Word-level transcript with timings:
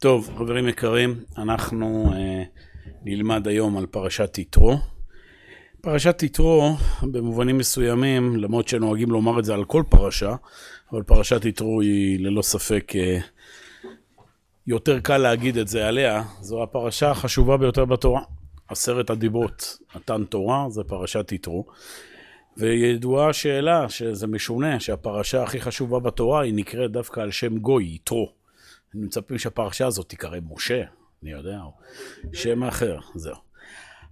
טוב, 0.00 0.30
חברים 0.38 0.68
יקרים, 0.68 1.24
אנחנו 1.38 2.12
אה, 2.12 2.42
נלמד 3.02 3.48
היום 3.48 3.76
על 3.76 3.86
פרשת 3.86 4.38
יתרו. 4.38 4.76
פרשת 5.80 6.22
יתרו, 6.22 6.76
במובנים 7.02 7.58
מסוימים, 7.58 8.36
למרות 8.36 8.68
שנוהגים 8.68 9.10
לומר 9.10 9.38
את 9.38 9.44
זה 9.44 9.54
על 9.54 9.64
כל 9.64 9.82
פרשה, 9.88 10.34
אבל 10.92 11.02
פרשת 11.02 11.44
יתרו 11.44 11.80
היא 11.80 12.20
ללא 12.20 12.42
ספק 12.42 12.92
אה, 12.96 13.18
יותר 14.66 15.00
קל 15.00 15.18
להגיד 15.18 15.56
את 15.56 15.68
זה 15.68 15.88
עליה, 15.88 16.22
זו 16.40 16.62
הפרשה 16.62 17.10
החשובה 17.10 17.56
ביותר 17.56 17.84
בתורה. 17.84 18.22
עשרת 18.68 19.10
הדיברות, 19.10 19.78
מתן 19.96 20.24
תורה, 20.24 20.66
זה 20.70 20.84
פרשת 20.84 21.32
יתרו. 21.32 21.66
וידועה 22.56 23.28
השאלה 23.28 23.88
שזה 23.88 24.26
משונה 24.26 24.80
שהפרשה 24.80 25.42
הכי 25.42 25.60
חשובה 25.60 26.00
בתורה 26.00 26.42
היא 26.42 26.54
נקראת 26.54 26.90
דווקא 26.90 27.20
על 27.20 27.30
שם 27.30 27.58
גוי, 27.58 27.84
יתרו. 27.94 28.37
אני 28.94 29.02
מצפים 29.02 29.38
שהפרשה 29.38 29.86
הזאת 29.86 30.08
תיקרא 30.08 30.38
משה, 30.50 30.82
אני 31.22 31.30
יודע, 31.30 31.58
או 31.62 31.72
שם 32.32 32.64
אחר, 32.64 32.98
זהו. 33.14 33.36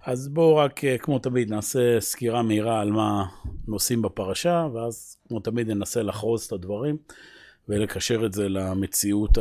אז 0.05 0.27
בואו 0.27 0.55
רק, 0.55 0.83
אה, 0.83 0.97
כמו 0.97 1.19
תמיד, 1.19 1.49
נעשה 1.49 1.99
סקירה 1.99 2.43
מהירה 2.43 2.81
על 2.81 2.91
מה 2.91 3.25
נושאים 3.67 4.01
בפרשה, 4.01 4.67
ואז, 4.73 5.17
כמו 5.27 5.39
תמיד, 5.39 5.71
ננסה 5.71 6.03
לחרוז 6.03 6.43
את 6.45 6.51
הדברים 6.51 6.97
ולקשר 7.69 8.25
את 8.25 8.33
זה 8.33 8.49
למציאות 8.49 9.37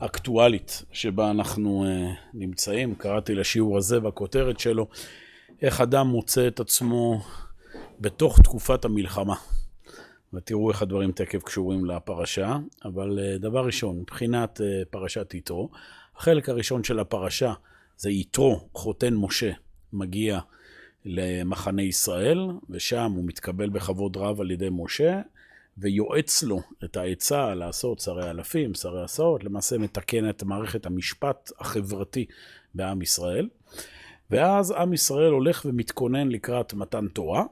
האקטואלית 0.00 0.82
שבה 0.92 1.30
אנחנו 1.30 1.84
uh, 1.84 2.18
נמצאים. 2.34 2.94
קראתי 2.94 3.34
לשיעור 3.34 3.78
הזה 3.78 4.00
בכותרת 4.00 4.60
שלו, 4.60 4.86
איך 5.62 5.80
אדם 5.80 6.06
מוצא 6.06 6.48
את 6.48 6.60
עצמו 6.60 7.22
בתוך 8.00 8.40
תקופת 8.40 8.84
המלחמה. 8.84 9.34
ותראו 10.34 10.70
איך 10.70 10.82
הדברים 10.82 11.12
תקף 11.12 11.42
קשורים 11.42 11.84
לפרשה, 11.84 12.56
אבל 12.84 13.18
uh, 13.18 13.38
דבר 13.38 13.66
ראשון, 13.66 13.98
מבחינת 13.98 14.60
uh, 14.60 14.88
פרשת 14.90 15.34
יתרו, 15.34 15.70
החלק 16.16 16.48
הראשון 16.48 16.84
של 16.84 16.98
הפרשה 16.98 17.52
זה 17.96 18.10
יתרו, 18.10 18.68
חותן 18.74 19.14
משה, 19.14 19.52
מגיע 19.92 20.40
למחנה 21.04 21.82
ישראל, 21.82 22.48
ושם 22.70 23.12
הוא 23.16 23.24
מתקבל 23.24 23.70
בכבוד 23.70 24.16
רב 24.16 24.40
על 24.40 24.50
ידי 24.50 24.68
משה, 24.70 25.20
ויועץ 25.78 26.42
לו 26.42 26.60
את 26.84 26.96
העצה 26.96 27.54
לעשות 27.54 28.00
שרי 28.00 28.30
אלפים, 28.30 28.74
שרי 28.74 29.02
עשרות, 29.02 29.44
למעשה 29.44 29.78
מתקן 29.78 30.30
את 30.30 30.42
מערכת 30.42 30.86
המשפט 30.86 31.50
החברתי 31.58 32.26
בעם 32.74 33.02
ישראל. 33.02 33.48
ואז 34.30 34.70
עם 34.70 34.92
ישראל 34.92 35.32
הולך 35.32 35.64
ומתכונן 35.68 36.28
לקראת 36.28 36.74
מתן 36.74 37.08
תורה, 37.08 37.44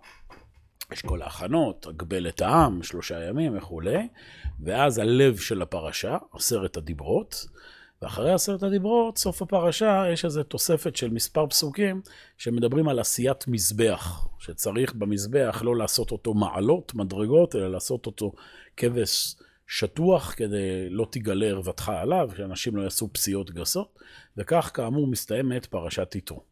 יש 0.92 1.02
כל 1.02 1.22
ההכנות, 1.22 1.86
הגבל 1.86 2.28
את 2.28 2.40
העם, 2.40 2.82
שלושה 2.82 3.24
ימים 3.24 3.58
וכולי, 3.58 4.08
ואז 4.60 4.98
הלב 4.98 5.36
של 5.36 5.62
הפרשה, 5.62 6.16
עשרת 6.32 6.76
הדיברות, 6.76 7.46
ואחרי 8.02 8.32
עשרת 8.32 8.62
הדיברות, 8.62 9.18
סוף 9.18 9.42
הפרשה, 9.42 10.04
יש 10.12 10.24
איזו 10.24 10.42
תוספת 10.42 10.96
של 10.96 11.10
מספר 11.10 11.46
פסוקים 11.46 12.00
שמדברים 12.38 12.88
על 12.88 12.98
עשיית 12.98 13.48
מזבח, 13.48 14.28
שצריך 14.38 14.94
במזבח 14.94 15.62
לא 15.64 15.76
לעשות 15.76 16.10
אותו 16.10 16.34
מעלות, 16.34 16.94
מדרגות, 16.94 17.56
אלא 17.56 17.70
לעשות 17.72 18.06
אותו 18.06 18.32
כבש 18.76 19.36
שטוח, 19.66 20.34
כדי 20.36 20.88
לא 20.90 21.06
תגלה 21.10 21.46
ערוותך 21.46 21.88
עליו, 21.88 22.30
שאנשים 22.36 22.76
לא 22.76 22.82
יעשו 22.82 23.08
פסיעות 23.12 23.50
גסות, 23.50 23.98
וכך 24.36 24.70
כאמור 24.74 25.06
מסתיימת 25.06 25.66
פרשת 25.66 26.14
יתרו. 26.14 26.49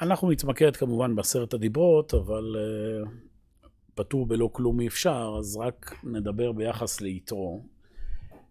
אנחנו 0.00 0.30
נתמקד 0.30 0.76
כמובן 0.76 1.14
בעשרת 1.14 1.54
הדיברות, 1.54 2.14
אבל 2.14 2.56
uh, 2.56 3.08
פטור 3.94 4.26
בלא 4.26 4.50
כלום 4.52 4.80
אי 4.80 4.86
אפשר, 4.86 5.36
אז 5.38 5.56
רק 5.56 5.94
נדבר 6.04 6.52
ביחס 6.52 7.00
ליתרו. 7.00 7.62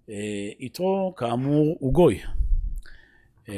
Uh, 0.08 0.12
יתרו, 0.60 1.14
כאמור, 1.18 1.78
הוא 1.80 1.94
גוי. 1.94 2.20
Uh, 3.46 3.50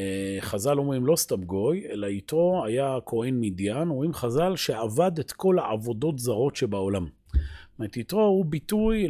חז"ל 0.41 0.77
אומרים 0.77 1.05
לא 1.05 1.15
סתם 1.15 1.43
גוי, 1.43 1.87
אלא 1.91 2.07
יתרו 2.07 2.65
היה 2.65 2.97
כהן 3.05 3.39
מדיין, 3.41 3.89
אומרים 3.89 4.13
חז"ל 4.13 4.55
שעבד 4.55 5.19
את 5.19 5.31
כל 5.31 5.59
העבודות 5.59 6.19
זרות 6.19 6.55
שבעולם. 6.55 7.05
זאת 7.05 7.79
אומרת, 7.79 7.97
יתרו 7.97 8.21
הוא 8.21 8.45
ביטוי 8.45 9.07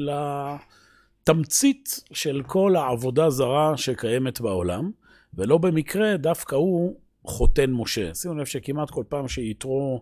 לתמצית 1.28 2.04
של 2.14 2.42
כל 2.48 2.76
העבודה 2.76 3.30
זרה 3.30 3.78
שקיימת 3.78 4.42
בעולם, 4.42 4.92
ולא 5.34 5.58
במקרה 5.58 6.18
דווקא 6.18 6.56
הוא 6.56 6.96
חותן 7.24 7.72
משה. 7.72 8.14
שימו 8.14 8.36
לב 8.36 8.46
שכמעט 8.46 8.90
כל 8.90 9.04
פעם 9.10 9.28
שיתרו 9.28 10.02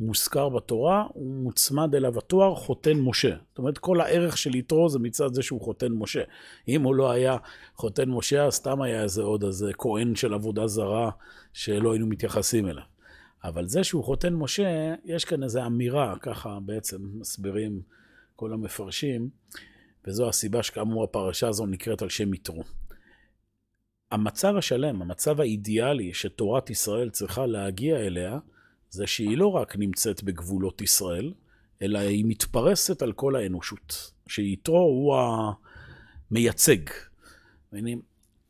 מוזכר 0.00 0.48
בתורה, 0.48 1.04
הוא 1.08 1.34
מוצמד 1.34 1.94
אליו 1.94 2.18
התואר 2.18 2.54
חותן 2.54 2.98
משה. 2.98 3.36
זאת 3.48 3.58
אומרת, 3.58 3.78
כל 3.78 4.00
הערך 4.00 4.38
של 4.38 4.54
יתרו 4.54 4.88
זה 4.88 4.98
מצד 4.98 5.34
זה 5.34 5.42
שהוא 5.42 5.60
חותן 5.60 5.92
משה. 5.92 6.22
אם 6.68 6.82
הוא 6.82 6.94
לא 6.94 7.10
היה 7.10 7.36
חותן 7.74 8.08
משה, 8.08 8.44
אז 8.44 8.54
סתם 8.54 8.82
היה 8.82 9.02
איזה 9.02 9.22
עוד 9.22 9.44
איזה 9.44 9.70
כהן 9.78 10.14
של 10.14 10.34
עבודה 10.34 10.66
זרה 10.66 11.10
שלא 11.52 11.92
היינו 11.92 12.06
מתייחסים 12.06 12.68
אליו. 12.68 12.82
אבל 13.44 13.68
זה 13.68 13.84
שהוא 13.84 14.04
חותן 14.04 14.34
משה, 14.34 14.94
יש 15.04 15.24
כאן 15.24 15.42
איזו 15.42 15.66
אמירה, 15.66 16.14
ככה 16.20 16.58
בעצם 16.62 16.98
מסבירים 17.14 17.82
כל 18.36 18.52
המפרשים, 18.52 19.28
וזו 20.06 20.28
הסיבה 20.28 20.62
שכאמור 20.62 21.04
הפרשה 21.04 21.48
הזו 21.48 21.66
נקראת 21.66 22.02
על 22.02 22.08
שם 22.08 22.34
יתרו. 22.34 22.62
המצב 24.10 24.56
השלם, 24.56 25.02
המצב 25.02 25.40
האידיאלי 25.40 26.14
שתורת 26.14 26.70
ישראל 26.70 27.10
צריכה 27.10 27.46
להגיע 27.46 27.96
אליה, 27.96 28.38
זה 28.90 29.06
שהיא 29.06 29.38
לא 29.38 29.46
רק 29.46 29.76
נמצאת 29.76 30.22
בגבולות 30.22 30.80
ישראל, 30.80 31.32
אלא 31.82 31.98
היא 31.98 32.24
מתפרסת 32.28 33.02
על 33.02 33.12
כל 33.12 33.36
האנושות, 33.36 34.12
שיתרו 34.26 34.78
הוא 34.78 35.16
המייצג. 36.30 36.76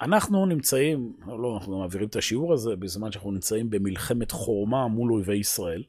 אנחנו 0.00 0.46
נמצאים, 0.46 1.12
לא, 1.26 1.56
אנחנו 1.58 1.78
מעבירים 1.78 2.08
את 2.08 2.16
השיעור 2.16 2.52
הזה 2.52 2.76
בזמן 2.76 3.12
שאנחנו 3.12 3.32
נמצאים 3.32 3.70
במלחמת 3.70 4.30
חורמה 4.30 4.88
מול 4.88 5.12
אויבי 5.12 5.36
ישראל, 5.36 5.82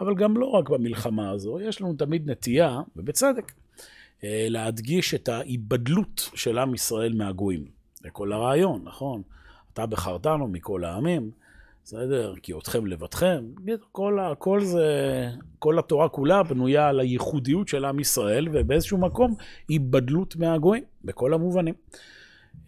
אבל 0.00 0.14
גם 0.14 0.36
לא 0.36 0.46
רק 0.46 0.68
במלחמה 0.68 1.30
הזו, 1.30 1.60
יש 1.60 1.80
לנו 1.80 1.94
תמיד 1.94 2.30
נטייה, 2.30 2.80
ובצדק, 2.96 3.52
אה, 4.24 4.46
להדגיש 4.50 5.14
את 5.14 5.28
ההיבדלות 5.28 6.30
של 6.34 6.58
עם 6.58 6.74
ישראל 6.74 7.14
מהגויים. 7.14 7.77
זה 8.08 8.12
כל 8.12 8.32
הרעיון, 8.32 8.80
נכון? 8.84 9.22
אתה 9.72 9.86
בחרתנו 9.86 10.48
מכל 10.48 10.84
העמים, 10.84 11.30
בסדר? 11.84 12.34
כי 12.42 12.52
אתכם 12.52 12.86
לבדכם. 12.86 13.44
כל, 13.92 14.18
כל 14.38 14.60
זה, 14.64 15.28
כל 15.58 15.78
התורה 15.78 16.08
כולה 16.08 16.42
בנויה 16.42 16.88
על 16.88 17.00
הייחודיות 17.00 17.68
של 17.68 17.84
עם 17.84 18.00
ישראל, 18.00 18.48
ובאיזשהו 18.52 18.98
מקום 18.98 19.34
היבדלות 19.68 20.36
מהגויים, 20.36 20.84
בכל 21.04 21.34
המובנים. 21.34 21.74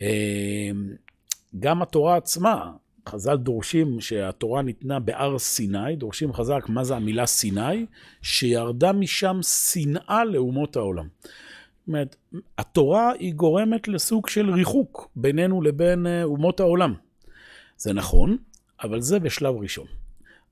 אמ, 0.01 0.07
גם 1.59 1.83
התורה 1.83 2.17
עצמה, 2.17 2.73
חז"ל 3.09 3.37
דורשים 3.37 4.01
שהתורה 4.01 4.63
ניתנה 4.63 5.01
בהר 5.01 5.39
סיני, 5.39 5.97
דורשים 5.97 6.33
חז"ל 6.33 6.59
מה 6.69 6.85
זה 6.85 6.97
המילה 6.97 7.27
סיני, 7.27 7.87
שירדה 8.23 8.93
משם 8.93 9.39
שנאה 9.43 10.25
לאומות 10.25 10.77
העולם. 10.77 11.09
אומרת, 11.91 12.17
התורה 12.59 13.13
היא 13.19 13.35
גורמת 13.35 13.89
לסוג 13.89 14.29
של 14.29 14.51
ריחוק 14.51 15.09
בינינו 15.17 15.63
לבין 15.63 16.07
אה, 16.07 16.25
אומות 16.25 16.61
העולם. 16.61 16.95
זה 17.77 17.93
נכון, 17.93 18.37
אבל 18.83 19.01
זה 19.01 19.19
בשלב 19.19 19.55
ראשון. 19.57 19.87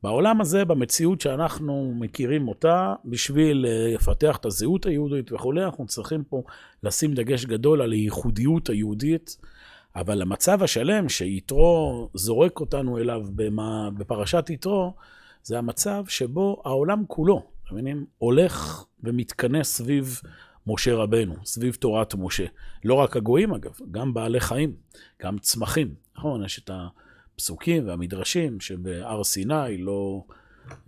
בעולם 0.02 0.40
הזה, 0.40 0.64
במציאות 0.64 1.20
שאנחנו 1.20 1.92
מכירים 1.96 2.48
אותה, 2.48 2.94
בשביל 3.04 3.66
אה, 3.68 3.94
לפתח 3.94 4.36
את 4.36 4.46
הזהות 4.46 4.86
היהודית 4.86 5.32
וכולי, 5.32 5.64
אנחנו 5.64 5.86
צריכים 5.86 6.24
פה 6.24 6.42
לשים 6.82 7.14
דגש 7.14 7.44
גדול 7.44 7.82
על 7.82 7.92
הייחודיות 7.92 8.70
היהודית, 8.70 9.36
אבל 9.96 10.22
המצב 10.22 10.62
השלם 10.62 11.08
שיתרו 11.08 12.08
זורק 12.14 12.60
אותנו 12.60 12.98
אליו 12.98 13.22
בפרשת 13.96 14.50
יתרו, 14.50 14.94
זה 15.42 15.58
המצב 15.58 16.04
שבו 16.08 16.62
העולם 16.64 17.04
כולו, 17.06 17.42
אתם 17.64 17.74
מבינים, 17.74 18.06
הולך 18.18 18.84
ומתכנס 19.04 19.76
סביב 19.76 20.20
משה 20.68 20.94
רבנו, 20.94 21.34
סביב 21.44 21.74
תורת 21.74 22.14
משה. 22.14 22.44
לא 22.84 22.94
רק 22.94 23.16
הגויים 23.16 23.54
אגב, 23.54 23.78
גם 23.90 24.14
בעלי 24.14 24.40
חיים, 24.40 24.72
גם 25.22 25.38
צמחים. 25.38 25.94
נכון, 26.16 26.44
יש 26.44 26.58
את 26.58 26.70
הפסוקים 27.34 27.88
והמדרשים 27.88 28.60
שבהר 28.60 29.24
סיני 29.24 29.78
לא... 29.78 30.22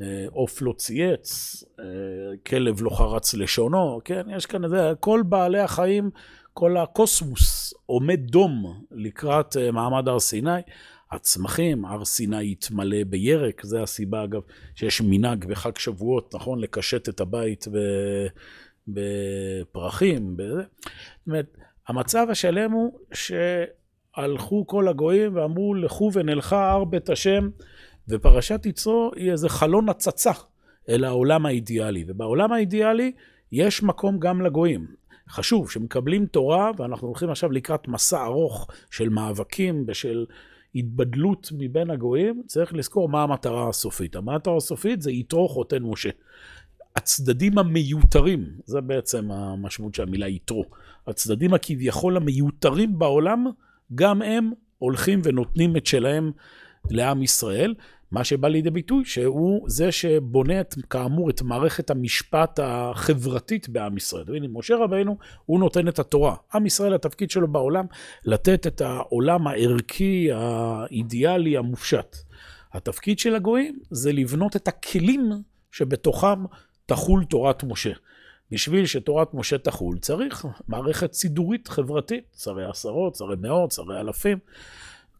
אה, 0.01 0.27
עוף 0.31 0.63
לא 0.63 0.73
צייץ, 0.77 1.55
אה, 1.81 1.85
כלב 2.47 2.83
לא 2.83 2.91
חרץ 2.91 3.35
לשונו, 3.35 4.01
כן? 4.05 4.27
יש 4.37 4.47
כאן 4.47 4.65
את 4.65 4.71
זה, 4.71 4.93
כל 5.01 5.23
בעלי 5.29 5.61
החיים, 5.61 6.11
כל 6.55 6.77
הקוסמוס 6.77 7.75
עומד 7.87 8.21
דום 8.21 8.83
לקראת 8.91 9.57
אה, 9.57 9.71
מעמד 9.71 10.09
הר 10.09 10.21
סיני. 10.21 10.61
הצמחים, 11.13 11.85
הר 11.85 12.05
סיני 12.05 12.53
יתמלא 12.53 13.05
בירק, 13.05 13.63
זה 13.65 13.83
הסיבה 13.83 14.25
אגב 14.25 14.41
שיש 14.75 15.01
מנהג 15.01 15.45
בחג 15.45 15.79
שבועות, 15.79 16.35
נכון? 16.35 16.61
לקשט 16.61 17.09
את 17.09 17.21
הבית 17.21 17.67
ו... 17.73 17.79
בפרחים, 18.95 20.37
בזה. 20.37 20.63
זאת 20.63 21.27
אומרת, 21.27 21.57
המצב 21.89 22.27
השלם 22.31 22.73
הוא 22.73 22.99
שהלכו 23.13 24.67
כל 24.67 24.89
הגויים 24.89 25.37
ואמרו, 25.37 25.75
לכו 25.75 26.11
ונלכה 26.15 26.71
הר 26.71 26.85
בית 26.85 27.11
השם, 27.11 27.49
ופרשת 28.09 28.67
יצרו 28.67 29.11
היא 29.17 29.31
איזה 29.31 29.49
חלון 29.49 29.89
הצצה 29.89 30.33
אל 30.89 31.05
העולם 31.05 31.47
האידיאלי. 31.47 32.05
ובעולם 32.09 32.53
האידיאלי 32.53 33.13
יש 33.53 33.83
מקום 33.83 34.19
גם 34.19 34.43
לגויים. 34.43 34.87
חשוב, 35.29 35.71
שמקבלים 35.71 36.27
תורה, 36.27 36.71
ואנחנו 36.79 37.07
הולכים 37.07 37.31
עכשיו 37.31 37.53
לקראת 37.53 37.89
מסע 37.89 38.25
ארוך 38.25 38.69
של 38.91 39.09
מאבקים 39.09 39.85
ושל 39.87 40.27
התבדלות 40.75 41.49
מבין 41.59 41.91
הגויים, 41.91 42.43
צריך 42.47 42.75
לזכור 42.75 43.09
מה 43.09 43.23
המטרה 43.23 43.69
הסופית. 43.69 44.17
המטרה 44.17 44.57
הסופית 44.57 45.03
זה 45.03 45.11
יתרו 45.11 45.49
חותן 45.49 45.83
משה. 45.83 46.11
הצדדים 46.97 47.59
המיותרים, 47.59 48.47
זה 48.65 48.81
בעצם 48.81 49.31
המשמעות 49.31 49.95
של 49.95 50.03
המילה 50.03 50.29
יתרו. 50.29 50.65
הצדדים 51.07 51.55
הכביכול 51.55 52.17
המיותרים 52.17 52.99
בעולם, 52.99 53.47
גם 53.95 54.23
הם 54.23 54.51
הולכים 54.79 55.21
ונותנים 55.25 55.77
את 55.77 55.87
שלהם 55.87 56.33
לעם 56.91 57.23
ישראל. 57.23 57.75
מה 58.13 58.25
שבא 58.25 58.49
לידי 58.49 58.71
ביטוי 58.71 59.05
שהוא 59.05 59.69
זה 59.69 59.93
שבונה 59.93 60.61
את, 60.61 60.75
כאמור 60.91 61.31
את 61.31 61.43
מערכת 61.43 61.91
המשפט 61.91 62.61
החברתית 62.63 63.69
בעם 63.69 63.97
ישראל. 63.97 64.25
והנה, 64.27 64.47
משה 64.53 64.77
רבינו, 64.77 65.19
הוא 65.47 65.61
נותן 65.61 65.89
את 65.89 65.99
התורה. 65.99 66.37
עם 66.55 66.67
ישראל, 66.67 66.95
התפקיד 66.95 67.31
שלו 67.31 67.49
בעולם, 67.49 67.87
לתת 68.25 68.67
את 68.67 68.81
העולם 68.81 69.47
הערכי, 69.47 70.29
האידיאלי, 70.33 71.57
המופשט. 71.57 72.17
התפקיד 72.73 73.19
של 73.19 73.35
הגויים 73.35 73.79
זה 73.91 74.13
לבנות 74.13 74.57
את 74.57 74.69
הכלים 74.69 75.31
שבתוכם 75.73 76.45
תחול 76.91 77.25
תורת 77.25 77.65
משה. 77.65 77.93
בשביל 78.51 78.87
שתורת 78.87 79.35
משה 79.35 79.59
תחול, 79.59 79.99
צריך 79.99 80.47
מערכת 80.69 81.13
סידורית 81.13 81.69
חברתית, 81.69 82.25
שרי 82.39 82.65
עשרות, 82.65 83.15
שרי 83.15 83.37
מאות, 83.37 83.73
שרי 83.73 84.01
אלפים. 84.01 84.39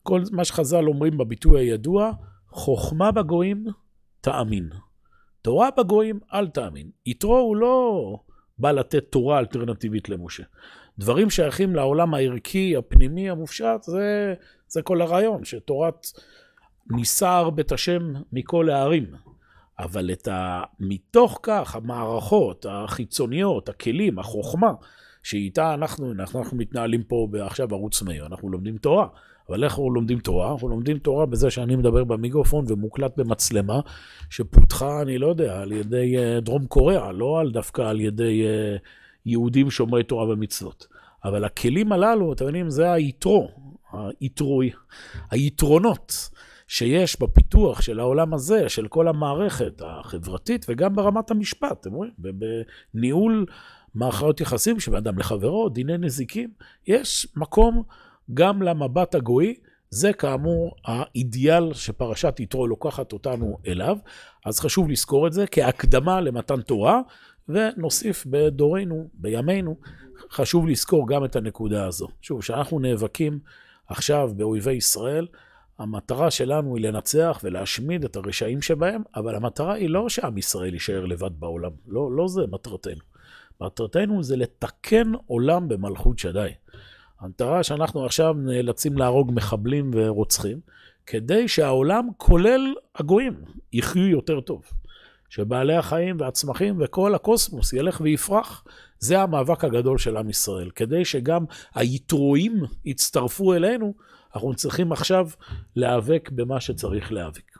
כל 0.03 0.23
מה 0.33 0.45
שחז"ל 0.45 0.89
אומרים 0.89 1.19
בביטוי 1.19 1.61
הידוע, 1.61 2.11
חוכמה 2.49 3.13
בגויים, 3.13 3.67
תאמין. 4.21 4.69
תורה 5.43 5.69
בגויים, 5.79 6.21
אל 6.35 6.49
תאמין. 6.49 6.91
יתרו 7.07 7.39
הוא 7.39 7.57
לא 7.57 8.17
בא 8.59 8.73
לתת 8.73 9.05
תורה 9.11 9.39
אלטרנטיבית 9.39 10.09
למשה. 10.09 10.43
דברים 10.99 11.31
שייכים 11.31 11.77
לעולם 11.77 12.15
הערכי, 12.15 12.77
הפנימי, 12.77 13.31
המופשט, 13.31 13.83
זה, 13.83 14.35
זה 14.69 14.83
כל 14.83 15.03
הרעיון, 15.03 15.45
שתורת 15.45 16.07
נישא 16.91 17.43
בית 17.55 17.73
השם 17.73 18.13
מכל 18.33 18.71
הערים. 18.71 19.30
אבל 19.85 20.11
את 20.13 20.29
ה... 20.29 20.63
מתוך 20.81 21.41
כך, 21.43 21.77
המערכות 21.77 22.67
החיצוניות, 22.69 23.69
הכלים, 23.69 24.19
החוכמה, 24.19 24.73
שאיתה 25.23 25.75
אנחנו, 25.75 26.13
אנחנו, 26.13 26.41
אנחנו 26.41 26.57
מתנהלים 26.57 27.03
פה 27.03 27.29
עכשיו 27.41 27.69
ערוץ 27.75 28.03
מאיר, 28.03 28.27
אנחנו 28.27 28.51
לומדים 28.51 28.77
תורה. 28.77 29.07
אבל 29.49 29.65
איך 29.65 29.73
אנחנו 29.73 29.91
לומדים 29.91 30.19
תורה? 30.19 30.53
אנחנו 30.53 30.69
לומדים 30.69 30.99
תורה 30.99 31.27
בזה 31.27 31.51
שאני 31.51 31.77
מדבר 31.77 32.05
במיקרופון 32.05 32.65
ומוקלט 32.69 33.17
במצלמה 33.17 33.81
שפותחה, 34.31 35.03
אני 35.03 35.19
לא 35.19 35.27
יודע, 35.27 35.61
על 35.61 35.73
ידי 35.73 36.19
אה, 36.19 36.41
דרום 36.41 36.67
קוריאה, 36.67 37.13
לא 37.13 37.41
על 37.41 37.51
דווקא 37.51 37.83
על 37.83 38.01
ידי 38.01 38.47
אה, 38.47 38.77
יהודים 39.27 39.71
שומרי 39.71 40.03
תורה 40.03 40.29
ומצוות. 40.29 40.87
אבל 41.25 41.45
הכלים 41.45 41.93
הללו, 41.93 42.33
אתם 42.33 42.45
יודעים, 42.45 42.71
זה 42.71 42.93
היתרו, 42.93 43.49
היתרוי, 44.21 44.71
היתרונות 45.31 46.31
שיש 46.71 47.21
בפיתוח 47.21 47.81
של 47.81 48.01
העולם 48.01 48.35
הזה, 48.35 48.69
של 48.69 48.89
כל 48.89 49.09
המערכת 49.09 49.83
החברתית 49.85 50.67
וגם 50.69 50.97
ברמת 50.97 51.31
המשפט, 51.31 51.81
אתם 51.81 51.93
רואים, 51.93 52.13
בניהול 52.95 53.47
מערכות 53.95 54.41
יחסים 54.41 54.81
של 54.81 54.97
אדם 54.97 55.19
לחברו, 55.19 55.69
דיני 55.69 55.99
נזיקים, 55.99 56.51
יש 56.87 57.27
מקום 57.37 57.83
גם 58.35 58.63
למבט 58.63 59.15
הגוי, 59.15 59.55
זה 59.91 60.13
כאמור 60.13 60.75
האידיאל 60.85 61.75
שפרשת 61.75 62.41
יתרו 62.41 62.67
לוקחת 62.67 63.13
אותנו 63.13 63.59
אליו, 63.67 63.97
אז 64.47 64.61
חשוב 64.61 64.91
לזכור 64.91 65.27
את 65.27 65.33
זה 65.33 65.47
כהקדמה 65.47 66.21
למתן 66.21 66.61
תורה, 66.61 67.01
ונוסיף 67.49 68.27
בדורנו, 68.27 69.09
בימינו, 69.15 69.77
חשוב 70.31 70.69
לזכור 70.69 71.09
גם 71.09 71.25
את 71.25 71.37
הנקודה 71.37 71.87
הזו. 71.87 72.09
שוב, 72.23 72.41
כשאנחנו 72.41 72.79
נאבקים 72.79 73.39
עכשיו 73.89 74.31
באויבי 74.37 74.73
ישראל, 74.73 75.27
המטרה 75.81 76.31
שלנו 76.31 76.77
היא 76.77 76.85
לנצח 76.85 77.41
ולהשמיד 77.45 78.05
את 78.05 78.17
הרשעים 78.17 78.63
שבהם, 78.63 79.03
אבל 79.17 79.35
המטרה 79.35 79.75
היא 79.75 79.91
לא 79.91 80.09
שעם 80.09 80.39
ישראל 80.39 80.75
יישאר 80.75 81.05
לבד 81.05 81.31
בעולם. 81.39 81.71
לא, 81.89 82.13
לא 82.13 82.29
זה 82.29 82.41
מטרתנו. 82.51 83.01
מטרתנו 83.61 84.23
זה 84.23 84.37
לתקן 84.37 85.13
עולם 85.27 85.69
במלכות 85.69 86.19
שדי. 86.19 86.49
המטרה 87.21 87.63
שאנחנו 87.63 88.05
עכשיו 88.05 88.33
נאלצים 88.33 88.99
להרוג 88.99 89.33
מחבלים 89.35 89.91
ורוצחים, 89.95 90.61
כדי 91.07 91.49
שהעולם, 91.49 92.09
כולל 92.17 92.75
הגויים, 92.97 93.35
יחיו 93.73 94.09
יותר 94.09 94.41
טוב. 94.41 94.63
שבעלי 95.29 95.75
החיים 95.77 96.17
והצמחים 96.19 96.77
וכל 96.81 97.15
הקוסמוס 97.15 97.73
ילך 97.73 98.01
ויפרח. 98.01 98.65
זה 98.99 99.21
המאבק 99.21 99.65
הגדול 99.65 99.99
של 99.99 100.17
עם 100.17 100.31
ישראל. 100.31 100.71
כדי 100.71 101.05
שגם 101.05 101.45
היתרועים 101.75 102.63
יצטרפו 102.85 103.55
אלינו, 103.55 103.95
אנחנו 104.35 104.55
צריכים 104.55 104.93
עכשיו 104.93 105.29
להיאבק 105.77 106.31
במה 106.33 106.61
שצריך 106.61 107.13
להיאבק. 107.13 107.59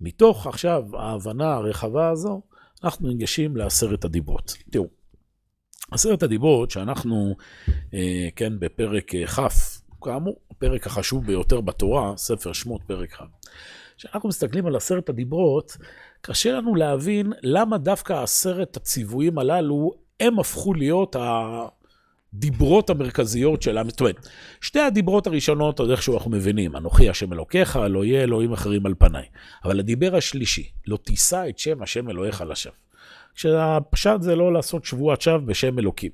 מתוך 0.00 0.46
עכשיו 0.46 0.84
ההבנה 0.94 1.54
הרחבה 1.54 2.08
הזו, 2.08 2.42
אנחנו 2.84 3.08
ניגשים 3.08 3.56
לעשרת 3.56 4.04
הדיברות. 4.04 4.56
תראו, 4.70 4.86
עשרת 5.90 6.22
הדיברות 6.22 6.70
שאנחנו, 6.70 7.36
אה, 7.94 8.28
כן, 8.36 8.58
בפרק 8.58 9.14
אה, 9.14 9.26
כ', 9.26 9.80
כאמור, 10.02 10.40
הפרק 10.50 10.86
החשוב 10.86 11.26
ביותר 11.26 11.60
בתורה, 11.60 12.16
ספר 12.16 12.52
שמות, 12.52 12.80
פרק 12.86 13.12
כ'. 13.12 13.22
כשאנחנו 13.96 14.28
מסתכלים 14.28 14.66
על 14.66 14.76
עשרת 14.76 15.08
הדיברות, 15.08 15.76
קשה 16.20 16.52
לנו 16.52 16.74
להבין 16.74 17.32
למה 17.42 17.78
דווקא 17.78 18.12
עשרת 18.12 18.76
הציוויים 18.76 19.38
הללו, 19.38 19.92
הם 20.20 20.38
הפכו 20.38 20.74
להיות 20.74 21.16
הדיברות 22.34 22.90
המרכזיות 22.90 23.62
של 23.62 23.78
עם. 23.78 23.90
זאת 23.90 24.00
אומרת, 24.00 24.28
שתי 24.60 24.80
הדיברות 24.80 25.26
הראשונות, 25.26 25.78
עוד 25.78 25.90
איכשהו 25.90 26.14
אנחנו 26.14 26.30
מבינים, 26.30 26.76
אנוכי 26.76 27.08
השם 27.10 27.32
אלוקיך, 27.32 27.76
לא 27.76 28.04
יהיה 28.04 28.22
אלוהים 28.22 28.52
אחרים 28.52 28.86
על 28.86 28.94
פניי. 28.98 29.26
אבל 29.64 29.78
הדיבר 29.78 30.16
השלישי, 30.16 30.70
לא 30.86 30.96
תישא 30.96 31.44
את 31.48 31.58
שם 31.58 31.82
השם 31.82 32.10
אלוהיך 32.10 32.44
לשווא. 32.48 32.74
כשהפשט 33.34 34.22
זה 34.22 34.36
לא 34.36 34.52
לעשות 34.52 34.84
שבועת 34.84 35.20
שווא 35.20 35.38
בשם 35.38 35.78
אלוקים. 35.78 36.10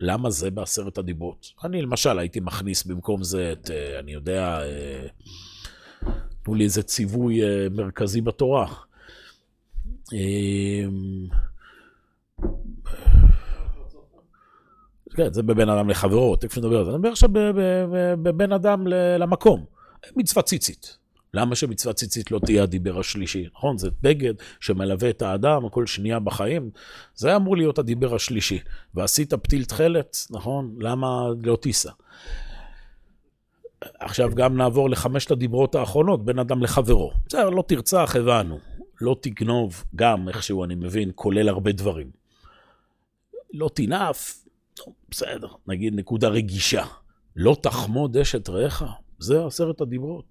למה 0.00 0.30
זה 0.30 0.50
בעשרת 0.50 0.98
הדיברות? 0.98 1.52
אני 1.64 1.82
למשל 1.82 2.18
הייתי 2.18 2.40
מכניס 2.40 2.84
במקום 2.84 3.22
זה 3.22 3.52
את, 3.52 3.70
אה, 3.70 3.98
אני 3.98 4.12
יודע, 4.12 4.60
אה, 4.62 5.06
תנו 6.42 6.54
לי 6.54 6.64
איזה 6.64 6.82
ציווי 6.82 7.42
אה, 7.42 7.66
מרכזי 7.70 8.20
בתורה. 8.20 8.74
כן, 15.14 15.32
זה 15.32 15.42
בבין 15.42 15.68
אדם 15.68 15.90
לחברו, 15.90 16.36
תכף 16.36 16.58
נדבר 16.58 16.78
על 16.78 16.84
זה. 16.84 16.90
אני 16.90 16.98
מדבר 16.98 17.10
עכשיו 17.10 17.28
בבין 18.22 18.52
אדם 18.52 18.86
למקום. 19.18 19.64
מצווה 20.16 20.42
ציצית. 20.42 20.98
למה 21.34 21.54
שמצווה 21.54 21.94
ציצית 21.94 22.30
לא 22.30 22.38
תהיה 22.38 22.62
הדיבר 22.62 22.98
השלישי? 22.98 23.46
נכון, 23.54 23.78
זה 23.78 23.88
בגד 24.02 24.34
שמלווה 24.60 25.10
את 25.10 25.22
האדם 25.22 25.68
כל 25.68 25.86
שנייה 25.86 26.18
בחיים. 26.18 26.70
זה 27.14 27.36
אמור 27.36 27.56
להיות 27.56 27.78
הדיבר 27.78 28.14
השלישי. 28.14 28.58
ועשית 28.94 29.34
פתיל 29.34 29.64
תכלת, 29.64 30.16
נכון? 30.30 30.76
למה 30.80 31.22
לא 31.42 31.56
תישא? 31.62 31.90
עכשיו 34.00 34.30
גם 34.34 34.56
נעבור 34.56 34.90
לחמשת 34.90 35.30
הדיברות 35.30 35.74
האחרונות, 35.74 36.24
בין 36.24 36.38
אדם 36.38 36.62
לחברו. 36.62 37.12
בסדר, 37.26 37.50
לא 37.50 37.64
תרצח, 37.68 38.16
הבנו. 38.16 38.58
לא 39.00 39.16
תגנוב, 39.20 39.84
גם 39.94 40.28
איכשהו 40.28 40.64
אני 40.64 40.74
מבין, 40.74 41.10
כולל 41.14 41.48
הרבה 41.48 41.72
דברים. 41.72 42.10
לא 43.52 43.70
תנאף, 43.74 44.45
בסדר, 45.10 45.48
נגיד 45.66 45.94
נקודה 45.94 46.28
רגישה. 46.28 46.84
לא 47.36 47.56
תחמוד 47.62 48.16
אשת 48.16 48.48
רעך, 48.48 48.82
זה 49.18 49.46
עשרת 49.46 49.80
הדיברות. 49.80 50.24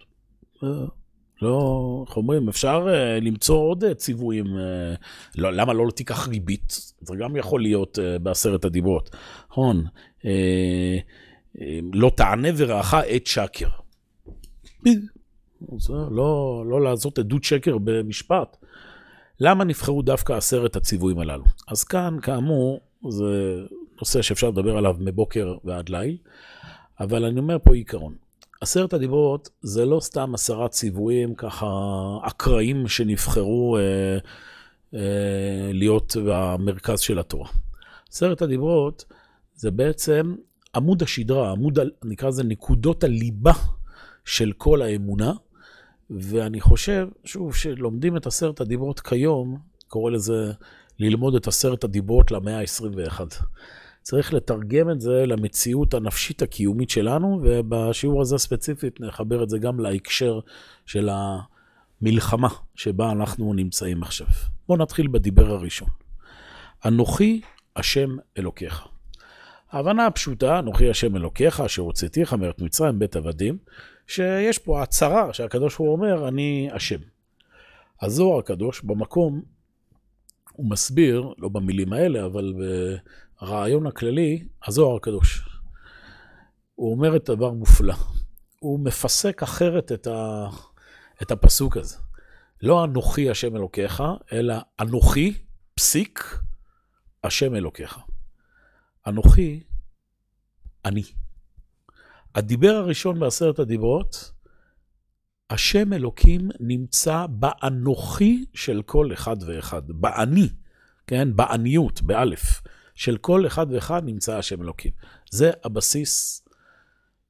לא, 1.42 2.04
איך 2.08 2.18
אומרים, 2.18 2.50
אפשר 2.50 2.86
uh, 2.88 3.24
למצוא 3.24 3.56
עוד 3.56 3.84
uh, 3.84 3.94
ציוויים, 3.94 4.46
uh, 4.46 5.38
לא, 5.38 5.54
למה 5.54 5.74
לא 5.74 5.92
תיקח 5.96 6.28
ריבית? 6.28 6.94
זה 7.02 7.16
גם 7.20 7.36
יכול 7.36 7.62
להיות 7.62 7.98
uh, 7.98 8.20
בעשרת 8.20 8.66
הדיברות. 8.66 9.16
נכון, 9.52 9.86
uh, 10.20 10.24
uh, 11.56 11.60
לא 11.94 12.12
תענה 12.16 12.48
ורעך 12.58 12.94
עת 12.94 13.28
שקר. 13.28 13.70
לא, 15.90 16.64
לא 16.70 16.82
לעשות 16.82 17.20
עדות 17.20 17.44
שקר 17.44 17.78
במשפט. 17.84 18.58
למה 19.40 19.64
נבחרו 19.64 20.02
דווקא 20.02 20.34
עשרת 20.34 20.76
הציוויים 20.76 21.20
הללו? 21.20 21.44
אז 21.68 21.84
כאן, 21.84 22.18
כאמור, 22.22 22.80
זה 23.10 23.62
נושא 24.00 24.22
שאפשר 24.22 24.50
לדבר 24.50 24.78
עליו 24.78 24.96
מבוקר 25.00 25.56
ועד 25.64 25.90
ליל, 25.90 26.18
אבל 27.00 27.26
אני 27.26 27.40
אומר 27.40 27.58
פה 27.64 27.76
עיקרון. 27.76 28.16
עשרת 28.62 28.94
הדיברות 28.94 29.50
זה 29.62 29.86
לא 29.86 30.00
סתם 30.00 30.34
עשרה 30.34 30.68
ציוויים 30.68 31.36
ככה 31.36 31.68
אקראיים 32.22 32.88
שנבחרו 32.88 33.78
אה, 33.78 34.18
אה, 34.94 35.72
להיות 35.74 36.18
במרכז 36.26 37.00
של 37.00 37.20
התורה. 37.20 37.50
עשרת 38.10 38.42
הדיברות 38.42 39.06
זה 39.56 39.72
בעצם 39.72 40.36
עמוד 40.76 41.04
השדרה, 41.04 41.52
עמוד, 41.52 41.80
נקרא 42.04 42.30
לזה 42.30 42.44
נקודות 42.44 43.04
הליבה 43.04 43.54
של 44.26 44.52
כל 44.58 44.82
האמונה, 44.82 45.34
ואני 46.10 46.62
חושב, 46.62 47.08
שוב, 47.24 47.56
שלומדים 47.56 48.18
את 48.18 48.28
עשרת 48.28 48.62
הדיברות 48.62 49.00
כיום, 49.00 49.58
קורא 49.88 50.12
לזה 50.12 50.52
ללמוד 51.00 51.36
את 51.36 51.48
עשרת 51.48 51.84
הדיברות 51.84 52.32
למאה 52.32 52.60
ה-21. 52.60 53.20
צריך 54.06 54.34
לתרגם 54.34 54.90
את 54.90 55.02
זה 55.02 55.26
למציאות 55.26 55.94
הנפשית 55.94 56.42
הקיומית 56.42 56.90
שלנו, 56.90 57.40
ובשיעור 57.44 58.22
הזה 58.22 58.38
ספציפית 58.38 59.02
נחבר 59.02 59.44
את 59.44 59.50
זה 59.50 59.58
גם 59.58 59.80
להקשר 59.80 60.40
של 60.86 61.10
המלחמה 61.12 62.48
שבה 62.76 63.12
אנחנו 63.12 63.54
נמצאים 63.54 64.04
עכשיו. 64.04 64.28
בואו 64.68 64.80
נתחיל 64.80 65.08
בדיבר 65.08 65.52
הראשון. 65.52 65.88
אנוכי 66.86 67.42
השם 67.76 68.10
אלוקיך. 68.38 68.88
ההבנה 69.72 70.06
הפשוטה, 70.06 70.60
אנוכי 70.60 70.90
השם 70.90 71.16
אלוקיך, 71.16 71.60
אשר 71.60 71.82
הוצאתיך 71.82 72.34
מארץ 72.34 72.60
מצרים, 72.60 73.00
בית 73.00 73.16
עבדים, 73.16 73.58
שיש 74.08 74.58
פה 74.58 74.84
הצהרה 74.84 75.34
שהקדוש 75.34 75.76
הוא 75.76 75.92
אומר, 75.92 76.28
אני 76.28 76.70
השם. 76.74 77.00
הזוהר 78.02 78.40
הקדוש 78.40 78.82
במקום, 78.82 79.42
הוא 80.52 80.70
מסביר, 80.70 81.34
לא 81.38 81.50
במילים 81.50 81.94
האלה, 81.94 82.26
אבל 82.26 82.54
ברעיון 83.42 83.88
הכללי, 83.88 84.48
הזוהר 84.68 84.96
הקדוש. 84.96 85.50
הוא 86.76 86.92
אומר 86.92 87.16
את 87.16 87.30
דבר 87.30 87.52
מופלא. 87.52 87.96
הוא 88.60 88.80
מפסק 88.80 89.44
אחרת 89.44 89.92
את, 89.92 90.08
ה, 90.08 90.48
את 91.22 91.32
הפסוק 91.32 91.78
הזה. 91.78 91.98
לא 92.62 92.84
אנוכי 92.84 93.30
השם 93.30 93.56
אלוקיך, 93.56 94.04
אלא 94.32 94.56
אנוכי, 94.80 95.44
פסיק, 95.76 96.40
השם 97.24 97.56
אלוקיך. 97.56 98.00
אנוכי, 99.08 99.64
אני. 100.86 101.04
הדיבר 102.36 102.76
הראשון 102.76 103.20
בעשרת 103.20 103.60
הדיברות, 103.60 104.32
השם 105.50 105.94
אלוקים 105.94 106.50
נמצא 106.60 107.26
באנוכי 107.30 108.46
של 108.54 108.82
כל 108.82 109.14
אחד 109.14 109.38
ואחד, 109.44 109.82
באני, 109.88 110.50
כן? 111.08 111.36
באניות, 111.36 112.02
באלף. 112.02 112.62
של 112.96 113.18
כל 113.18 113.48
אחד 113.48 113.68
ואחד 113.72 114.02
נמצא 114.06 114.38
השם 114.38 114.62
אלוקים. 114.62 114.92
זה 115.32 115.52
הבסיס 115.64 116.42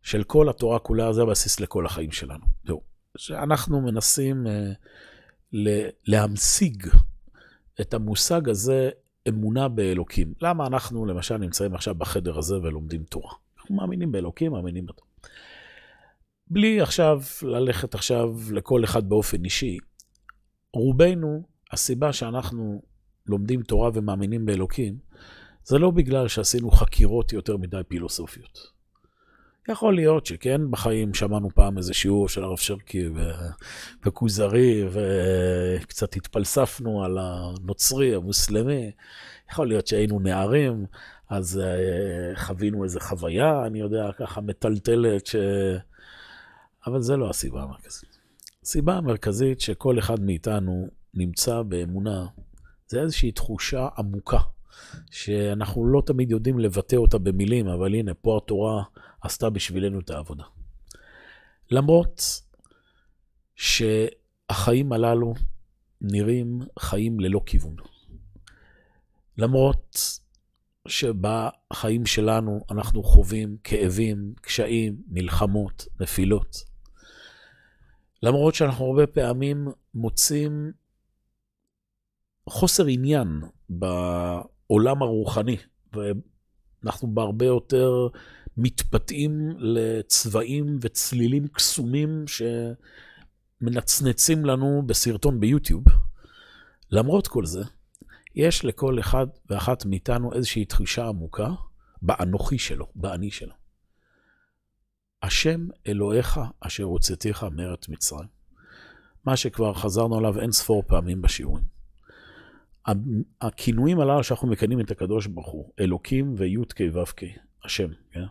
של 0.01 0.23
כל 0.23 0.49
התורה 0.49 0.79
כולה, 0.79 1.13
זה 1.13 1.21
הבסיס 1.21 1.59
לכל 1.59 1.85
החיים 1.85 2.11
שלנו. 2.11 2.45
זהו. 2.65 2.81
שאנחנו 3.17 3.81
מנסים 3.81 4.45
uh, 4.47 5.59
להמשיג 6.07 6.87
את 7.81 7.93
המושג 7.93 8.49
הזה, 8.49 8.89
אמונה 9.27 9.67
באלוקים. 9.67 10.33
למה 10.41 10.67
אנחנו, 10.67 11.05
למשל, 11.05 11.37
נמצאים 11.37 11.75
עכשיו 11.75 11.95
בחדר 11.95 12.37
הזה 12.37 12.55
ולומדים 12.57 13.03
תורה? 13.03 13.33
אנחנו 13.57 13.75
מאמינים 13.75 14.11
באלוקים, 14.11 14.51
מאמינים 14.51 14.85
בתורה. 14.85 15.09
בלי 16.47 16.81
עכשיו 16.81 17.21
ללכת 17.41 17.95
עכשיו 17.95 18.29
לכל 18.51 18.83
אחד 18.83 19.09
באופן 19.09 19.45
אישי, 19.45 19.77
רובנו, 20.73 21.43
הסיבה 21.71 22.13
שאנחנו 22.13 22.81
לומדים 23.25 23.61
תורה 23.61 23.89
ומאמינים 23.93 24.45
באלוקים, 24.45 24.97
זה 25.65 25.77
לא 25.77 25.91
בגלל 25.91 26.27
שעשינו 26.27 26.71
חקירות 26.71 27.33
יותר 27.33 27.57
מדי 27.57 27.81
פילוסופיות. 27.87 28.75
יכול 29.69 29.95
להיות 29.95 30.25
שכן, 30.25 30.71
בחיים 30.71 31.13
שמענו 31.13 31.49
פעם 31.49 31.77
איזה 31.77 31.93
שיעור 31.93 32.29
של 32.29 32.43
הרב 32.43 32.57
שרקי 32.57 33.09
וכוזרי, 34.05 34.83
וקצת 34.91 36.15
התפלספנו 36.15 37.03
על 37.03 37.17
הנוצרי, 37.21 38.15
המוסלמי. 38.15 38.91
יכול 39.51 39.67
להיות 39.67 39.87
שהיינו 39.87 40.19
נערים, 40.19 40.85
אז 41.29 41.61
uh, 41.61 42.39
חווינו 42.39 42.83
איזו 42.83 42.99
חוויה, 42.99 43.65
אני 43.65 43.79
יודע, 43.79 44.09
ככה 44.19 44.41
מטלטלת, 44.41 45.25
ש... 45.25 45.35
אבל 46.87 47.01
זה 47.01 47.17
לא 47.17 47.29
הסיבה 47.29 47.63
המרכזית. 47.63 48.17
הסיבה 48.63 48.93
המרכזית 48.93 49.61
שכל 49.61 49.99
אחד 49.99 50.19
מאיתנו 50.19 50.89
נמצא 51.13 51.61
באמונה, 51.61 52.25
זה 52.87 53.01
איזושהי 53.01 53.31
תחושה 53.31 53.87
עמוקה, 53.97 54.39
שאנחנו 55.11 55.85
לא 55.85 56.01
תמיד 56.05 56.31
יודעים 56.31 56.59
לבטא 56.59 56.95
אותה 56.95 57.17
במילים, 57.17 57.67
אבל 57.67 57.95
הנה, 57.95 58.13
פה 58.13 58.37
התורה 58.37 58.83
עשתה 59.21 59.49
בשבילנו 59.49 59.99
את 59.99 60.09
העבודה. 60.09 60.43
למרות 61.71 62.21
שהחיים 63.55 64.93
הללו 64.93 65.33
נראים 66.01 66.59
חיים 66.79 67.19
ללא 67.19 67.41
כיוון. 67.45 67.75
למרות 69.37 69.97
שבחיים 70.87 72.05
שלנו 72.05 72.65
אנחנו 72.71 73.03
חווים 73.03 73.57
כאבים, 73.63 74.33
קשיים, 74.41 75.01
מלחמות, 75.07 75.87
נפילות. 75.99 76.55
למרות 78.23 78.55
שאנחנו 78.55 78.85
הרבה 78.85 79.07
פעמים 79.07 79.67
מוצאים 79.93 80.71
חוסר 82.49 82.85
עניין 82.85 83.41
בעולם 84.69 85.01
הרוחני, 85.01 85.57
ואנחנו 85.93 87.13
בהרבה 87.13 87.45
יותר 87.45 88.07
מתפתים 88.57 89.49
לצבעים 89.57 90.77
וצלילים 90.81 91.47
קסומים 91.47 92.25
שמנצנצים 93.61 94.45
לנו 94.45 94.83
בסרטון 94.85 95.39
ביוטיוב. 95.39 95.83
למרות 96.91 97.27
כל 97.27 97.45
זה, 97.45 97.63
יש 98.35 98.65
לכל 98.65 98.99
אחד 98.99 99.27
ואחת 99.49 99.85
מאיתנו 99.85 100.33
איזושהי 100.33 100.65
תחושה 100.65 101.07
עמוקה 101.07 101.49
באנוכי 102.01 102.57
שלו, 102.57 102.87
באני 102.95 103.31
שלו. 103.31 103.53
השם 105.23 105.67
אלוהיך 105.87 106.39
אשר 106.59 106.83
הוצאתיך 106.83 107.43
מארץ 107.51 107.89
מצרים. 107.89 108.27
מה 109.25 109.37
שכבר 109.37 109.73
חזרנו 109.73 110.17
עליו 110.17 110.39
אין 110.39 110.51
ספור 110.51 110.83
פעמים 110.87 111.21
בשיעורים. 111.21 111.74
הכינויים 113.41 113.99
הללו 113.99 114.23
שאנחנו 114.23 114.47
מקנאים 114.47 114.79
את 114.79 114.91
הקדוש 114.91 115.27
ברוך 115.27 115.47
הוא, 115.47 115.71
אלוקים 115.79 116.33
וי"ק 116.37 116.79
ו"ק, 116.93 117.21
השם, 117.63 117.87
כן? 118.11 118.25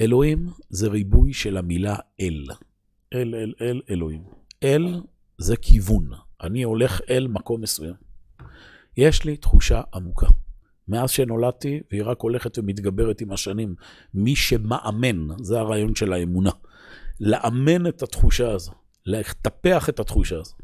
אלוהים 0.00 0.46
זה 0.68 0.88
ריבוי 0.88 1.32
של 1.32 1.56
המילה 1.56 1.96
אל. 2.20 2.44
אל, 3.14 3.34
אל, 3.34 3.52
אל, 3.60 3.80
אלוהים. 3.90 4.22
אל 4.62 5.00
זה 5.38 5.56
כיוון. 5.56 6.10
אני 6.42 6.62
הולך 6.62 7.00
אל 7.10 7.26
מקום 7.28 7.60
מסוים. 7.60 7.94
יש 8.96 9.24
לי 9.24 9.36
תחושה 9.36 9.80
עמוקה. 9.94 10.26
מאז 10.88 11.10
שנולדתי, 11.10 11.80
והיא 11.90 12.02
רק 12.04 12.20
הולכת 12.20 12.58
ומתגברת 12.58 13.20
עם 13.20 13.32
השנים, 13.32 13.74
מי 14.14 14.36
שמאמן, 14.36 15.28
זה 15.42 15.60
הרעיון 15.60 15.94
של 15.94 16.12
האמונה. 16.12 16.50
לאמן 17.20 17.86
את 17.86 18.02
התחושה 18.02 18.52
הזו, 18.52 18.72
לטפח 19.06 19.88
את 19.88 20.00
התחושה 20.00 20.38
הזו. 20.38 20.54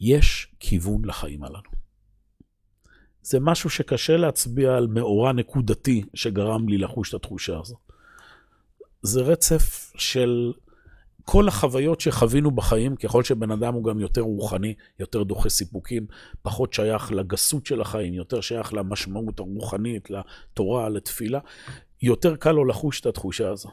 יש 0.00 0.54
כיוון 0.60 1.04
לחיים 1.04 1.44
הללו. 1.44 1.70
זה 3.22 3.40
משהו 3.40 3.70
שקשה 3.70 4.16
להצביע 4.16 4.76
על 4.76 4.86
מאורע 4.86 5.32
נקודתי 5.32 6.04
שגרם 6.14 6.68
לי 6.68 6.78
לחוש 6.78 7.08
את 7.08 7.14
התחושה 7.14 7.58
הזו. 7.60 7.76
זה 9.02 9.20
רצף 9.20 9.92
של 9.96 10.52
כל 11.24 11.48
החוויות 11.48 12.00
שחווינו 12.00 12.50
בחיים, 12.50 12.96
ככל 12.96 13.24
שבן 13.24 13.50
אדם 13.50 13.74
הוא 13.74 13.84
גם 13.84 14.00
יותר 14.00 14.20
רוחני, 14.20 14.74
יותר 14.98 15.22
דוחה 15.22 15.48
סיפוקים, 15.48 16.06
פחות 16.42 16.72
שייך 16.72 17.12
לגסות 17.12 17.66
של 17.66 17.80
החיים, 17.80 18.14
יותר 18.14 18.40
שייך 18.40 18.74
למשמעות 18.74 19.40
הרוחנית, 19.40 20.10
לתורה, 20.10 20.88
לתפילה, 20.88 21.40
יותר 22.02 22.36
קל 22.36 22.52
לו 22.52 22.64
לחוש 22.64 23.00
את 23.00 23.06
התחושה 23.06 23.50
הזו. 23.50 23.68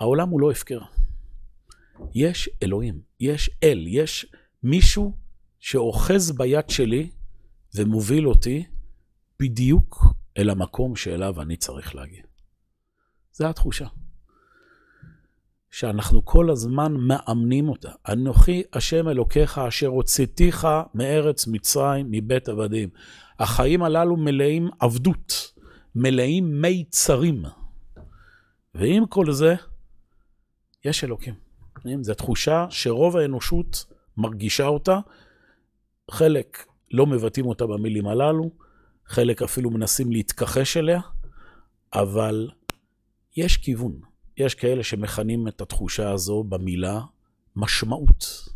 העולם 0.00 0.28
הוא 0.28 0.40
לא 0.40 0.50
הפקר. 0.50 0.80
יש 2.14 2.50
אלוהים, 2.62 3.00
יש 3.20 3.50
אל, 3.62 3.84
יש 3.86 4.26
מישהו 4.62 5.16
שאוחז 5.60 6.32
ביד 6.32 6.70
שלי 6.70 7.10
ומוביל 7.74 8.28
אותי 8.28 8.64
בדיוק 9.40 10.04
אל 10.38 10.50
המקום 10.50 10.96
שאליו 10.96 11.42
אני 11.42 11.56
צריך 11.56 11.94
להגיע. 11.94 12.22
זו 13.32 13.46
התחושה. 13.46 13.86
שאנחנו 15.70 16.24
כל 16.24 16.50
הזמן 16.50 16.94
מאמנים 16.94 17.68
אותה. 17.68 17.90
אנוכי 18.12 18.62
השם 18.72 19.08
אלוקיך 19.08 19.58
אשר 19.58 19.86
הוצאתיך 19.86 20.68
מארץ 20.94 21.46
מצרים, 21.46 22.06
מבית 22.10 22.48
עבדים. 22.48 22.88
החיים 23.38 23.82
הללו 23.82 24.16
מלאים 24.16 24.68
עבדות, 24.80 25.52
מלאים 25.94 26.60
מיצרים. 26.60 27.44
ועם 28.74 29.06
כל 29.06 29.32
זה, 29.32 29.54
יש 30.84 31.04
אלוקים. 31.04 31.34
זו 32.00 32.14
תחושה 32.14 32.66
שרוב 32.70 33.16
האנושות 33.16 33.91
מרגישה 34.16 34.66
אותה, 34.66 34.98
חלק 36.10 36.66
לא 36.90 37.06
מבטאים 37.06 37.46
אותה 37.46 37.66
במילים 37.66 38.06
הללו, 38.06 38.50
חלק 39.06 39.42
אפילו 39.42 39.70
מנסים 39.70 40.12
להתכחש 40.12 40.76
אליה, 40.76 41.00
אבל 41.94 42.50
יש 43.36 43.56
כיוון. 43.56 44.00
יש 44.36 44.54
כאלה 44.54 44.82
שמכנים 44.82 45.48
את 45.48 45.60
התחושה 45.60 46.10
הזו 46.10 46.44
במילה 46.44 47.00
משמעות. 47.56 48.48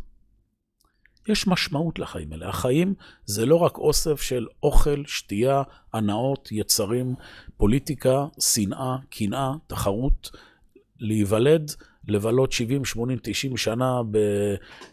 יש 1.27 1.47
משמעות 1.47 1.99
לחיים 1.99 2.31
האלה. 2.31 2.49
החיים 2.49 2.93
זה 3.25 3.45
לא 3.45 3.55
רק 3.55 3.77
אוסף 3.77 4.21
של 4.21 4.47
אוכל, 4.63 5.03
שתייה, 5.05 5.63
הנאות, 5.93 6.49
יצרים, 6.51 7.15
פוליטיקה, 7.57 8.25
שנאה, 8.39 8.95
קנאה, 9.09 9.51
תחרות, 9.67 10.31
להיוולד, 10.99 11.71
לבלות 12.07 12.51
70, 12.51 12.85
80, 12.85 13.19
90 13.21 13.57
שנה 13.57 14.01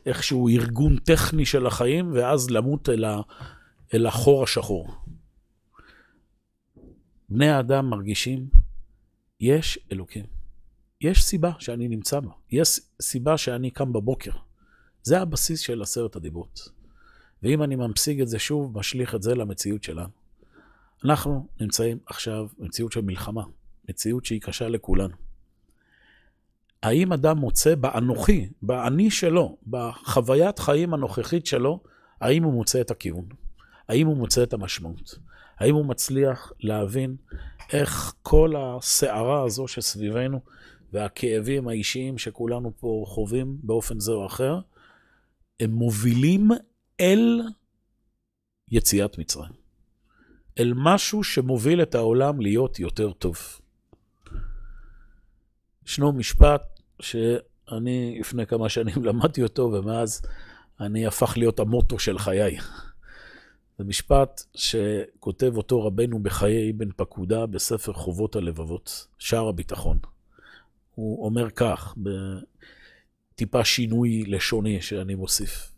באיכשהו 0.05 0.49
ארגון 0.49 0.97
טכני 0.97 1.47
של 1.47 1.67
החיים, 1.67 2.13
ואז 2.13 2.51
למות 2.51 2.89
אל, 2.89 3.05
ה, 3.05 3.21
אל 3.95 4.07
החור 4.07 4.43
השחור. 4.43 4.89
בני 7.29 7.49
האדם 7.49 7.91
מרגישים, 7.91 8.47
יש 9.41 9.79
אלוקים. 9.93 10.25
יש 11.01 11.25
סיבה 11.25 11.53
שאני 11.59 11.89
נמצא 11.89 12.21
בה. 12.21 12.31
יש 12.51 12.81
סיבה 13.03 13.39
שאני 13.39 13.71
קם 13.71 13.93
בבוקר. 13.93 14.31
זה 15.03 15.21
הבסיס 15.21 15.61
של 15.61 15.83
עשרת 15.83 16.17
הדיברות. 16.17 16.69
ואם 17.43 17.63
אני 17.63 17.77
ממשיג 17.77 18.21
את 18.21 18.29
זה 18.29 18.39
שוב, 18.39 18.79
משליך 18.79 19.15
את 19.15 19.23
זה 19.23 19.35
למציאות 19.35 19.83
שלנו. 19.83 20.09
אנחנו 21.05 21.49
נמצאים 21.61 21.99
עכשיו 22.07 22.47
במציאות 22.59 22.93
של 22.93 23.01
מלחמה, 23.01 23.45
מציאות 23.89 24.25
שהיא 24.25 24.41
קשה 24.41 24.69
לכולנו. 24.69 25.15
האם 26.85 27.13
אדם 27.13 27.39
מוצא 27.39 27.75
באנוכי, 27.75 28.49
באני 28.63 29.11
שלו, 29.11 29.57
בחוויית 29.67 30.59
חיים 30.59 30.95
הנוכחית 30.95 31.47
שלו, 31.47 31.83
האם 32.21 32.43
הוא 32.43 32.53
מוצא 32.53 32.81
את 32.81 32.91
הכיוון? 32.91 33.25
האם 33.89 34.07
הוא 34.07 34.17
מוצא 34.17 34.43
את 34.43 34.53
המשמעות? 34.53 35.19
האם 35.59 35.75
הוא 35.75 35.87
מצליח 35.87 36.53
להבין 36.61 37.17
איך 37.73 38.15
כל 38.23 38.55
הסערה 38.59 39.43
הזו 39.43 39.69
שסביבנו 39.69 40.41
והכאבים 40.93 41.69
האישיים 41.69 42.19
שכולנו 42.19 42.73
פה 42.77 43.05
חווים 43.07 43.59
באופן 43.63 44.01
זה 44.01 44.13
או 44.13 44.27
אחר, 44.27 44.59
הם 45.61 45.71
מובילים 45.71 46.51
אל 47.01 47.41
יציאת 48.71 49.19
מצרים. 49.19 49.53
אל 50.59 50.73
משהו 50.77 51.25
שמוביל 51.25 51.83
את 51.83 51.95
העולם 51.95 52.41
להיות 52.41 52.79
יותר 52.79 53.13
טוב. 53.13 53.37
ישנו 55.87 56.13
משפט 56.13 56.74
שאני 57.01 58.17
לפני 58.21 58.47
כמה 58.47 58.69
שנים 58.69 59.05
למדתי 59.09 59.43
אותו, 59.43 59.63
ומאז 59.63 60.23
אני 60.81 61.07
הפך 61.07 61.37
להיות 61.37 61.61
המוטו 61.61 61.99
של 61.99 62.19
חיי. 62.19 62.59
זה 63.79 63.85
משפט 63.85 64.43
שכותב 64.55 65.53
אותו 65.57 65.83
רבנו 65.83 66.23
בחיי 66.23 66.71
אבן 66.71 66.93
פקודה 66.93 67.47
בספר 67.47 67.93
חובות 67.93 68.37
הלבבות, 68.37 69.07
שער 69.19 69.49
הביטחון. 69.49 69.99
הוא 70.95 71.25
אומר 71.27 71.51
כך, 71.51 71.95
בטיפה 73.35 73.65
שינוי 73.65 74.25
לשוני 74.27 74.83
שאני 74.83 75.15
מוסיף: 75.15 75.73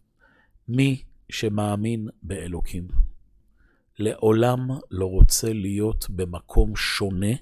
מי 0.69 1.03
שמאמין 1.29 2.09
באלוקים, 2.23 2.89
לעולם 3.99 4.69
לא 4.91 5.07
רוצה 5.07 5.53
להיות 5.53 6.11
במקום 6.11 6.77
שונה 6.77 7.33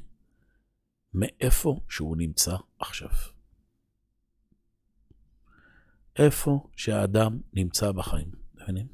מאיפה 1.15 1.81
שהוא 1.89 2.17
נמצא 2.17 2.57
עכשיו. 2.79 3.34
איפה 6.19 6.67
שהאדם 6.77 7.39
נמצא 7.53 7.93
בחיים, 7.93 8.29
מבינים? 8.55 8.87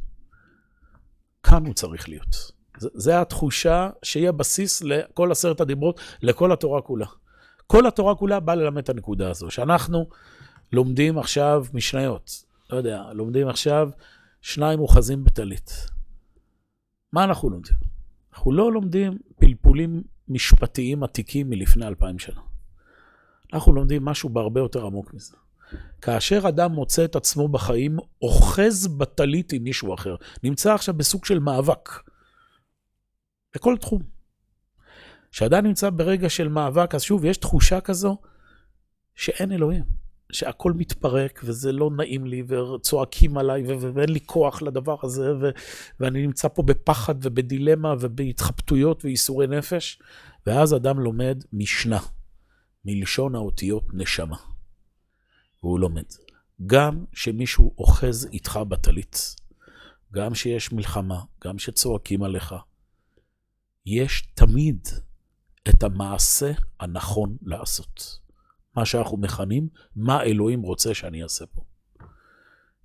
כאן 1.42 1.66
הוא 1.66 1.74
צריך 1.74 2.08
להיות. 2.08 2.52
זה 2.76 3.20
התחושה 3.20 3.90
שהיא 4.02 4.28
הבסיס 4.28 4.82
לכל 4.82 5.32
עשרת 5.32 5.60
הדיברות, 5.60 6.00
לכל 6.22 6.52
התורה 6.52 6.82
כולה. 6.82 7.06
כל 7.66 7.86
התורה 7.86 8.14
כולה 8.14 8.40
באה 8.40 8.54
ללמד 8.54 8.82
את 8.82 8.88
הנקודה 8.88 9.30
הזו, 9.30 9.50
שאנחנו 9.50 10.08
לומדים 10.72 11.18
עכשיו 11.18 11.64
משניות, 11.74 12.44
לא 12.70 12.76
יודע, 12.76 13.12
לומדים 13.12 13.48
עכשיו 13.48 13.90
שניים 14.40 14.80
אוחזים 14.80 15.24
בטלית. 15.24 15.70
מה 17.12 17.24
אנחנו 17.24 17.50
לומדים? 17.50 17.74
אנחנו 18.32 18.52
לא 18.52 18.72
לומדים 18.72 19.18
פלפולים 19.36 20.02
משפטיים 20.28 21.02
עתיקים 21.02 21.50
מלפני 21.50 21.86
אלפיים 21.86 22.18
שנה. 22.18 22.40
אנחנו 23.52 23.72
לומדים 23.72 24.04
משהו 24.04 24.28
בהרבה 24.28 24.60
יותר 24.60 24.86
עמוק 24.86 25.14
מזה. 25.14 25.36
כאשר 26.00 26.48
אדם 26.48 26.72
מוצא 26.72 27.04
את 27.04 27.16
עצמו 27.16 27.48
בחיים, 27.48 27.98
אוחז 28.22 28.86
בטלית 28.86 29.52
עם 29.52 29.64
מישהו 29.64 29.94
אחר. 29.94 30.16
נמצא 30.42 30.74
עכשיו 30.74 30.94
בסוג 30.94 31.24
של 31.24 31.38
מאבק. 31.38 31.88
בכל 33.54 33.76
תחום. 33.76 34.02
כשאדם 35.30 35.66
נמצא 35.66 35.90
ברגע 35.90 36.28
של 36.28 36.48
מאבק, 36.48 36.94
אז 36.94 37.02
שוב, 37.02 37.24
יש 37.24 37.36
תחושה 37.36 37.80
כזו 37.80 38.18
שאין 39.14 39.52
אלוהים. 39.52 40.00
שהכל 40.32 40.72
מתפרק 40.72 41.40
וזה 41.44 41.72
לא 41.72 41.90
נעים 41.96 42.26
לי 42.26 42.42
וצועקים 42.48 43.38
עליי 43.38 43.62
ואין 43.62 44.08
לי 44.08 44.20
כוח 44.26 44.62
לדבר 44.62 44.96
הזה 45.02 45.34
ו- 45.40 45.50
ואני 46.00 46.26
נמצא 46.26 46.48
פה 46.48 46.62
בפחד 46.62 47.14
ובדילמה 47.22 47.94
ובהתחבטויות 48.00 49.04
וייסורי 49.04 49.46
נפש. 49.46 50.02
ואז 50.46 50.74
אדם 50.74 51.00
לומד 51.00 51.44
משנה, 51.52 51.98
מלשון 52.84 53.34
האותיות 53.34 53.84
נשמה. 53.92 54.36
והוא 55.62 55.80
לומד. 55.80 56.04
גם 56.66 57.04
שמישהו 57.12 57.74
אוחז 57.78 58.28
איתך 58.32 58.60
בטלית, 58.68 59.36
גם 60.12 60.34
שיש 60.34 60.72
מלחמה, 60.72 61.20
גם 61.44 61.58
שצועקים 61.58 62.22
עליך, 62.22 62.54
יש 63.86 64.22
תמיד 64.34 64.88
את 65.68 65.82
המעשה 65.82 66.52
הנכון 66.80 67.36
לעשות. 67.42 68.20
מה 68.76 68.84
שאנחנו 68.84 69.16
מכנים, 69.16 69.68
מה 69.96 70.22
אלוהים 70.22 70.62
רוצה 70.62 70.94
שאני 70.94 71.22
אעשה 71.22 71.46
פה. 71.46 71.62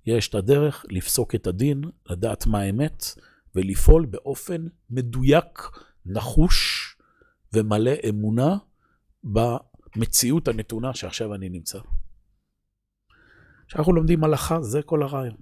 יש 0.06 0.28
את 0.28 0.34
הדרך 0.34 0.84
לפסוק 0.88 1.34
את 1.34 1.46
הדין, 1.46 1.82
לדעת 2.06 2.46
מה 2.46 2.60
האמת, 2.60 3.04
ולפעול 3.54 4.06
באופן 4.06 4.66
מדויק, 4.90 5.62
נחוש 6.06 6.96
ומלא 7.52 7.92
אמונה 8.08 8.56
במציאות 9.24 10.48
הנתונה 10.48 10.94
שעכשיו 10.94 11.34
אני 11.34 11.48
נמצא. 11.48 11.78
כשאנחנו 13.68 13.92
לומדים 13.92 14.24
הלכה, 14.24 14.62
זה 14.62 14.82
כל 14.82 15.02
הרעיון. 15.02 15.36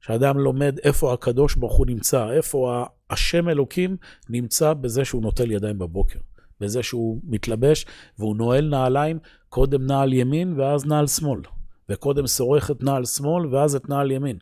כשאדם 0.00 0.38
לומד 0.38 0.78
איפה 0.82 1.12
הקדוש 1.12 1.54
ברוך 1.54 1.76
הוא 1.76 1.86
נמצא, 1.86 2.30
איפה 2.30 2.84
השם 3.10 3.48
אלוקים 3.48 3.96
נמצא 4.30 4.74
בזה 4.74 5.04
שהוא 5.04 5.22
נוטל 5.22 5.50
ידיים 5.50 5.78
בבוקר, 5.78 6.18
בזה 6.60 6.82
שהוא 6.82 7.20
מתלבש 7.24 7.86
והוא 8.18 8.36
נועל 8.36 8.68
נעליים, 8.68 9.18
קודם 9.48 9.86
נעל 9.86 10.12
ימין 10.12 10.60
ואז 10.60 10.86
נעל 10.86 11.06
שמאל, 11.06 11.40
וקודם 11.88 12.26
שורך 12.26 12.70
את 12.70 12.82
נעל 12.82 13.04
שמאל 13.04 13.46
ואז 13.46 13.74
את 13.74 13.88
נעל 13.88 14.10
ימין. 14.10 14.38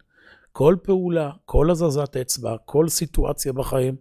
כל 0.53 0.77
פעולה, 0.83 1.31
כל 1.45 1.71
הזזת 1.71 2.17
אצבע, 2.17 2.57
כל 2.65 2.89
סיטואציה 2.89 3.53
בחיים, 3.53 3.97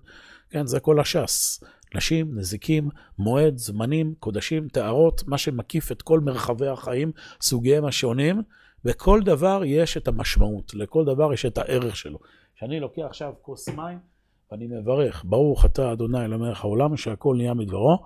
כן, 0.50 0.68
זה 0.68 0.80
כל 0.80 1.00
הש"ס. 1.00 1.64
נשים, 1.96 2.40
נזיקים, 2.40 2.90
מועד, 3.20 3.58
זמנים, 3.58 4.14
קודשים, 4.20 4.68
טהרות, 4.68 5.24
מה 5.28 5.38
שמקיף 5.38 5.92
את 5.92 6.02
כל 6.02 6.20
מרחבי 6.20 6.68
החיים, 6.68 7.12
סוגיהם 7.42 7.86
השונים, 7.86 8.42
וכל 8.86 9.22
דבר 9.24 9.62
יש 9.66 9.98
את 9.98 10.08
המשמעות, 10.08 10.74
לכל 10.74 11.06
דבר 11.06 11.34
יש 11.34 11.46
את 11.46 11.58
הערך 11.58 11.96
שלו. 11.96 12.20
כשאני 12.56 12.80
לוקח 12.80 13.04
עכשיו 13.06 13.34
כוס 13.42 13.70
מים, 13.70 14.00
ואני 14.52 14.68
מברך, 14.68 15.24
ברוך 15.28 15.66
אתה 15.66 15.92
אדוני 15.92 16.28
למלך 16.28 16.64
העולם, 16.64 16.98
שהכל 16.98 17.36
נהיה 17.38 17.54
מדברו. 17.54 17.98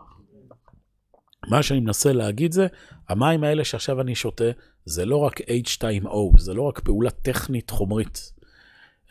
מה 1.49 1.63
שאני 1.63 1.79
מנסה 1.79 2.13
להגיד 2.13 2.51
זה, 2.51 2.67
המים 3.09 3.43
האלה 3.43 3.63
שעכשיו 3.63 4.01
אני 4.01 4.15
שותה, 4.15 4.43
זה 4.85 5.05
לא 5.05 5.17
רק 5.17 5.41
H2O, 5.41 6.37
זה 6.37 6.53
לא 6.53 6.61
רק 6.61 6.79
פעולה 6.79 7.09
טכנית 7.09 7.69
חומרית, 7.69 8.33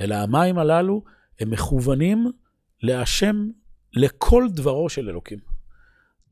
אלא 0.00 0.14
המים 0.14 0.58
הללו 0.58 1.02
הם 1.40 1.50
מכוונים 1.50 2.30
להשם 2.82 3.48
לכל 3.94 4.46
דברו 4.50 4.88
של 4.88 5.08
אלוקים. 5.08 5.38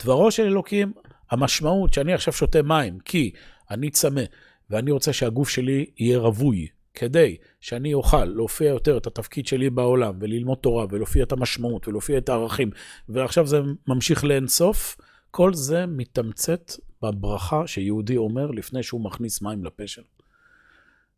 דברו 0.02 0.30
של 0.30 0.42
אלוקים, 0.42 0.92
המשמעות 1.30 1.92
שאני 1.92 2.14
עכשיו 2.14 2.32
שותה 2.32 2.62
מים, 2.62 2.98
כי 2.98 3.32
אני 3.70 3.90
צמא, 3.90 4.22
ואני 4.70 4.90
רוצה 4.90 5.12
שהגוף 5.12 5.48
שלי 5.48 5.86
יהיה 5.98 6.18
רווי, 6.18 6.68
כדי 6.94 7.36
שאני 7.60 7.94
אוכל 7.94 8.24
להופיע 8.24 8.68
יותר 8.68 8.96
את 8.96 9.06
התפקיד 9.06 9.46
שלי 9.46 9.70
בעולם, 9.70 10.14
וללמוד 10.20 10.58
תורה, 10.58 10.86
ולהופיע 10.90 11.22
את 11.22 11.32
המשמעות, 11.32 11.88
ולהופיע 11.88 12.18
את 12.18 12.28
הערכים, 12.28 12.70
ועכשיו 13.08 13.46
זה 13.46 13.60
ממשיך 13.88 14.24
לאינסוף, 14.24 14.96
כל 15.30 15.54
זה 15.54 15.86
מתמצת 15.86 16.72
בברכה 17.02 17.66
שיהודי 17.66 18.16
אומר 18.16 18.46
לפני 18.46 18.82
שהוא 18.82 19.00
מכניס 19.04 19.42
מים 19.42 19.64
לפה 19.64 19.86
שלו. 19.86 20.04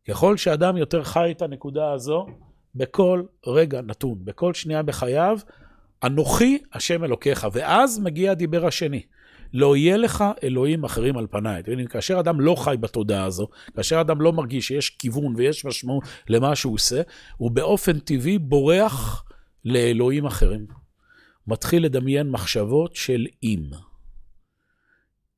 ככל 0.08 0.36
שאדם 0.36 0.76
יותר 0.76 1.04
חי 1.04 1.32
את 1.36 1.42
הנקודה 1.42 1.92
הזו, 1.92 2.26
בכל 2.74 3.22
רגע 3.46 3.80
נתון, 3.80 4.18
בכל 4.24 4.54
שנייה 4.54 4.82
בחייו, 4.82 5.38
אנוכי 6.04 6.58
השם 6.72 7.04
אלוקיך. 7.04 7.46
ואז 7.52 7.98
מגיע 7.98 8.30
הדיבר 8.30 8.66
השני. 8.66 9.02
לא 9.52 9.76
יהיה 9.76 9.96
לך 9.96 10.24
אלוהים 10.42 10.84
אחרים 10.84 11.16
על 11.16 11.26
פניי. 11.26 11.60
אתם 11.60 11.70
מבינים, 11.70 11.86
כאשר 11.86 12.20
אדם 12.20 12.40
לא 12.40 12.54
חי 12.54 12.76
בתודעה 12.80 13.24
הזו, 13.24 13.48
כאשר 13.76 14.00
אדם 14.00 14.20
לא 14.20 14.32
מרגיש 14.32 14.68
שיש 14.68 14.90
כיוון 14.90 15.34
ויש 15.36 15.64
משמעות 15.64 16.04
למה 16.28 16.56
שהוא 16.56 16.74
עושה, 16.74 17.02
הוא 17.36 17.50
באופן 17.50 17.98
טבעי 17.98 18.38
בורח 18.38 19.24
לאלוהים 19.64 20.26
אחרים. 20.26 20.66
מתחיל 21.46 21.84
לדמיין 21.84 22.30
מחשבות 22.30 22.96
של 22.96 23.26
אם. 23.42 23.70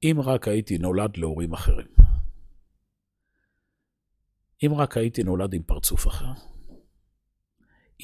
אם 0.02 0.20
רק 0.24 0.48
הייתי 0.48 0.78
נולד 0.78 1.16
להורים 1.16 1.52
אחרים. 1.52 1.86
אם 4.66 4.74
רק 4.74 4.96
הייתי 4.96 5.22
נולד 5.22 5.54
עם 5.54 5.62
פרצוף 5.62 6.06
אחר. 6.08 6.32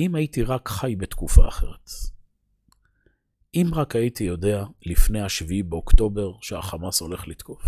אם 0.00 0.14
הייתי 0.14 0.42
רק 0.42 0.68
חי 0.68 0.96
בתקופה 0.96 1.48
אחרת. 1.48 1.90
אם 3.54 3.70
רק 3.74 3.96
הייתי 3.96 4.24
יודע 4.24 4.64
לפני 4.86 5.20
השביעי 5.20 5.62
באוקטובר 5.62 6.32
שהחמאס 6.40 7.00
הולך 7.00 7.28
לתקוף. 7.28 7.62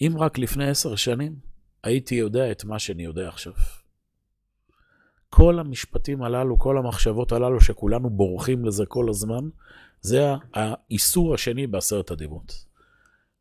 אם 0.00 0.12
רק 0.18 0.38
לפני 0.38 0.68
עשר 0.68 0.96
שנים 0.96 1.36
הייתי 1.82 2.14
יודע 2.14 2.50
את 2.50 2.64
מה 2.64 2.78
שאני 2.78 3.04
יודע 3.04 3.28
עכשיו. 3.28 3.52
כל 5.30 5.58
המשפטים 5.58 6.22
הללו, 6.22 6.58
כל 6.58 6.78
המחשבות 6.78 7.32
הללו, 7.32 7.60
שכולנו 7.60 8.10
בורחים 8.10 8.64
לזה 8.64 8.86
כל 8.86 9.08
הזמן, 9.10 9.48
זה 10.00 10.24
האיסור 10.54 11.34
השני 11.34 11.66
בעשרת 11.66 12.10
הדיברות. 12.10 12.64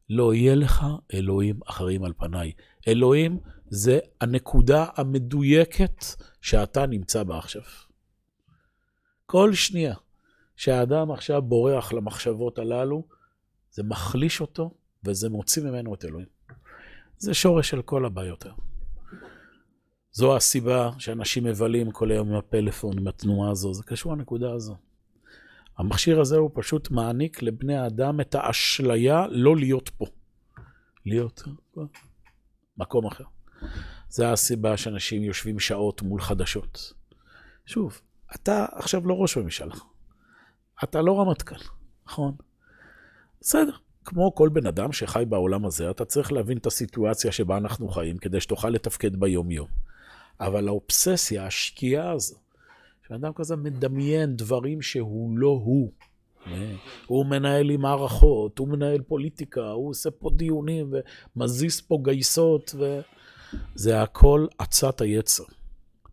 לא 0.09 0.33
יהיה 0.33 0.55
לך 0.55 0.85
אלוהים 1.13 1.59
אחרים 1.65 2.03
על 2.03 2.13
פניי. 2.17 2.51
אלוהים 2.87 3.39
זה 3.69 3.99
הנקודה 4.21 4.85
המדויקת 4.95 6.05
שאתה 6.41 6.85
נמצא 6.85 7.23
בה 7.23 7.37
עכשיו. 7.37 7.61
כל 9.25 9.53
שנייה 9.53 9.95
שהאדם 10.55 11.11
עכשיו 11.11 11.41
בורח 11.41 11.93
למחשבות 11.93 12.59
הללו, 12.59 13.03
זה 13.71 13.83
מחליש 13.83 14.41
אותו 14.41 14.71
וזה 15.03 15.29
מוציא 15.29 15.63
ממנו 15.63 15.93
את 15.93 16.05
אלוהים. 16.05 16.27
זה 17.17 17.33
שורש 17.33 17.69
של 17.69 17.81
כל 17.81 18.05
הבעיות. 18.05 18.45
זו 20.11 20.35
הסיבה 20.35 20.91
שאנשים 20.99 21.43
מבלים 21.43 21.91
כל 21.91 22.11
היום 22.11 22.29
עם 22.29 22.35
הפלאפון, 22.35 22.97
עם 22.97 23.07
התנועה 23.07 23.51
הזו, 23.51 23.73
זה 23.73 23.83
קשור 23.83 24.13
לנקודה 24.13 24.53
הזו. 24.53 24.75
המכשיר 25.77 26.21
הזה 26.21 26.37
הוא 26.37 26.51
פשוט 26.53 26.91
מעניק 26.91 27.41
לבני 27.41 27.77
האדם 27.77 28.21
את 28.21 28.35
האשליה 28.35 29.27
לא 29.29 29.57
להיות 29.57 29.89
פה. 29.89 30.05
להיות 31.05 31.43
מקום 32.77 33.05
אחר. 33.05 33.23
זה 34.09 34.31
הסיבה 34.31 34.77
שאנשים 34.77 35.23
יושבים 35.23 35.59
שעות 35.59 36.01
מול 36.01 36.21
חדשות. 36.21 36.93
שוב, 37.65 38.01
אתה 38.35 38.65
עכשיו 38.71 39.07
לא 39.07 39.13
ראש 39.13 39.37
ממשלה. 39.37 39.75
אתה 40.83 41.01
לא 41.01 41.19
רמטכ"ל, 41.19 41.55
נכון? 42.07 42.35
בסדר. 43.41 43.71
כמו 44.05 44.35
כל 44.35 44.49
בן 44.49 44.67
אדם 44.67 44.91
שחי 44.91 45.23
בעולם 45.29 45.65
הזה, 45.65 45.89
אתה 45.89 46.05
צריך 46.05 46.31
להבין 46.31 46.57
את 46.57 46.65
הסיטואציה 46.65 47.31
שבה 47.31 47.57
אנחנו 47.57 47.87
חיים 47.87 48.17
כדי 48.17 48.41
שתוכל 48.41 48.69
לתפקד 48.69 49.15
ביום-יום. 49.15 49.67
אבל 50.39 50.67
האובססיה, 50.67 51.45
השקיעה 51.45 52.11
הזו, 52.11 52.35
שאדם 53.07 53.33
כזה 53.33 53.55
מדמיין 53.55 54.35
דברים 54.35 54.81
שהוא 54.81 55.37
לא 55.39 55.61
הוא. 55.63 55.91
הוא 57.05 57.25
מנהל 57.25 57.65
לי 57.65 57.77
מערכות, 57.77 58.59
הוא 58.59 58.67
מנהל 58.67 59.01
פוליטיקה, 59.01 59.69
הוא 59.69 59.89
עושה 59.89 60.11
פה 60.11 60.29
דיונים 60.35 60.93
ומזיז 61.35 61.81
פה 61.81 61.99
גייסות, 62.03 62.75
וזה 62.75 64.01
הכל 64.01 64.47
עצת 64.57 65.01
היצר. 65.01 65.43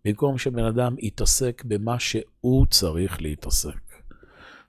במקום 0.05 0.39
שבן 0.39 0.65
אדם 0.65 0.95
יתעסק 0.99 1.63
במה 1.65 1.99
שהוא 1.99 2.67
צריך 2.67 3.23
להתעסק. 3.23 3.92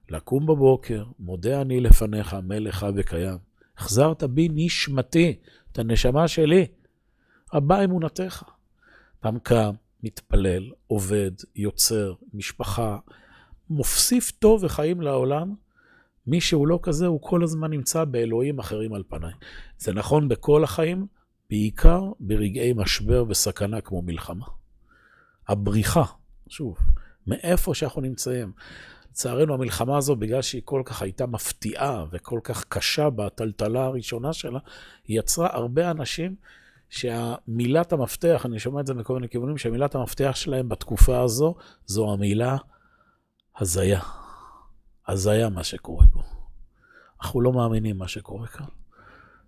לקום 0.10 0.46
בבוקר, 0.46 1.04
מודה 1.20 1.62
אני 1.62 1.80
לפניך, 1.80 2.34
מלך 2.34 2.86
וקיים. 2.96 3.38
החזרת 3.78 4.24
בי 4.24 4.48
נשמתי, 4.52 5.40
את 5.72 5.80
הנשמה 5.80 6.28
שלי. 6.28 6.66
הבא 7.54 7.84
אמונתך. 7.84 8.44
אדם 9.22 9.40
קם, 9.40 9.72
מתפלל, 10.04 10.72
עובד, 10.88 11.32
יוצר, 11.56 12.14
משפחה, 12.34 12.98
מוסיף 13.70 14.32
טוב 14.32 14.64
וחיים 14.64 15.02
לעולם. 15.02 15.54
מי 16.28 16.42
שהוא 16.42 16.68
לא 16.68 16.80
כזה, 16.84 17.08
הוא 17.08 17.20
כל 17.22 17.44
הזמן 17.44 17.72
נמצא 17.72 18.04
באלוהים 18.04 18.60
אחרים 18.60 18.94
על 18.94 19.04
פניי. 19.08 19.34
זה 19.78 19.94
נכון 19.94 20.28
בכל 20.28 20.64
החיים, 20.64 21.08
בעיקר 21.50 22.02
ברגעי 22.20 22.74
משבר 22.74 23.26
וסכנה 23.28 23.82
כמו 23.82 24.02
מלחמה. 24.02 24.46
הבריחה, 25.48 26.04
שוב, 26.48 26.78
מאיפה 27.28 27.76
שאנחנו 27.76 28.02
נמצאים. 28.02 28.52
לצערנו, 29.14 29.54
המלחמה 29.54 29.98
הזו, 29.98 30.16
בגלל 30.16 30.42
שהיא 30.42 30.62
כל 30.66 30.82
כך 30.86 31.02
הייתה 31.02 31.26
מפתיעה 31.26 32.06
וכל 32.12 32.40
כך 32.44 32.64
קשה 32.64 33.10
בטלטלה 33.10 33.86
הראשונה 33.86 34.34
שלה, 34.34 34.60
היא 35.08 35.20
יצרה 35.20 35.50
הרבה 35.52 35.92
אנשים 35.92 36.36
שהמילת 36.90 37.94
המפתח, 37.94 38.46
אני 38.46 38.60
שומע 38.60 38.82
את 38.82 38.88
זה 38.88 38.94
מכל 38.94 39.14
מיני 39.14 39.30
כיוונים, 39.30 39.58
שמילת 39.58 39.96
המפתח 39.96 40.32
שלהם 40.36 40.70
בתקופה 40.70 41.22
הזו, 41.22 41.56
זו 41.86 42.14
המילה 42.14 42.58
הזיה. 43.58 44.02
הזיה 45.08 45.50
מה 45.50 45.64
שקורה 45.64 46.06
פה. 46.14 46.22
אנחנו 47.22 47.42
לא 47.42 47.54
מאמינים 47.54 47.98
מה 47.98 48.08
שקורה 48.08 48.48
כאן. 48.48 48.66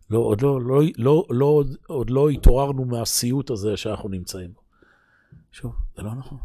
לא, 0.10 0.20
עוד, 0.20 0.42
לא, 0.42 0.62
לא, 0.62 0.82
לא, 0.98 1.26
לא, 1.30 1.46
עוד, 1.46 1.76
עוד 1.88 2.10
לא 2.10 2.30
התעוררנו 2.30 2.86
מהסיוט 2.86 3.50
הזה 3.50 3.78
שאנחנו 3.78 4.10
נמצאים 4.10 4.54
בו. 4.54 4.62
שוב, 5.52 5.76
זה 5.96 6.02
לא 6.02 6.16
נכון. 6.16 6.38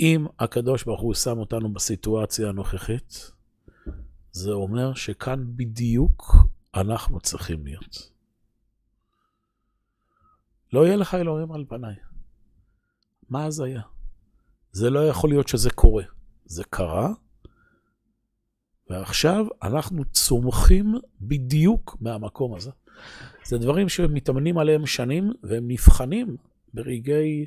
אם 0.00 0.26
הקדוש 0.38 0.84
ברוך 0.84 1.00
הוא 1.00 1.14
שם 1.14 1.38
אותנו 1.38 1.72
בסיטואציה 1.72 2.48
הנוכחית, 2.48 3.30
זה 4.32 4.52
אומר 4.52 4.94
שכאן 4.94 5.44
בדיוק 5.56 6.36
אנחנו 6.74 7.20
צריכים 7.20 7.64
להיות. 7.64 8.12
לא 10.72 10.86
יהיה 10.86 10.96
לך 10.96 11.14
אלוהים 11.14 11.52
על 11.52 11.64
פניי. 11.68 11.94
מה 13.30 13.44
הזיה? 13.44 13.82
זה 14.72 14.90
לא 14.90 15.08
יכול 15.08 15.30
להיות 15.30 15.48
שזה 15.48 15.70
קורה. 15.70 16.04
זה 16.44 16.64
קרה, 16.64 17.12
ועכשיו 18.90 19.46
אנחנו 19.62 20.04
צומחים 20.04 20.94
בדיוק 21.20 21.96
מהמקום 22.00 22.54
הזה. 22.54 22.70
זה 23.44 23.58
דברים 23.58 23.88
שמתאמנים 23.88 24.58
עליהם 24.58 24.86
שנים, 24.86 25.32
והם 25.42 25.68
נבחנים 25.68 26.36
ברגעי 26.74 27.46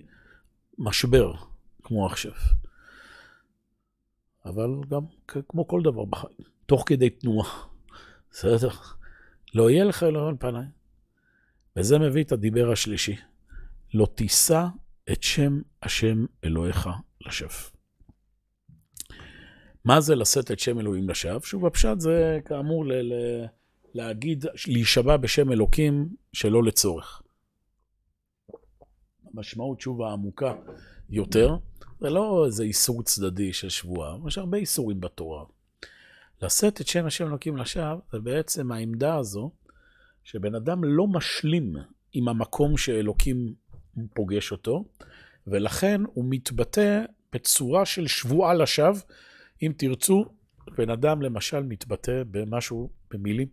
משבר, 0.78 1.34
כמו 1.92 2.06
עכשיו. 2.06 2.32
אבל 4.46 4.70
גם 4.90 5.02
כמו 5.50 5.68
כל 5.68 5.82
דבר 5.84 6.06
בחיים, 6.06 6.38
תוך 6.66 6.84
כדי 6.86 7.10
תנועה. 7.10 7.50
בסדר? 8.32 8.70
לא 9.56 9.70
יהיה 9.70 9.84
לך 9.84 10.04
אלוהים 10.04 10.28
על 10.28 10.36
פניי. 10.40 10.66
וזה 11.76 12.00
מביא 12.00 12.24
את 12.24 12.32
הדיבר 12.32 12.72
השלישי. 12.72 13.16
לא 13.94 14.08
תישא 14.16 14.66
את 15.12 15.24
שם 15.24 15.62
השם 15.84 16.26
אלוהיך 16.44 16.90
לשווא. 17.22 17.70
מה 19.86 20.02
זה 20.02 20.16
לשאת 20.16 20.52
את 20.52 20.60
שם 20.60 20.80
אלוהים 20.80 21.10
לשווא? 21.10 21.40
שוב, 21.44 21.66
הפשט 21.66 22.00
זה 22.00 22.40
כאמור 22.46 22.86
ל- 22.86 23.14
ל- 23.14 23.46
להגיד, 23.94 24.46
להישבע 24.68 25.18
בשם 25.18 25.52
אלוקים 25.52 26.10
שלא 26.34 26.64
לצורך. 26.64 27.22
המשמעות, 29.34 29.82
שוב, 29.82 30.02
העמוקה 30.02 30.54
יותר, 31.10 31.58
זה 32.02 32.10
לא 32.10 32.46
איזה 32.46 32.64
איסור 32.64 33.04
צדדי 33.04 33.54
של 33.54 33.70
שבועה, 33.70 34.18
יש 34.28 34.38
הרבה 34.38 34.58
איסורים 34.58 35.02
בתורה. 35.02 35.46
לשאת 36.42 36.82
את 36.82 36.88
שם 36.88 37.06
השם 37.06 37.28
אלוקים 37.28 37.58
לשווא, 37.58 37.96
זה 38.12 38.20
בעצם 38.20 38.72
העמדה 38.72 39.16
הזו 39.16 39.52
שבן 40.24 40.56
אדם 40.56 40.84
לא 40.84 41.08
משלים 41.08 41.76
עם 42.14 42.28
המקום 42.28 42.78
שאלוקים 42.78 43.54
פוגש 44.14 44.52
אותו, 44.52 44.86
ולכן 45.48 46.02
הוא 46.14 46.26
מתבטא 46.30 47.06
בצורה 47.34 47.86
של 47.86 48.08
שבועה 48.08 48.54
לשווא. 48.54 49.02
אם 49.62 49.74
תרצו, 49.78 50.26
בן 50.78 50.90
אדם 50.90 51.22
למשל 51.22 51.64
מתבטא 51.64 52.24
במשהו, 52.32 52.90
במילים 53.12 53.48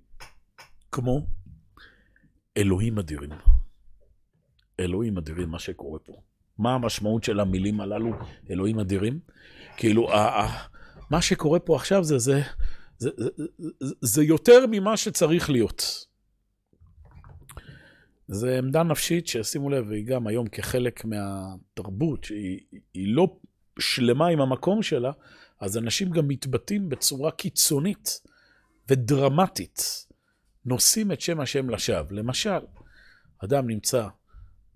כמו 0.93 1.27
אלוהים 2.57 2.99
אדירים. 2.99 3.31
אלוהים 4.81 5.19
אדירים, 5.19 5.49
מה 5.49 5.59
שקורה 5.59 5.99
פה. 5.99 6.23
מה 6.59 6.75
המשמעות 6.75 7.25
של 7.25 7.41
המילים 7.41 7.81
הללו, 7.81 8.13
אלוהים 8.51 8.79
אדירים? 8.79 9.19
כאילו, 9.77 10.09
מה 11.11 11.23
שקורה 11.23 11.59
פה 11.59 11.77
עכשיו 11.77 12.05
זה, 12.05 12.19
זה, 12.19 12.43
זה, 12.99 13.11
זה, 13.81 13.95
זה, 14.01 14.25
יותר 14.25 14.65
ממה 14.71 14.97
שצריך 14.97 15.51
להיות. 15.51 16.07
זו 18.29 18.49
עמדה 18.49 18.83
נפשית 18.83 19.27
ששימו 19.27 19.71
לב, 19.71 19.91
היא 19.91 20.05
גם 20.05 20.27
היום 20.27 20.49
כחלק 20.49 21.05
מהתרבות, 21.05 22.25
שהיא 22.25 23.15
לא 23.15 23.37
שלמה 23.79 24.29
עם 24.29 24.41
המקום 24.41 24.83
שלה, 24.83 25.13
אז 25.61 25.79
אנשים 25.79 26.11
גם 26.11 26.29
מתבטאים 26.29 26.89
בצורה 26.89 27.31
קיצונית 27.31 28.21
ודרמטית. 28.89 30.07
נושאים 30.65 31.13
את 31.13 31.21
שם 31.21 31.41
השם 31.41 31.71
לשווא. 31.71 32.13
למשל, 32.13 32.59
אדם 33.45 33.67
נמצא 33.67 34.09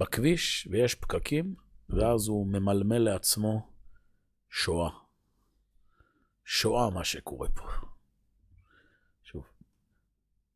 בכביש 0.01 0.69
ויש 0.71 0.95
פקקים, 0.95 1.55
ואז 1.93 2.29
הוא 2.29 2.47
ממלמל 2.47 2.99
לעצמו 2.99 3.69
שואה. 4.51 4.91
שואה 6.45 6.91
מה 6.91 7.05
שקורה 7.05 7.49
פה. 7.49 7.69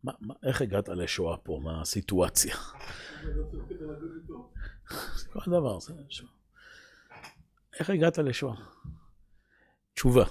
מה, 0.06 0.12
מה, 0.20 0.34
איך 0.42 0.62
הגעת 0.62 0.88
לשואה 0.88 1.36
פה, 1.36 1.60
מהסיטואציה? 1.64 2.56
כל 5.32 5.50
דבר, 5.50 5.80
זה 5.80 5.92
שואה. 6.08 6.30
איך 7.78 7.90
הגעת 7.90 8.18
לשואה? 8.18 8.54
תשובה. 9.94 10.24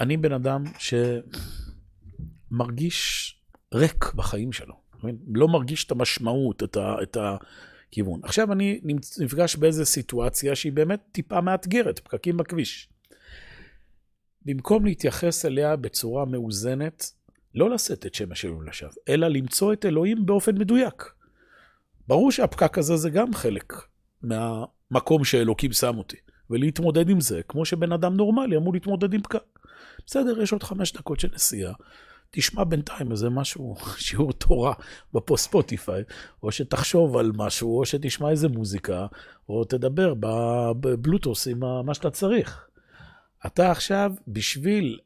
אני 0.00 0.16
בן 0.16 0.32
אדם 0.32 0.64
שמרגיש 2.50 3.28
ריק 3.74 4.14
בחיים 4.14 4.52
שלו. 4.52 4.82
לא 5.34 5.48
מרגיש 5.48 5.84
את 5.84 5.90
המשמעות, 5.90 6.62
את, 6.62 6.76
ה, 6.76 7.02
את 7.02 7.16
הכיוון. 7.92 8.20
עכשיו 8.22 8.52
אני 8.52 8.80
נפגש 9.18 9.56
באיזו 9.56 9.86
סיטואציה 9.86 10.54
שהיא 10.54 10.72
באמת 10.72 11.00
טיפה 11.12 11.40
מאתגרת, 11.40 11.98
פקקים 11.98 12.36
בכביש. 12.36 12.88
במקום 14.44 14.84
להתייחס 14.84 15.44
אליה 15.44 15.76
בצורה 15.76 16.24
מאוזנת, 16.24 17.10
לא 17.54 17.70
לשאת 17.70 18.06
את 18.06 18.14
שם 18.14 18.32
השם 18.32 18.62
לשווא, 18.62 18.90
אלא 19.08 19.28
למצוא 19.28 19.72
את 19.72 19.84
אלוהים 19.84 20.26
באופן 20.26 20.58
מדויק. 20.58 21.12
ברור 22.08 22.32
שהפקק 22.32 22.78
הזה 22.78 22.96
זה 22.96 23.10
גם 23.10 23.34
חלק 23.34 23.72
המקום 24.30 25.24
שאלוקים 25.24 25.72
שם 25.72 25.98
אותי, 25.98 26.16
ולהתמודד 26.50 27.08
עם 27.10 27.20
זה, 27.20 27.40
כמו 27.48 27.64
שבן 27.64 27.92
אדם 27.92 28.16
נורמלי 28.16 28.56
אמור 28.56 28.72
להתמודד 28.72 29.14
עם 29.14 29.22
פקק. 29.22 29.58
בסדר, 30.06 30.42
יש 30.42 30.52
עוד 30.52 30.62
חמש 30.62 30.92
דקות 30.92 31.20
של 31.20 31.28
נסיעה. 31.34 31.72
תשמע 32.34 32.64
בינתיים 32.64 33.10
איזה 33.10 33.30
משהו, 33.30 33.76
שיעור 34.06 34.32
תורה 34.32 34.72
בפוסט 35.14 35.44
ספוטיפיי, 35.44 36.02
או 36.42 36.52
שתחשוב 36.52 37.16
על 37.16 37.32
משהו, 37.34 37.78
או 37.78 37.84
שתשמע 37.86 38.30
איזה 38.30 38.48
מוזיקה, 38.48 39.06
או 39.48 39.64
תדבר 39.64 40.14
בבלוטוס 40.80 41.48
עם 41.48 41.60
מה 41.86 41.94
שאתה 41.94 42.10
צריך. 42.10 42.66
אתה 43.46 43.70
עכשיו, 43.70 44.12
בשביל 44.28 44.98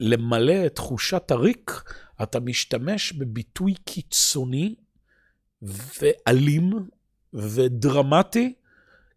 למלא 0.00 0.66
את 0.66 0.74
תחושת 0.74 1.30
הריק, 1.30 1.82
אתה 2.22 2.40
משתמש 2.40 3.12
בביטוי 3.12 3.74
קיצוני 3.84 4.74
ואלים 5.62 6.72
ודרמטי, 7.34 8.54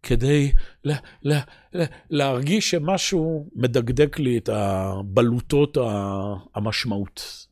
כדי 0.03 0.51
לה, 0.83 0.95
לה, 1.23 1.41
לה, 1.73 1.85
להרגיש 2.09 2.71
שמשהו 2.71 3.49
מדקדק 3.55 4.19
לי 4.19 4.37
את 4.37 4.49
הבלוטות 4.49 5.77
המשמעות. 6.55 7.47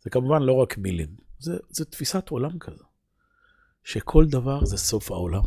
זה 0.00 0.10
כמובן 0.10 0.42
לא 0.42 0.52
רק 0.52 0.78
מילים, 0.78 1.08
זה, 1.38 1.56
זה 1.70 1.84
תפיסת 1.84 2.28
עולם 2.28 2.58
כזו, 2.58 2.84
שכל 3.84 4.26
דבר 4.26 4.64
זה 4.64 4.76
סוף 4.76 5.10
העולם. 5.10 5.42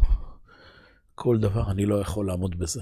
כל 1.15 1.37
דבר, 1.37 1.71
אני 1.71 1.85
לא 1.85 2.01
יכול 2.01 2.27
לעמוד 2.27 2.59
בזה. 2.59 2.81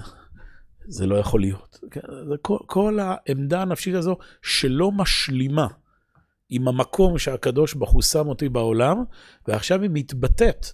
זה 0.88 1.06
לא 1.06 1.16
יכול 1.16 1.40
להיות. 1.40 1.78
כן, 1.90 2.00
כל, 2.42 2.58
כל 2.66 2.98
העמדה 3.00 3.62
הנפשית 3.62 3.94
הזו 3.94 4.16
שלא 4.42 4.92
משלימה 4.92 5.66
עם 6.48 6.68
המקום 6.68 7.18
שהקדוש 7.18 7.74
ברוך 7.74 7.90
הוא 7.90 8.02
שם 8.02 8.28
אותי 8.28 8.48
בעולם, 8.48 9.04
ועכשיו 9.48 9.82
היא 9.82 9.90
מתבטאת 9.92 10.66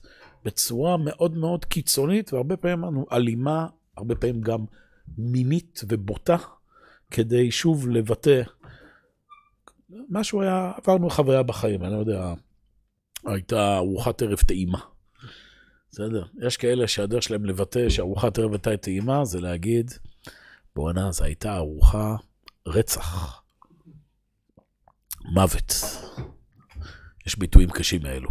בצורה 0.45 0.97
מאוד 0.97 1.37
מאוד 1.37 1.65
קיצונית, 1.65 2.33
והרבה 2.33 2.57
פעמים 2.57 3.05
אלימה, 3.13 3.67
הרבה 3.97 4.15
פעמים 4.15 4.41
גם 4.41 4.65
מינית 5.19 5.81
ובוטה, 5.89 6.37
כדי 7.11 7.51
שוב 7.51 7.89
לבטא. 7.89 8.43
משהו 10.09 10.43
היה, 10.43 10.73
עברנו 10.77 11.11
חוויה 11.11 11.43
בחיים, 11.43 11.85
אני 11.85 11.93
לא 11.93 11.99
יודע, 11.99 12.35
הייתה 13.25 13.77
ארוחת 13.77 14.23
ערב 14.23 14.39
טעימה. 14.39 14.79
בסדר? 15.91 16.25
יש 16.43 16.57
כאלה 16.57 16.89
שהדרך 16.89 17.23
שלהם 17.23 17.45
לבטא 17.45 17.89
שארוחת 17.89 18.39
ערב 18.39 18.53
הייתה 18.53 18.77
טעימה, 18.77 19.25
זה 19.25 19.41
להגיד, 19.41 19.91
בואנה, 20.77 21.13
זו 21.13 21.25
הייתה 21.25 21.57
ארוחה 21.57 22.17
רצח, 22.67 23.41
מוות. 25.35 25.75
יש 27.27 27.39
ביטויים 27.39 27.71
קשים 27.71 28.03
מאלו. 28.03 28.31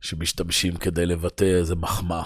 שמשתמשים 0.00 0.76
כדי 0.76 1.06
לבטא 1.06 1.44
איזה 1.44 1.74
מחמאה. 1.74 2.22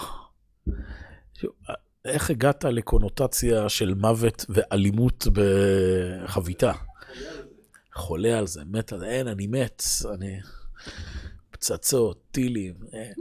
איך 2.05 2.29
הגעת 2.29 2.63
לקונוטציה 2.63 3.69
של 3.69 3.93
מוות 3.93 4.45
ואלימות 4.49 5.27
בחביתה? 5.33 6.71
חולה 7.93 8.39
על 8.39 8.47
זה, 8.47 8.61
מת 8.65 8.93
על 8.93 8.99
זה, 8.99 9.05
אין, 9.05 9.27
אני 9.27 9.47
מת, 9.47 9.83
אני... 10.13 10.39
פצצות, 11.51 12.21
טילים, 12.31 12.73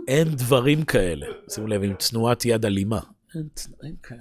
אין, 0.08 0.28
דברים 0.28 0.84
כאלה. 0.84 1.26
שימו 1.50 1.66
לב, 1.66 1.82
עם 1.82 1.94
תנועת 1.94 2.44
יד 2.44 2.64
אלימה. 2.64 3.00
אין 3.34 3.48
דברים 3.66 3.96
כאלה. 4.02 4.20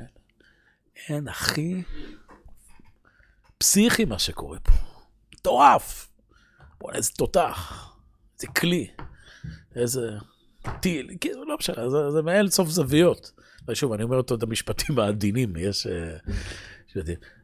אין, 1.10 1.28
אחי, 1.28 1.84
פסיכי 3.58 4.06
מה 4.06 4.20
שקורה 4.20 4.60
פה. 4.60 4.72
מטורף. 5.34 6.10
בוא'נה, 6.80 6.98
איזה 6.98 7.12
תותח, 7.12 7.92
איזה 8.38 8.48
כלי. 8.48 8.92
איזה 9.76 10.12
טיל, 10.80 11.18
כאילו, 11.22 11.46
לא 11.46 11.56
משנה, 11.60 11.90
זה, 11.90 12.12
זה 12.12 12.22
מאין 12.22 12.50
סוף 12.50 12.70
זוויות. 12.70 13.32
ושוב, 13.68 13.94
אני 13.94 14.04
אומר 14.04 14.18
אותו 14.18 14.36
את 14.36 14.44
המשפטים 14.44 15.00
העדינים, 15.00 15.54
יש... 15.58 15.88
אה, 15.88 16.18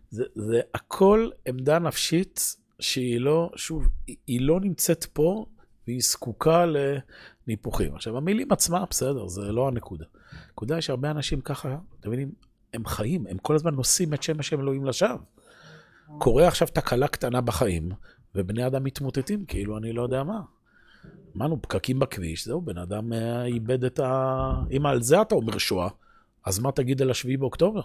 זה, 0.09 0.23
זה 0.35 0.61
הכל 0.73 1.29
עמדה 1.47 1.79
נפשית 1.79 2.55
שהיא 2.79 3.19
לא, 3.21 3.51
שוב, 3.55 3.87
היא 4.27 4.41
לא 4.41 4.59
נמצאת 4.59 5.05
פה 5.05 5.45
והיא 5.87 6.01
זקוקה 6.01 6.65
לניפוחים. 6.65 7.95
עכשיו, 7.95 8.17
המילים 8.17 8.51
עצמם, 8.51 8.83
בסדר, 8.89 9.27
זה 9.27 9.51
לא 9.51 9.67
הנקודה. 9.67 10.05
הנקודה 10.47 10.75
היא 10.75 10.81
שהרבה 10.81 11.11
אנשים 11.11 11.41
ככה, 11.41 11.77
אתם 11.99 12.09
מבינים, 12.09 12.31
הם 12.73 12.85
חיים, 12.85 13.27
הם 13.27 13.37
כל 13.37 13.55
הזמן 13.55 13.75
נושאים 13.75 14.13
את 14.13 14.23
שם 14.23 14.39
השם 14.39 14.59
אלוהים 14.59 14.85
לשווא. 14.85 15.17
קורה 16.17 16.47
עכשיו 16.47 16.67
תקלה 16.67 17.07
קטנה 17.07 17.41
בחיים, 17.41 17.89
ובני 18.35 18.67
אדם 18.67 18.83
מתמוטטים, 18.83 19.45
כאילו 19.45 19.77
אני 19.77 19.93
לא 19.93 20.01
יודע 20.01 20.23
מה. 20.23 20.41
אמרנו, 21.37 21.61
פקקים 21.61 21.99
בכביש, 21.99 22.45
זהו, 22.45 22.61
בן 22.61 22.77
אדם 22.77 23.13
אה, 23.13 23.45
איבד 23.45 23.83
את 23.83 23.99
ה... 23.99 24.51
אם 24.71 24.85
על 24.85 25.01
זה 25.01 25.21
אתה 25.21 25.35
אומר 25.35 25.57
שואה, 25.57 25.87
אז 26.45 26.59
מה 26.59 26.71
תגיד 26.71 27.01
על 27.01 27.11
השביעי 27.11 27.37
באוקטובר? 27.37 27.81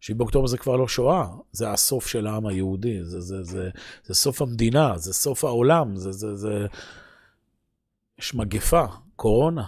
שביעי 0.00 0.18
באוקטובר 0.18 0.46
זה 0.46 0.58
כבר 0.58 0.76
לא 0.76 0.88
שואה, 0.88 1.26
זה 1.52 1.70
הסוף 1.70 2.06
של 2.06 2.26
העם 2.26 2.46
היהודי, 2.46 3.04
זה, 3.04 3.20
זה, 3.20 3.42
זה, 3.42 3.70
זה 4.04 4.14
סוף 4.14 4.42
המדינה, 4.42 4.98
זה 4.98 5.14
סוף 5.14 5.44
העולם, 5.44 5.96
זה, 5.96 6.12
זה, 6.12 6.36
זה... 6.36 6.66
יש 8.18 8.34
מגפה, 8.34 8.84
קורונה, 9.16 9.66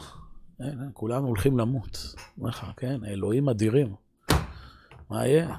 אין, 0.61 0.81
אין, 0.81 0.91
כולנו 0.93 1.27
הולכים 1.27 1.59
למות. 1.59 2.15
אומר 2.39 2.49
לך, 2.49 2.67
כן, 2.77 3.05
אלוהים 3.05 3.49
אדירים. 3.49 3.95
מה 5.11 5.27
יהיה? 5.27 5.57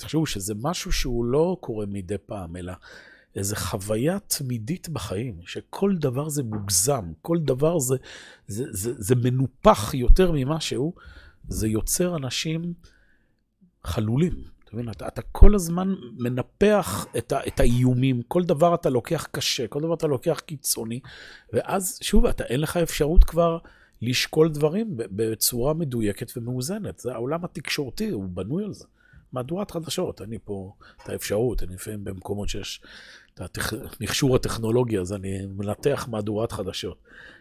תחשבו 0.00 0.26
שזה 0.26 0.54
משהו 0.62 0.92
שהוא 0.92 1.24
לא 1.24 1.56
קורה 1.60 1.86
מדי 1.86 2.18
פעם, 2.26 2.56
אלא 2.56 2.72
איזו 3.36 3.56
חוויה 3.56 4.18
תמידית 4.18 4.88
בחיים, 4.88 5.40
שכל 5.46 5.96
דבר 5.96 6.28
זה 6.28 6.42
מוגזם, 6.42 7.12
כל 7.22 7.38
דבר 7.38 7.78
זה, 7.78 7.96
זה, 8.46 8.64
זה, 8.70 8.92
זה 8.98 9.14
מנופח 9.14 9.94
יותר 9.94 10.32
ממה 10.32 10.60
שהוא, 10.60 10.92
זה 11.48 11.68
יוצר 11.68 12.16
אנשים 12.16 12.74
חלולים. 13.84 14.44
אתה 14.64 14.76
מבין? 14.76 14.90
אתה, 14.90 15.08
אתה 15.08 15.22
כל 15.22 15.54
הזמן 15.54 15.94
מנפח 16.18 17.06
את, 17.18 17.32
ה, 17.32 17.40
את 17.46 17.60
האיומים, 17.60 18.22
כל 18.22 18.44
דבר 18.44 18.74
אתה 18.74 18.90
לוקח 18.90 19.26
קשה, 19.30 19.66
כל 19.66 19.80
דבר 19.80 19.94
אתה 19.94 20.06
לוקח 20.06 20.40
קיצוני, 20.46 21.00
ואז 21.52 21.98
שוב, 22.02 22.26
אתה 22.26 22.44
אין 22.44 22.60
לך 22.60 22.76
אפשרות 22.76 23.24
כבר 23.24 23.58
לשקול 24.02 24.48
דברים 24.48 24.88
בצורה 24.96 25.74
מדויקת 25.74 26.32
ומאוזנת. 26.36 26.98
זה 26.98 27.12
העולם 27.12 27.44
התקשורתי, 27.44 28.10
הוא 28.10 28.28
בנוי 28.28 28.64
על 28.64 28.72
זה. 28.72 28.84
מהדורת 29.32 29.70
חדשות, 29.70 30.22
אני 30.22 30.38
פה 30.44 30.72
את 31.04 31.08
האפשרות, 31.08 31.62
אני 31.62 31.74
לפעמים 31.74 32.04
במקומות 32.04 32.48
שיש 32.48 32.80
את 33.34 33.58
המכשור 34.00 34.36
הטכנולוגי, 34.36 34.98
אז 34.98 35.12
אני 35.12 35.46
מנתח 35.46 36.08
מהדורת 36.10 36.52
חדשות. 36.52 36.96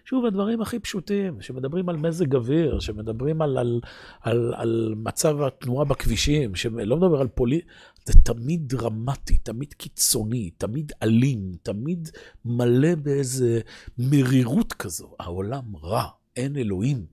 שוב, 0.06 0.26
הדברים 0.26 0.62
הכי 0.62 0.80
פשוטים, 0.80 1.42
שמדברים 1.42 1.90
על 1.90 1.98
מזג 1.98 2.36
אוויר, 2.36 2.80
שמדברים 2.80 3.42
על, 3.42 3.58
על, 3.58 3.82
על, 4.22 4.54
על 4.58 4.94
מצב 4.98 5.42
התנועה 5.42 5.86
בכבישים, 5.86 6.56
שלא 6.56 6.98
מדבר 6.98 7.22
על 7.22 7.28
פוליט... 7.28 7.66
זה 8.06 8.14
תמיד 8.14 8.68
דרמטי, 8.68 9.38
תמיד 9.38 9.74
קיצוני, 9.74 10.50
תמיד 10.58 10.92
אלים, 11.04 11.52
תמיד 11.64 12.10
מלא 12.46 12.96
באיזה 12.96 13.62
מרירות 13.98 14.74
כזו. 14.74 15.16
העולם 15.20 15.76
רע, 15.84 16.04
אין 16.36 16.58
אלוהים, 16.58 17.06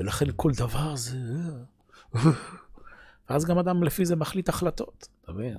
ולכן 0.00 0.26
כל 0.36 0.52
דבר 0.56 0.96
זה... 0.96 1.18
ואז 3.30 3.44
גם 3.44 3.58
אדם 3.58 3.82
לפי 3.82 4.04
זה 4.04 4.16
מחליט 4.16 4.48
החלטות, 4.48 5.08
אתה 5.24 5.32
מבין? 5.32 5.56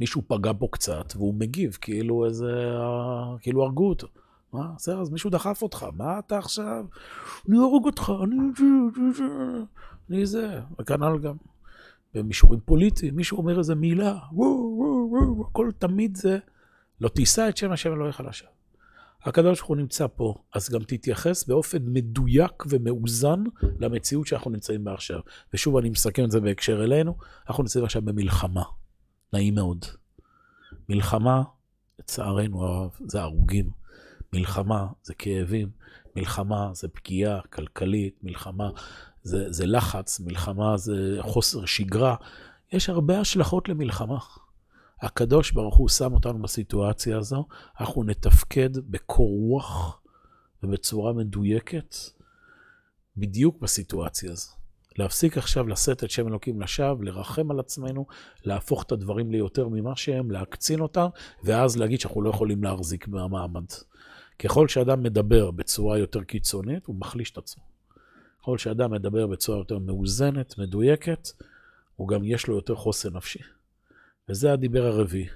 מישהו 0.00 0.22
פגע 0.26 0.52
בו 0.52 0.68
קצת, 0.68 1.12
והוא 1.16 1.34
מגיב 1.34 1.78
כאילו 1.80 2.24
איזה, 2.24 2.52
כאילו 3.40 3.62
הרגו 3.62 3.88
אותו. 3.88 4.08
מה, 4.52 4.72
בסדר, 4.76 5.00
אז 5.00 5.10
מישהו 5.10 5.30
דחף 5.30 5.62
אותך, 5.62 5.86
מה 5.96 6.18
אתה 6.18 6.38
עכשיו? 6.38 6.84
אני 7.48 7.58
ארוג 7.58 7.84
אותך, 7.86 8.12
אני... 8.22 8.36
אני 10.10 10.26
זה. 10.26 10.60
וכנ"ל 10.80 11.18
גם 11.18 11.34
במישורים 12.14 12.60
פוליטיים, 12.64 13.16
מישהו 13.16 13.38
אומר 13.38 13.58
איזה 13.58 13.74
מילה, 13.74 14.18
וואו, 14.32 14.76
וואו, 14.78 15.08
וואו, 15.10 15.46
הכל 15.48 15.70
תמיד 15.78 16.16
זה, 16.16 16.38
לא 17.00 17.08
תישא 17.08 17.48
את 17.48 17.56
שם 17.56 17.72
השם 17.72 17.92
אלוהיך 17.92 18.20
לשווא. 18.20 18.55
הקדוש 19.26 19.58
ברוך 19.58 19.68
הוא 19.68 19.76
נמצא 19.76 20.06
פה, 20.16 20.34
אז 20.54 20.70
גם 20.70 20.82
תתייחס 20.82 21.44
באופן 21.44 21.78
מדויק 21.86 22.64
ומאוזן 22.68 23.44
למציאות 23.78 24.26
שאנחנו 24.26 24.50
נמצאים 24.50 24.84
בה 24.84 24.94
עכשיו. 24.94 25.20
ושוב, 25.54 25.76
אני 25.76 25.90
מסכם 25.90 26.24
את 26.24 26.30
זה 26.30 26.40
בהקשר 26.40 26.84
אלינו, 26.84 27.16
אנחנו 27.48 27.62
נמצאים 27.62 27.84
עכשיו 27.84 28.02
במלחמה. 28.02 28.62
נעים 29.32 29.54
מאוד. 29.54 29.84
מלחמה, 30.88 31.42
לצערנו 31.98 32.64
הרב, 32.64 32.90
זה 33.06 33.20
הרוגים. 33.20 33.70
מלחמה 34.32 34.86
זה 35.02 35.14
כאבים, 35.14 35.70
מלחמה 36.16 36.70
זה 36.74 36.88
פגיעה 36.88 37.40
כלכלית, 37.40 38.18
מלחמה 38.22 38.70
זה, 39.22 39.52
זה 39.52 39.66
לחץ, 39.66 40.20
מלחמה 40.20 40.76
זה 40.76 41.18
חוסר 41.20 41.64
שגרה. 41.64 42.14
יש 42.72 42.88
הרבה 42.88 43.20
השלכות 43.20 43.68
למלחמה. 43.68 44.18
הקדוש 45.00 45.50
ברוך 45.50 45.76
הוא 45.76 45.88
שם 45.88 46.12
אותנו 46.12 46.42
בסיטואציה 46.42 47.18
הזו, 47.18 47.44
אנחנו 47.80 48.04
נתפקד 48.04 48.78
בקור 48.90 49.28
רוח 49.28 50.00
ובצורה 50.62 51.12
מדויקת 51.12 51.96
בדיוק 53.16 53.60
בסיטואציה 53.60 54.32
הזו. 54.32 54.50
להפסיק 54.98 55.38
עכשיו 55.38 55.68
לשאת 55.68 56.04
את 56.04 56.10
שם 56.10 56.28
אלוקים 56.28 56.60
לשווא, 56.60 57.04
לרחם 57.04 57.50
על 57.50 57.60
עצמנו, 57.60 58.06
להפוך 58.44 58.82
את 58.82 58.92
הדברים 58.92 59.30
ליותר 59.30 59.68
ממה 59.68 59.96
שהם, 59.96 60.30
להקצין 60.30 60.80
אותם, 60.80 61.06
ואז 61.44 61.76
להגיד 61.76 62.00
שאנחנו 62.00 62.22
לא 62.22 62.30
יכולים 62.30 62.64
להחזיק 62.64 63.08
מהמעמד. 63.08 63.64
ככל 64.38 64.68
שאדם 64.68 65.02
מדבר 65.02 65.50
בצורה 65.50 65.98
יותר 65.98 66.24
קיצונית, 66.24 66.86
הוא 66.86 66.96
מחליש 66.96 67.30
את 67.30 67.38
עצמו. 67.38 67.62
ככל 68.42 68.58
שאדם 68.58 68.90
מדבר 68.90 69.26
בצורה 69.26 69.58
יותר 69.58 69.78
מאוזנת, 69.78 70.58
מדויקת, 70.58 71.28
הוא 71.96 72.08
גם 72.08 72.24
יש 72.24 72.46
לו 72.46 72.54
יותר 72.54 72.74
חוסן 72.74 73.16
נפשי. 73.16 73.55
וזה 74.28 74.52
הדיבר 74.52 74.86
הרביעי, 74.86 75.28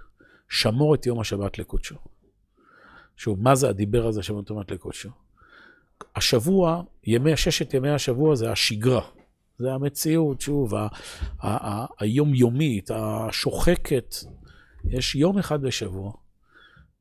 שמור 0.49 0.95
את 0.95 1.07
יום 1.07 1.21
השבת 1.21 1.59
לקודשו. 1.59 1.97
שוב, 3.17 3.43
מה 3.43 3.55
זה 3.55 3.69
הדיבר 3.69 4.07
הזה 4.07 4.23
שמור 4.23 4.41
את 4.41 4.51
יום 4.51 4.59
השבת 4.59 4.71
לקודשו? 4.71 5.09
השבוע, 6.17 6.83
ימי, 7.05 7.37
ששת 7.37 7.75
ימי 7.75 7.91
השבוע 7.91 8.35
זה 8.35 8.51
השגרה. 8.53 9.03
זה 9.59 9.73
המציאות, 9.73 10.41
שוב, 10.41 10.73
היומיומית, 11.99 12.91
השוחקת. 12.91 14.15
יש 14.85 15.15
יום 15.15 15.39
אחד 15.39 15.63
בשבוע, 15.63 16.13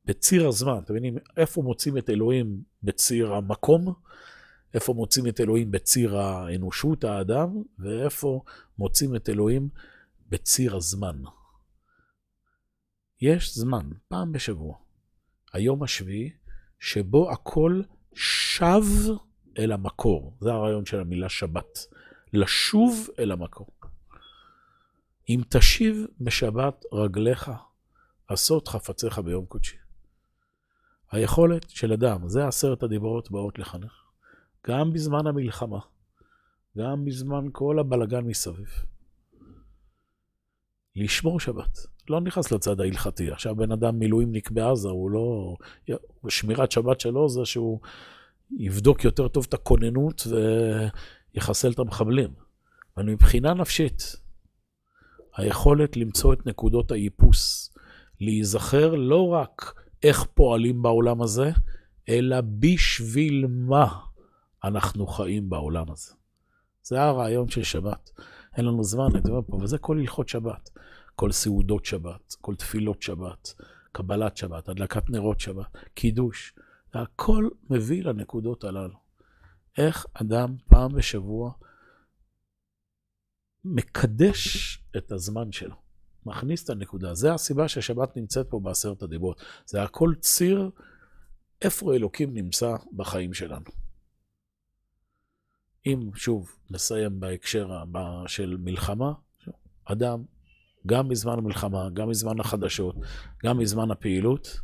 בציר 0.04 0.48
הזמן, 0.48 0.78
אתם 0.84 0.92
מבינים, 0.92 1.18
איפה 1.36 1.62
מוצאים 1.62 1.98
את 1.98 2.10
אלוהים 2.10 2.62
בציר 2.82 3.34
המקום, 3.34 3.92
איפה 4.74 4.94
מוצאים 4.94 5.26
את 5.26 5.40
אלוהים 5.40 5.70
בציר 5.70 6.16
האנושות, 6.18 7.04
האדם, 7.04 7.62
ואיפה 7.78 8.40
מוצאים 8.78 9.16
את 9.16 9.28
אלוהים 9.28 9.68
בציר 10.28 10.76
הזמן. 10.76 11.16
יש 13.20 13.54
זמן, 13.54 13.90
פעם 14.08 14.32
בשבוע, 14.32 14.76
היום 15.52 15.82
השביעי, 15.82 16.30
שבו 16.78 17.30
הכל 17.32 17.82
שב 18.14 18.82
אל 19.58 19.72
המקור. 19.72 20.36
זה 20.40 20.52
הרעיון 20.52 20.86
של 20.86 21.00
המילה 21.00 21.28
שבת. 21.28 21.78
לשוב 22.32 23.08
אל 23.18 23.32
המקור. 23.32 23.68
אם 25.28 25.40
תשיב 25.48 26.06
בשבת 26.20 26.84
רגליך, 26.92 27.50
עשות 28.28 28.68
חפציך 28.68 29.18
ביום 29.18 29.46
קודשי. 29.46 29.76
היכולת 31.10 31.70
של 31.70 31.92
אדם, 31.92 32.28
זה 32.28 32.46
עשרת 32.46 32.82
הדיברות 32.82 33.30
באות 33.30 33.58
לחנך. 33.58 33.92
גם 34.66 34.92
בזמן 34.92 35.26
המלחמה, 35.26 35.80
גם 36.78 37.04
בזמן 37.04 37.44
כל 37.52 37.78
הבלגן 37.78 38.24
מסביב. 38.24 38.68
לשמור 40.96 41.40
שבת. 41.40 41.78
לא 42.10 42.20
נכנס 42.20 42.52
לצד 42.52 42.80
ההלכתי. 42.80 43.30
עכשיו 43.30 43.56
בן 43.56 43.72
אדם 43.72 43.98
מילואימניק 43.98 44.50
בעזה, 44.50 44.88
הוא 44.88 45.10
לא... 45.10 45.56
שמירת 46.28 46.72
שבת 46.72 47.00
שלו 47.00 47.28
זה 47.28 47.44
שהוא 47.44 47.80
יבדוק 48.58 49.04
יותר 49.04 49.28
טוב 49.28 49.46
את 49.48 49.54
הכוננות 49.54 50.26
ויחסל 51.34 51.70
את 51.72 51.78
המחבלים. 51.78 52.30
אבל 52.96 53.06
מבחינה 53.06 53.54
נפשית, 53.54 54.16
היכולת 55.36 55.96
למצוא 55.96 56.32
את 56.32 56.46
נקודות 56.46 56.90
האיפוס, 56.90 57.74
להיזכר 58.20 58.94
לא 58.94 59.28
רק 59.28 59.74
איך 60.02 60.24
פועלים 60.34 60.82
בעולם 60.82 61.22
הזה, 61.22 61.50
אלא 62.08 62.36
בשביל 62.40 63.46
מה 63.48 63.98
אנחנו 64.64 65.06
חיים 65.06 65.50
בעולם 65.50 65.90
הזה. 65.90 66.12
זה 66.82 67.02
הרעיון 67.02 67.48
של 67.48 67.62
שבת. 67.62 68.10
אין 68.56 68.64
לנו 68.64 68.84
זמן, 68.84 69.08
אני 69.14 69.30
אומר 69.30 69.40
פה, 69.46 69.56
וזה 69.56 69.78
כל 69.78 69.98
הלכות 69.98 70.28
שבת. 70.28 70.70
כל 71.20 71.32
סעודות 71.32 71.84
שבת, 71.84 72.36
כל 72.40 72.54
תפילות 72.54 73.02
שבת, 73.02 73.54
קבלת 73.92 74.36
שבת, 74.36 74.68
הדלקת 74.68 75.10
נרות 75.10 75.40
שבת, 75.40 75.66
קידוש. 75.94 76.54
הכל 76.94 77.48
מביא 77.70 78.04
לנקודות 78.04 78.64
הללו. 78.64 78.98
איך 79.78 80.06
אדם 80.14 80.56
פעם 80.68 80.94
בשבוע 80.94 81.52
מקדש 83.64 84.78
את 84.96 85.12
הזמן 85.12 85.52
שלו, 85.52 85.76
מכניס 86.26 86.64
את 86.64 86.70
הנקודה. 86.70 87.14
זה 87.14 87.34
הסיבה 87.34 87.68
ששבת 87.68 88.16
נמצאת 88.16 88.46
פה 88.50 88.60
בעשרת 88.60 89.02
הדיברות. 89.02 89.42
זה 89.66 89.82
הכל 89.82 90.14
ציר 90.20 90.70
איפה 91.62 91.94
אלוקים 91.94 92.34
נמצא 92.34 92.76
בחיים 92.96 93.34
שלנו. 93.34 93.70
אם 95.86 96.10
שוב 96.14 96.56
נסיים 96.70 97.20
בהקשר 97.20 97.82
של 98.26 98.56
מלחמה, 98.60 99.12
אדם 99.84 100.24
גם 100.86 101.08
בזמן 101.08 101.38
המלחמה, 101.38 101.88
גם 101.90 102.08
בזמן 102.08 102.40
החדשות, 102.40 102.96
גם 103.44 103.58
בזמן 103.58 103.90
הפעילות, 103.90 104.60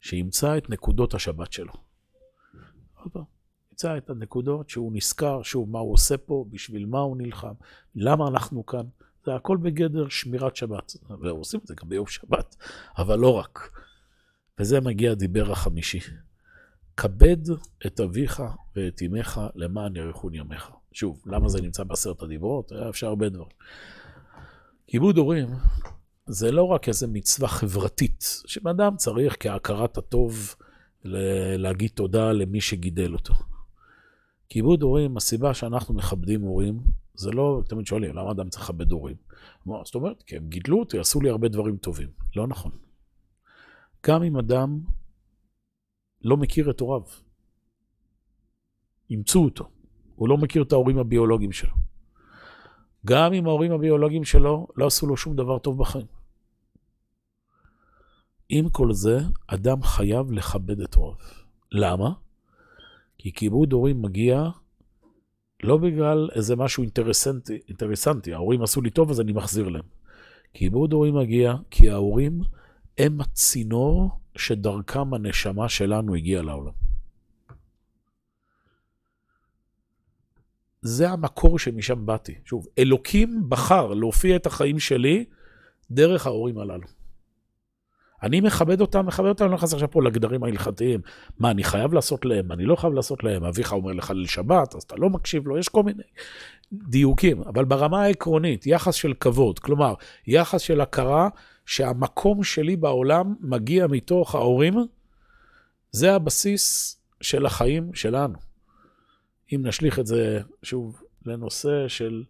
שימצא 0.00 0.56
את 0.56 0.70
נקודות 0.70 1.14
השבת 1.14 1.52
שלו. 1.52 1.72
ימצא 3.72 3.96
את 3.96 4.10
הנקודות 4.10 4.70
שהוא 4.70 4.92
נזכר, 4.94 5.42
שוב, 5.42 5.70
מה 5.70 5.78
הוא 5.78 5.92
עושה 5.92 6.16
פה, 6.16 6.44
בשביל 6.50 6.86
מה 6.86 6.98
הוא 7.00 7.16
נלחם, 7.16 7.52
למה 7.94 8.28
אנחנו 8.28 8.66
כאן. 8.66 8.86
זה 9.24 9.34
הכל 9.34 9.56
בגדר 9.56 10.08
שמירת 10.08 10.56
שבת. 10.56 10.96
ועושים 11.20 11.60
את 11.60 11.66
זה 11.66 11.74
גם 11.74 11.88
ביום 11.88 12.06
שבת, 12.06 12.56
אבל 12.98 13.18
לא 13.18 13.32
רק. 13.32 13.70
וזה 14.58 14.80
מגיע 14.80 15.14
דיבר 15.14 15.52
החמישי. 15.52 16.00
כבד 16.96 17.36
את 17.86 18.00
אביך 18.00 18.42
ואת 18.76 19.02
אמך 19.06 19.40
למען 19.54 19.96
יאריכון 19.96 20.34
ימיך. 20.34 20.70
שוב, 20.92 21.22
למה 21.26 21.48
זה 21.48 21.62
נמצא 21.62 21.84
בעשרת 21.84 22.22
הדיברות? 22.22 22.72
היה 22.72 22.88
אפשר 22.88 23.06
הרבה 23.06 23.28
דברים. 23.28 23.56
כיבוד 24.86 25.18
הורים 25.18 25.48
זה 26.26 26.52
לא 26.52 26.62
רק 26.64 26.88
איזו 26.88 27.08
מצווה 27.08 27.48
חברתית, 27.48 28.24
שאדם 28.46 28.96
צריך 28.96 29.36
כהכרת 29.40 29.98
הטוב 29.98 30.54
להגיד 31.56 31.90
תודה 31.94 32.32
למי 32.32 32.60
שגידל 32.60 33.12
אותו. 33.12 33.34
כיבוד 34.48 34.82
הורים, 34.82 35.16
הסיבה 35.16 35.54
שאנחנו 35.54 35.94
מכבדים 35.94 36.40
הורים, 36.40 36.80
זה 37.14 37.30
לא, 37.30 37.62
תמיד 37.68 37.86
שואלים, 37.86 38.16
למה 38.16 38.30
אדם 38.30 38.48
צריך 38.48 38.64
לכבד 38.64 38.92
הורים? 38.92 39.16
זאת 39.84 39.94
אומרת, 39.94 40.22
כי 40.22 40.36
הם 40.36 40.48
גידלו 40.48 40.80
אותי, 40.80 40.98
עשו 40.98 41.20
לי 41.20 41.28
הרבה 41.28 41.48
דברים 41.48 41.76
טובים. 41.76 42.08
לא 42.36 42.46
נכון. 42.46 42.72
גם 44.06 44.22
אם 44.22 44.36
אדם 44.36 44.80
לא 46.22 46.36
מכיר 46.36 46.70
את 46.70 46.80
הוריו, 46.80 47.02
אימצו 49.10 49.44
אותו, 49.44 49.70
הוא 50.14 50.28
לא 50.28 50.36
מכיר 50.36 50.62
את 50.62 50.72
ההורים 50.72 50.98
הביולוגיים 50.98 51.52
שלו. 51.52 51.74
גם 53.06 53.32
אם 53.32 53.46
ההורים 53.46 53.72
הביולוגיים 53.72 54.24
שלו 54.24 54.66
לא 54.76 54.86
עשו 54.86 55.06
לו 55.06 55.16
שום 55.16 55.36
דבר 55.36 55.58
טוב 55.58 55.78
בחיים. 55.78 56.06
עם 58.48 58.68
כל 58.68 58.92
זה, 58.92 59.18
אדם 59.46 59.82
חייב 59.82 60.32
לכבד 60.32 60.80
את 60.80 60.94
הוריו. 60.94 61.16
למה? 61.72 62.12
כי 63.18 63.32
כיבוד 63.32 63.72
הורים 63.72 64.02
מגיע 64.02 64.48
לא 65.62 65.76
בגלל 65.76 66.28
איזה 66.34 66.56
משהו 66.56 66.82
אינטרסנטי, 66.82 67.58
אינטרסנטי, 67.68 68.34
ההורים 68.34 68.62
עשו 68.62 68.80
לי 68.80 68.90
טוב 68.90 69.10
אז 69.10 69.20
אני 69.20 69.32
מחזיר 69.32 69.68
להם. 69.68 69.84
כיבוד 70.54 70.92
הורים 70.92 71.14
מגיע 71.14 71.54
כי 71.70 71.90
ההורים 71.90 72.40
הם 72.98 73.20
הצינור 73.20 74.10
שדרכם 74.36 75.14
הנשמה 75.14 75.68
שלנו 75.68 76.14
הגיעה 76.14 76.42
לעולם. 76.42 76.81
זה 80.82 81.10
המקור 81.10 81.58
שמשם 81.58 82.06
באתי. 82.06 82.34
שוב, 82.44 82.66
אלוקים 82.78 83.42
בחר 83.48 83.86
להופיע 83.86 84.36
את 84.36 84.46
החיים 84.46 84.78
שלי 84.78 85.24
דרך 85.90 86.26
ההורים 86.26 86.58
הללו. 86.58 86.86
אני 88.22 88.40
מכבד 88.40 88.80
אותם, 88.80 89.06
מכבד 89.06 89.28
אותם, 89.28 89.44
אני 89.44 89.50
לא 89.50 89.56
נכנס 89.56 89.72
עכשיו 89.72 89.90
פה 89.90 90.02
לגדרים 90.02 90.44
ההלכתיים. 90.44 91.00
מה, 91.38 91.50
אני 91.50 91.64
חייב 91.64 91.92
לעשות 91.92 92.24
להם, 92.24 92.52
אני 92.52 92.64
לא 92.64 92.76
חייב 92.76 92.92
לעשות 92.92 93.24
להם. 93.24 93.44
אביך 93.44 93.72
אומר 93.72 93.92
לך 93.92 94.10
ליל 94.10 94.26
שבת, 94.26 94.74
אז 94.74 94.82
אתה 94.82 94.96
לא 94.96 95.10
מקשיב 95.10 95.48
לו, 95.48 95.58
יש 95.58 95.68
כל 95.68 95.82
מיני 95.82 96.02
דיוקים. 96.72 97.42
אבל 97.42 97.64
ברמה 97.64 98.02
העקרונית, 98.02 98.66
יחס 98.66 98.94
של 98.94 99.14
כבוד, 99.20 99.58
כלומר, 99.58 99.94
יחס 100.26 100.60
של 100.60 100.80
הכרה 100.80 101.28
שהמקום 101.66 102.44
שלי 102.44 102.76
בעולם 102.76 103.34
מגיע 103.40 103.86
מתוך 103.86 104.34
ההורים, 104.34 104.74
זה 105.90 106.14
הבסיס 106.14 106.96
של 107.20 107.46
החיים 107.46 107.94
שלנו. 107.94 108.51
אם 109.54 109.66
נשליך 109.66 109.98
את 109.98 110.06
זה 110.06 110.40
שוב 110.62 111.02
לנושא 111.26 111.88
של 111.88 112.24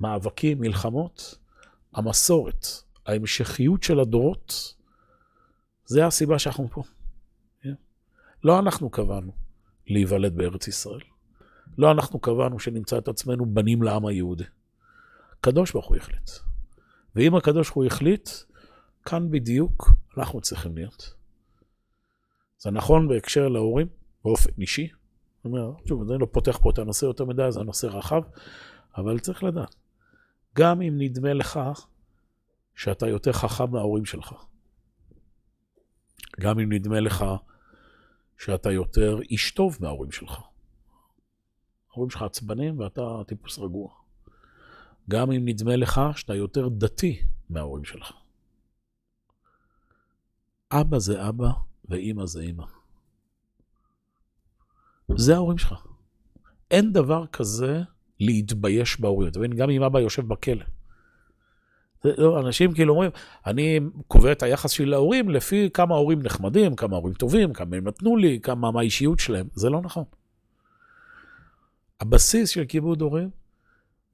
מאבקים, 0.00 0.60
מלחמות, 0.60 1.38
המסורת, 1.94 2.66
ההמשכיות 3.06 3.82
של 3.82 4.00
הדורות, 4.00 4.74
זה 5.86 6.06
הסיבה 6.06 6.38
שאנחנו 6.38 6.68
פה. 6.70 6.82
Yeah. 7.62 7.68
לא 8.44 8.58
אנחנו 8.58 8.90
קבענו 8.90 9.32
להיוולד 9.86 10.36
בארץ 10.36 10.68
ישראל. 10.68 11.00
לא 11.78 11.90
אנחנו 11.90 12.18
קבענו 12.18 12.58
שנמצא 12.58 12.98
את 12.98 13.08
עצמנו 13.08 13.46
בנים 13.46 13.82
לעם 13.82 14.06
היהודי. 14.06 14.44
הקדוש 15.38 15.72
ברוך 15.72 15.86
הוא 15.86 15.96
החליט. 15.96 16.30
ואם 17.14 17.34
הקדוש 17.34 17.66
ברוך 17.66 17.76
הוא 17.76 17.84
החליט, 17.84 18.30
כאן 19.04 19.30
בדיוק 19.30 19.90
אנחנו 20.16 20.40
צריכים 20.40 20.76
להיות. 20.76 21.14
זה 22.58 22.70
נכון 22.70 23.08
בהקשר 23.08 23.48
להורים, 23.48 23.86
באופן 24.24 24.50
אישי, 24.58 24.88
אומר, 25.46 25.72
שוב, 25.88 26.10
אני 26.10 26.20
לא 26.20 26.26
פותח 26.32 26.58
פה 26.62 26.70
את 26.70 26.78
הנושא 26.78 27.06
יותר 27.06 27.24
מדי, 27.24 27.46
זה 27.52 27.60
הנושא 27.60 27.86
רחב, 27.86 28.22
אבל 28.96 29.18
צריך 29.18 29.44
לדעת. 29.44 29.74
גם 30.56 30.82
אם 30.82 30.94
נדמה 30.98 31.32
לך 31.32 31.60
שאתה 32.74 33.08
יותר 33.08 33.32
חכם 33.32 33.70
מההורים 33.70 34.04
שלך, 34.04 34.34
גם 36.40 36.60
אם 36.60 36.72
נדמה 36.72 37.00
לך 37.00 37.24
שאתה 38.38 38.72
יותר 38.72 39.20
איש 39.22 39.50
טוב 39.50 39.78
מההורים 39.80 40.12
שלך. 40.12 40.40
ההורים 41.90 42.10
שלך 42.10 42.22
עצבנים 42.22 42.78
ואתה 42.78 43.02
טיפוס 43.26 43.58
רגוע. 43.58 43.88
גם 45.08 45.32
אם 45.32 45.48
נדמה 45.48 45.76
לך 45.76 46.00
שאתה 46.16 46.34
יותר 46.34 46.68
דתי 46.68 47.22
מההורים 47.50 47.84
שלך. 47.84 48.12
אבא 50.70 50.98
זה 50.98 51.28
אבא 51.28 51.48
ואימא 51.84 52.26
זה 52.26 52.40
אימא. 52.40 52.75
זה 55.14 55.34
ההורים 55.34 55.58
שלך. 55.58 55.86
אין 56.70 56.92
דבר 56.92 57.26
כזה 57.26 57.82
להתבייש 58.20 59.00
בהורים. 59.00 59.28
אתה 59.28 59.38
מבין? 59.38 59.56
גם 59.56 59.70
אם 59.70 59.82
אבא 59.82 60.00
יושב 60.00 60.28
בכלא. 60.28 60.64
לא, 62.04 62.40
אנשים 62.40 62.74
כאילו 62.74 62.92
אומרים, 62.92 63.10
אני 63.46 63.80
קובע 64.08 64.32
את 64.32 64.42
היחס 64.42 64.70
שלי 64.70 64.86
להורים 64.86 65.30
לפי 65.30 65.70
כמה 65.74 65.94
הורים 65.94 66.22
נחמדים, 66.22 66.76
כמה 66.76 66.96
הורים 66.96 67.14
טובים, 67.14 67.52
כמה 67.52 67.76
הם 67.76 67.88
נתנו 67.88 68.16
לי, 68.16 68.40
כמה 68.42 68.70
מה 68.70 68.80
האישיות 68.80 69.18
שלהם. 69.18 69.48
זה 69.54 69.70
לא 69.70 69.80
נכון. 69.80 70.04
הבסיס 72.00 72.50
של 72.50 72.64
כיבוד 72.64 73.00
הורים, 73.00 73.30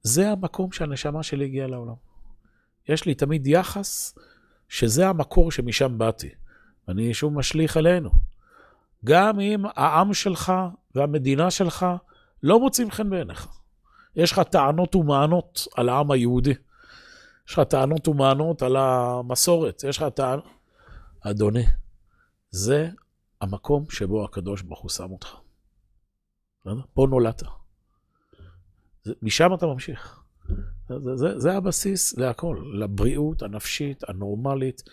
זה 0.01 0.31
המקום 0.31 0.71
שהנשמה 0.71 1.23
שלי 1.23 1.45
הגיעה 1.45 1.67
לעולם. 1.67 1.93
יש 2.89 3.05
לי 3.05 3.15
תמיד 3.15 3.47
יחס 3.47 4.17
שזה 4.69 5.09
המקור 5.09 5.51
שמשם 5.51 5.97
באתי. 5.97 6.29
אני 6.87 7.13
שוב 7.13 7.33
משליך 7.33 7.77
עלינו. 7.77 8.09
גם 9.05 9.39
אם 9.39 9.63
העם 9.75 10.13
שלך 10.13 10.53
והמדינה 10.95 11.51
שלך 11.51 11.85
לא 12.43 12.59
מוצאים 12.59 12.91
חן 12.91 13.09
בעיניך. 13.09 13.47
יש 14.15 14.31
לך 14.31 14.39
טענות 14.39 14.95
ומענות 14.95 15.67
על 15.75 15.89
העם 15.89 16.11
היהודי. 16.11 16.53
יש 17.47 17.53
לך 17.53 17.59
טענות 17.59 18.07
ומענות 18.07 18.61
על 18.61 18.75
המסורת. 18.75 19.83
יש 19.83 19.97
לך 19.97 20.03
טענות... 20.03 20.45
אדוני, 21.21 21.65
זה 22.49 22.89
המקום 23.41 23.85
שבו 23.89 24.25
הקדוש 24.25 24.61
ברוך 24.61 24.79
הוא 24.79 24.89
שם 24.89 25.11
אותך. 25.11 25.35
פה 26.93 27.07
נולדת. 27.09 27.43
משם 29.21 29.53
אתה 29.53 29.65
ממשיך. 29.65 30.23
זה, 30.89 31.15
זה, 31.15 31.39
זה 31.39 31.53
הבסיס 31.53 32.17
להכל, 32.17 32.57
לבריאות 32.73 33.41
הנפשית, 33.41 34.09
הנורמלית. 34.09 34.83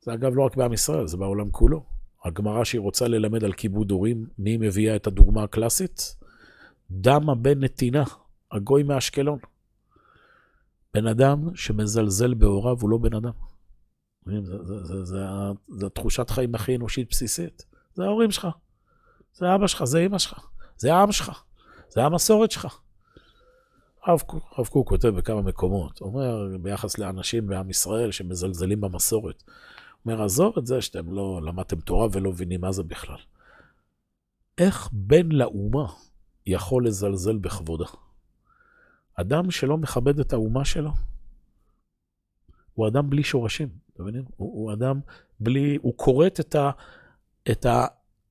זה 0.00 0.14
אגב 0.14 0.34
לא 0.34 0.42
רק 0.46 0.56
בעם 0.56 0.72
ישראל, 0.72 1.06
זה 1.06 1.16
בעולם 1.16 1.50
כולו. 1.50 1.97
הגמרא 2.24 2.64
שהיא 2.64 2.80
רוצה 2.80 3.08
ללמד 3.08 3.44
על 3.44 3.52
כיבוד 3.52 3.90
הורים, 3.90 4.26
מי 4.38 4.56
מביאה 4.56 4.96
את 4.96 5.06
הדוגמה 5.06 5.42
הקלאסית? 5.42 6.16
דמה 6.90 7.34
בן 7.34 7.64
נתינה, 7.64 8.04
הגוי 8.52 8.82
מאשקלון. 8.82 9.38
בן 10.94 11.06
אדם 11.06 11.56
שמזלזל 11.56 12.34
בהוריו 12.34 12.76
הוא 12.80 12.90
לא 12.90 12.98
בן 12.98 13.14
אדם. 13.14 13.32
זה 15.68 15.86
התחושת 15.86 16.30
חיים 16.30 16.54
הכי 16.54 16.76
אנושית 16.76 17.10
בסיסית. 17.10 17.64
זה 17.94 18.04
ההורים 18.04 18.30
שלך, 18.30 18.48
זה 19.34 19.54
אבא 19.54 19.66
שלך, 19.66 19.84
זה 19.84 20.06
אמא 20.06 20.18
שלך, 20.18 20.46
זה 20.76 20.94
העם 20.94 21.12
שלך, 21.12 21.32
זה 21.88 22.04
המסורת 22.04 22.50
שלך. 22.50 22.80
הרב 24.06 24.66
קוק 24.68 24.88
כותב 24.88 25.08
בכמה 25.08 25.42
מקומות, 25.42 26.00
אומר 26.00 26.56
ביחס 26.60 26.98
לאנשים 26.98 27.46
בעם 27.46 27.70
ישראל 27.70 28.10
שמזלזלים 28.10 28.80
במסורת, 28.80 29.42
אומר, 30.12 30.24
עזוב 30.24 30.58
את 30.58 30.66
זה 30.66 30.80
שאתם 30.80 31.12
לא 31.12 31.40
למדתם 31.42 31.80
תורה 31.80 32.08
ולא 32.12 32.30
מבינים 32.30 32.60
מה 32.60 32.72
זה 32.72 32.82
בכלל. 32.82 33.18
איך 34.58 34.88
בן 34.92 35.32
לאומה 35.32 35.86
יכול 36.46 36.86
לזלזל 36.86 37.36
בכבודה? 37.36 37.84
אדם 39.14 39.50
שלא 39.50 39.78
מכבד 39.78 40.20
את 40.20 40.32
האומה 40.32 40.64
שלו, 40.64 40.90
הוא 42.74 42.88
אדם 42.88 43.10
בלי 43.10 43.22
שורשים, 43.22 43.68
אתם 43.92 44.02
מבינים? 44.02 44.24
הוא, 44.36 44.52
הוא 44.52 44.72
אדם 44.72 45.00
בלי, 45.40 45.78
הוא 45.82 45.94
כורת 45.96 46.40
את, 46.40 46.56
את 47.50 47.66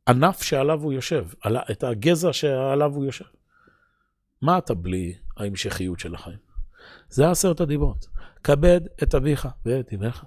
הענף 0.07 0.41
שעליו 0.41 0.83
הוא 0.83 0.93
יושב, 0.93 1.27
את 1.71 1.83
הגזע 1.83 2.33
שעליו 2.33 2.95
הוא 2.95 3.05
יושב. 3.05 3.25
מה 4.41 4.57
אתה 4.57 4.73
בלי 4.73 5.15
ההמשכיות 5.37 5.99
של 5.99 6.15
החיים? 6.15 6.37
זה 7.09 7.31
עשרת 7.31 7.61
הדיברות. 7.61 8.07
כבד 8.43 8.81
את 9.03 9.15
אביך 9.15 9.47
ואת 9.65 9.93
אמך. 9.93 10.25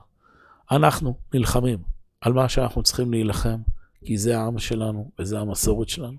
אנחנו 0.70 1.18
נלחמים 1.34 1.78
על 2.20 2.32
מה 2.32 2.48
שאנחנו 2.48 2.82
צריכים 2.82 3.10
להילחם, 3.10 3.60
כי 4.04 4.18
זה 4.18 4.38
העם 4.38 4.58
שלנו 4.58 5.10
וזה 5.18 5.38
המסורת 5.38 5.88
שלנו. 5.88 6.18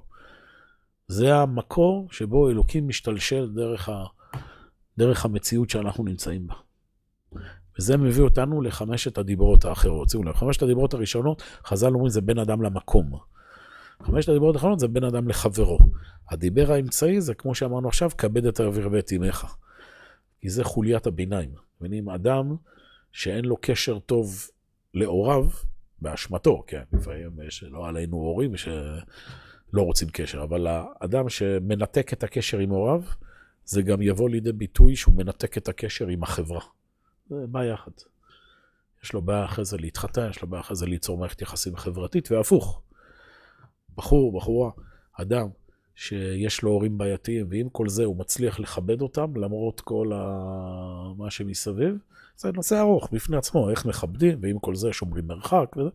זה 1.07 1.35
המקור 1.35 2.07
שבו 2.11 2.49
אלוקים 2.49 2.87
משתלשל 2.87 3.51
דרך, 3.55 3.89
ה... 3.89 4.03
דרך 4.97 5.25
המציאות 5.25 5.69
שאנחנו 5.69 6.03
נמצאים 6.03 6.47
בה. 6.47 6.55
וזה 7.79 7.97
מביא 7.97 8.23
אותנו 8.23 8.61
לחמשת 8.61 9.17
הדיברות 9.17 9.65
האחרות. 9.65 10.09
שימו 10.09 10.23
לב, 10.23 10.35
חמשת 10.35 10.61
הדיברות 10.61 10.93
הראשונות, 10.93 11.43
חז"ל 11.65 11.93
אומרים 11.93 12.09
זה 12.09 12.21
בין 12.21 12.39
אדם 12.39 12.61
למקום. 12.61 13.11
חמשת 14.03 14.29
הדיברות 14.29 14.55
האחרונות 14.55 14.79
זה 14.79 14.87
בין 14.87 15.03
אדם 15.03 15.27
לחברו. 15.27 15.79
הדיבר 16.29 16.71
האמצעי 16.71 17.21
זה, 17.21 17.33
כמו 17.33 17.55
שאמרנו 17.55 17.87
עכשיו, 17.87 18.09
כבד 18.17 18.45
את 18.45 18.59
האוויר 18.59 18.89
ואת 18.91 19.13
אמך. 19.15 19.55
כי 20.41 20.49
זה 20.49 20.63
חוליית 20.63 21.07
הביניים. 21.07 21.49
מבינים, 21.81 22.09
אדם 22.09 22.55
שאין 23.11 23.45
לו 23.45 23.57
קשר 23.61 23.99
טוב 23.99 24.47
להוריו, 24.93 25.47
באשמתו, 26.01 26.63
כן, 26.67 26.83
לפעמים 26.93 27.31
יש, 27.47 27.63
לא 27.63 27.87
עלינו 27.87 28.17
הורים 28.17 28.57
שלא 28.57 29.81
רוצים 29.81 30.07
קשר, 30.09 30.43
אבל 30.43 30.67
האדם 30.67 31.29
שמנתק 31.29 32.13
את 32.13 32.23
הקשר 32.23 32.57
עם 32.57 32.69
הוריו, 32.69 33.01
זה 33.65 33.81
גם 33.81 34.01
יבוא 34.01 34.29
לידי 34.29 34.51
ביטוי 34.51 34.95
שהוא 34.95 35.15
מנתק 35.15 35.57
את 35.57 35.67
הקשר 35.67 36.07
עם 36.07 36.23
החברה. 36.23 36.61
זה 37.29 37.47
בא 37.47 37.63
יחד. 37.63 37.91
יש 39.03 39.13
לו 39.13 39.21
בעיה 39.21 39.45
אחרי 39.45 39.65
זה 39.65 39.77
להתחתן, 39.77 40.29
יש 40.29 40.41
לו 40.41 40.47
בעיה 40.47 40.61
אחרי 40.61 40.75
זה 40.75 40.85
ליצור 40.85 41.17
מערכת 41.17 41.41
יחסים 41.41 41.75
חברתית, 41.75 42.31
והפוך. 42.31 42.81
בחור, 43.97 44.39
בחורה, 44.39 44.71
אדם 45.13 45.47
שיש 45.95 46.61
לו 46.61 46.71
הורים 46.71 46.97
בעייתיים, 46.97 47.47
ועם 47.49 47.69
כל 47.69 47.89
זה 47.89 48.05
הוא 48.05 48.17
מצליח 48.17 48.59
לכבד 48.59 49.01
אותם, 49.01 49.35
למרות 49.35 49.81
כל 49.81 50.11
ה... 50.15 51.13
מה 51.17 51.31
שמסביב, 51.31 51.97
זה 52.41 52.51
נושא 52.51 52.79
ארוך 52.79 53.09
בפני 53.11 53.37
עצמו, 53.37 53.69
איך 53.69 53.85
מכבדים, 53.85 54.39
ועם 54.41 54.59
כל 54.59 54.75
זה 54.75 54.93
שומרים 54.93 55.27
מרחק 55.27 55.75
וזה. 55.77 55.89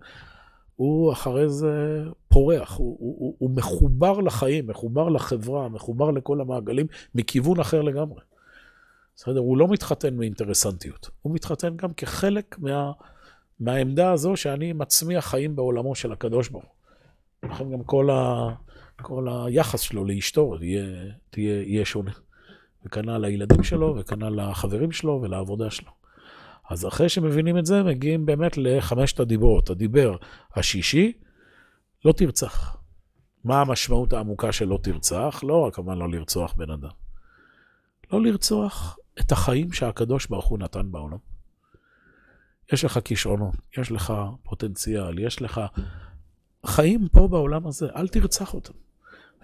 הוא 0.76 1.12
אחרי 1.12 1.48
זה 1.48 2.04
פורח, 2.28 2.76
הוא, 2.76 2.96
הוא, 3.00 3.16
הוא, 3.18 3.36
הוא 3.38 3.50
מחובר 3.50 4.20
לחיים, 4.20 4.66
מחובר 4.66 5.08
לחברה, 5.08 5.68
מחובר 5.68 6.10
לכל 6.10 6.40
המעגלים, 6.40 6.86
מכיוון 7.14 7.60
אחר 7.60 7.82
לגמרי. 7.82 8.20
בסדר? 9.16 9.40
הוא 9.40 9.58
לא 9.58 9.68
מתחתן 9.68 10.16
מאינטרסנטיות, 10.16 11.10
הוא 11.22 11.34
מתחתן 11.34 11.76
גם 11.76 11.92
כחלק 11.92 12.56
מה, 12.58 12.92
מהעמדה 13.60 14.12
הזו 14.12 14.36
שאני 14.36 14.72
מצמיח 14.72 15.26
חיים 15.26 15.56
בעולמו 15.56 15.94
של 15.94 16.12
הקדוש 16.12 16.48
ברוך 16.48 16.64
הוא. 16.64 17.50
לכן 17.50 17.72
גם 17.72 17.84
כל, 17.84 18.10
ה, 18.10 18.48
כל 19.02 19.28
היחס 19.28 19.80
שלו 19.80 20.04
לאשתו 20.04 20.56
יהיה, 20.60 21.12
תהיה, 21.30 21.62
יהיה 21.62 21.84
שונה. 21.84 22.12
וכנ"ל 22.84 23.18
לילדים 23.18 23.62
שלו, 23.62 23.96
וכנ"ל 23.98 24.50
לחברים 24.50 24.92
שלו 24.92 25.20
ולעבודה 25.22 25.70
שלו. 25.70 26.05
אז 26.70 26.86
אחרי 26.86 27.08
שמבינים 27.08 27.58
את 27.58 27.66
זה, 27.66 27.82
מגיעים 27.82 28.26
באמת 28.26 28.56
לחמשת 28.56 29.20
הדיברות. 29.20 29.70
הדיבר 29.70 30.16
השישי, 30.54 31.12
לא 32.04 32.12
תרצח. 32.12 32.76
מה 33.44 33.60
המשמעות 33.60 34.12
העמוקה 34.12 34.52
של 34.52 34.64
לא 34.64 34.78
תרצח? 34.82 35.40
לא 35.42 35.60
רק 35.60 35.74
כמובן 35.74 35.98
לא 35.98 36.08
לרצוח 36.08 36.52
בן 36.52 36.70
אדם. 36.70 36.90
לא 38.12 38.22
לרצוח 38.22 38.98
את 39.20 39.32
החיים 39.32 39.72
שהקדוש 39.72 40.26
ברוך 40.26 40.46
הוא 40.46 40.58
נתן 40.58 40.92
בעולם. 40.92 41.18
יש 42.72 42.84
לך 42.84 42.98
כישרונות, 43.04 43.54
יש 43.78 43.92
לך 43.92 44.12
פוטנציאל, 44.42 45.18
יש 45.18 45.42
לך 45.42 45.60
חיים 46.66 47.08
פה 47.08 47.28
בעולם 47.28 47.66
הזה, 47.66 47.86
אל 47.96 48.08
תרצח 48.08 48.54
אותם. 48.54 48.72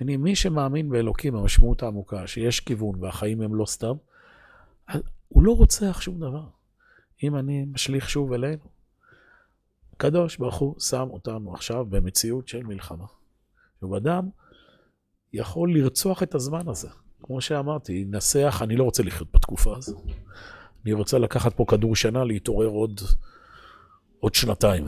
אני, 0.00 0.16
מי 0.16 0.36
שמאמין 0.36 0.90
באלוקים, 0.90 1.36
המשמעות 1.36 1.82
העמוקה, 1.82 2.26
שיש 2.26 2.60
כיוון 2.60 3.04
והחיים 3.04 3.40
הם 3.40 3.54
לא 3.54 3.66
סתם, 3.66 3.92
הוא 5.28 5.42
לא 5.42 5.56
רוצח 5.56 6.00
שום 6.00 6.20
דבר. 6.20 6.44
אם 7.22 7.36
אני 7.36 7.64
משליך 7.64 8.10
שוב 8.10 8.32
אלינו. 8.32 8.62
הקדוש 9.92 10.36
ברוך 10.36 10.56
הוא 10.56 10.80
שם 10.80 11.08
אותנו 11.10 11.54
עכשיו 11.54 11.86
במציאות 11.86 12.48
של 12.48 12.62
מלחמה. 12.62 13.06
אדם 13.96 14.28
יכול 15.32 15.74
לרצוח 15.74 16.22
את 16.22 16.34
הזמן 16.34 16.68
הזה. 16.68 16.88
כמו 17.22 17.40
שאמרתי, 17.40 18.04
נסח, 18.08 18.60
אני 18.62 18.76
לא 18.76 18.84
רוצה 18.84 19.02
לחיות 19.02 19.28
בתקופה 19.34 19.76
הזו. 19.76 20.02
אני 20.84 20.92
רוצה 20.92 21.18
לקחת 21.18 21.56
פה 21.56 21.64
כדור 21.68 21.96
שנה, 21.96 22.24
להתעורר 22.24 22.66
עוד, 22.66 23.00
עוד 24.20 24.34
שנתיים. 24.34 24.84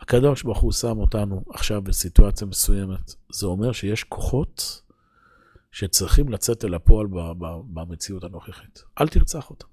הקדוש 0.00 0.42
ברוך 0.42 0.58
הוא 0.58 0.72
שם 0.72 0.98
אותנו 0.98 1.44
עכשיו 1.50 1.82
בסיטואציה 1.82 2.46
מסוימת. 2.46 3.14
זה 3.32 3.46
אומר 3.46 3.72
שיש 3.72 4.04
כוחות 4.04 4.82
שצריכים 5.72 6.28
לצאת 6.28 6.64
אל 6.64 6.74
הפועל 6.74 7.06
במציאות 7.72 8.24
הנוכחית. 8.24 8.82
אל 9.00 9.08
תרצח 9.08 9.50
אותם. 9.50 9.71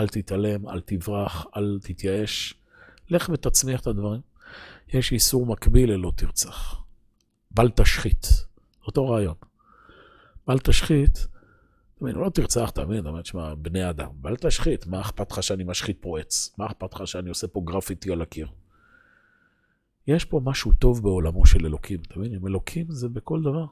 אל 0.00 0.08
תתעלם, 0.08 0.68
אל 0.68 0.80
תברח, 0.80 1.46
אל 1.56 1.78
תתייאש. 1.82 2.54
לך 3.10 3.30
ותצמיח 3.32 3.80
את 3.80 3.86
הדברים. 3.86 4.20
יש 4.88 5.12
איסור 5.12 5.46
מקביל 5.46 5.92
ללא 5.92 6.12
תרצח. 6.16 6.82
בל 7.50 7.70
תשחית. 7.70 8.26
אותו 8.86 9.08
רעיון. 9.08 9.34
בל 10.46 10.58
תשחית, 10.58 11.26
תמיד, 11.98 12.16
לא 12.16 12.30
תרצח, 12.30 12.70
תמיד, 12.70 13.06
אומר, 13.06 13.22
תשמע, 13.22 13.54
בני 13.54 13.90
אדם, 13.90 14.08
בל 14.14 14.36
תשחית, 14.36 14.86
מה 14.86 15.00
אכפת 15.00 15.32
לך 15.32 15.42
שאני 15.42 15.64
משחית 15.64 15.98
פה 16.00 16.18
עץ? 16.18 16.54
מה 16.58 16.66
אכפת 16.66 16.94
לך 16.94 17.06
שאני 17.06 17.28
עושה 17.28 17.46
פה 17.48 17.62
גרפיטי 17.64 18.12
על 18.12 18.22
הקיר? 18.22 18.48
יש 20.06 20.24
פה 20.24 20.40
משהו 20.44 20.72
טוב 20.72 21.02
בעולמו 21.02 21.46
של 21.46 21.66
אלוקים, 21.66 22.00
אתה 22.06 22.18
מבין? 22.18 22.34
עם 22.34 22.46
אלוקים 22.46 22.86
זה 22.90 23.08
בכל 23.08 23.42
דבר. 23.42 23.66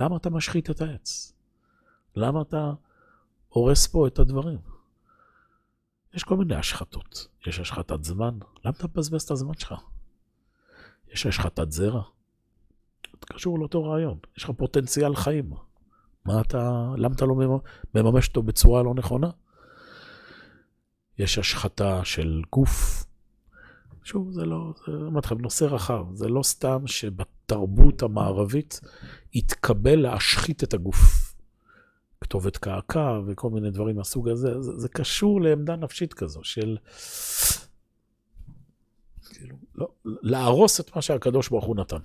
למה 0.00 0.16
אתה 0.16 0.30
משחית 0.30 0.70
את 0.70 0.80
העץ? 0.80 1.32
למה 2.16 2.42
אתה 2.42 2.72
הורס 3.48 3.86
פה 3.86 4.06
את 4.06 4.18
הדברים? 4.18 4.58
יש 6.16 6.24
כל 6.24 6.36
מיני 6.36 6.54
השחתות. 6.54 7.26
יש 7.46 7.60
השחתת 7.60 8.04
זמן, 8.04 8.38
למה 8.64 8.74
אתה 8.76 8.86
מבזבז 8.86 9.22
את 9.22 9.30
הזמן 9.30 9.54
שלך? 9.54 9.74
יש 11.12 11.26
השחתת 11.26 11.72
זרע. 11.72 12.02
זה 13.12 13.26
קשור 13.26 13.58
לאותו 13.58 13.84
רעיון. 13.84 14.18
יש 14.36 14.44
לך 14.44 14.50
פוטנציאל 14.50 15.16
חיים. 15.16 15.50
מה 16.24 16.40
אתה, 16.40 16.92
למה 16.96 17.14
אתה 17.14 17.24
לא 17.24 17.34
מממש 17.94 18.28
אותו 18.28 18.42
בצורה 18.42 18.82
לא 18.82 18.94
נכונה? 18.94 19.30
יש 21.18 21.38
השחתה 21.38 22.04
של 22.04 22.42
גוף. 22.52 23.04
שוב, 24.04 24.32
זה 24.32 24.44
לא, 24.44 24.74
אמרתי 24.88 25.26
לכם, 25.26 25.40
נושא 25.40 25.64
רחב. 25.64 26.04
זה 26.12 26.28
לא 26.28 26.42
סתם 26.42 26.86
שבתרבות 26.86 28.02
המערבית 28.02 28.80
התקבל 29.34 30.00
להשחית 30.00 30.64
את 30.64 30.74
הגוף. 30.74 31.25
כתובת 32.20 32.56
קעקע 32.56 33.20
וכל 33.26 33.50
מיני 33.50 33.70
דברים 33.70 33.96
מהסוג 33.96 34.28
הזה. 34.28 34.62
זה, 34.62 34.78
זה 34.78 34.88
קשור 34.88 35.40
לעמדה 35.40 35.76
נפשית 35.76 36.14
כזו 36.14 36.40
של 36.44 36.76
כאילו, 39.30 39.56
לא, 39.74 39.88
להרוס 40.04 40.80
את 40.80 40.96
מה 40.96 41.02
שהקדוש 41.02 41.48
ברוך 41.48 41.64
הוא 41.64 41.76
נתן. 41.76 41.96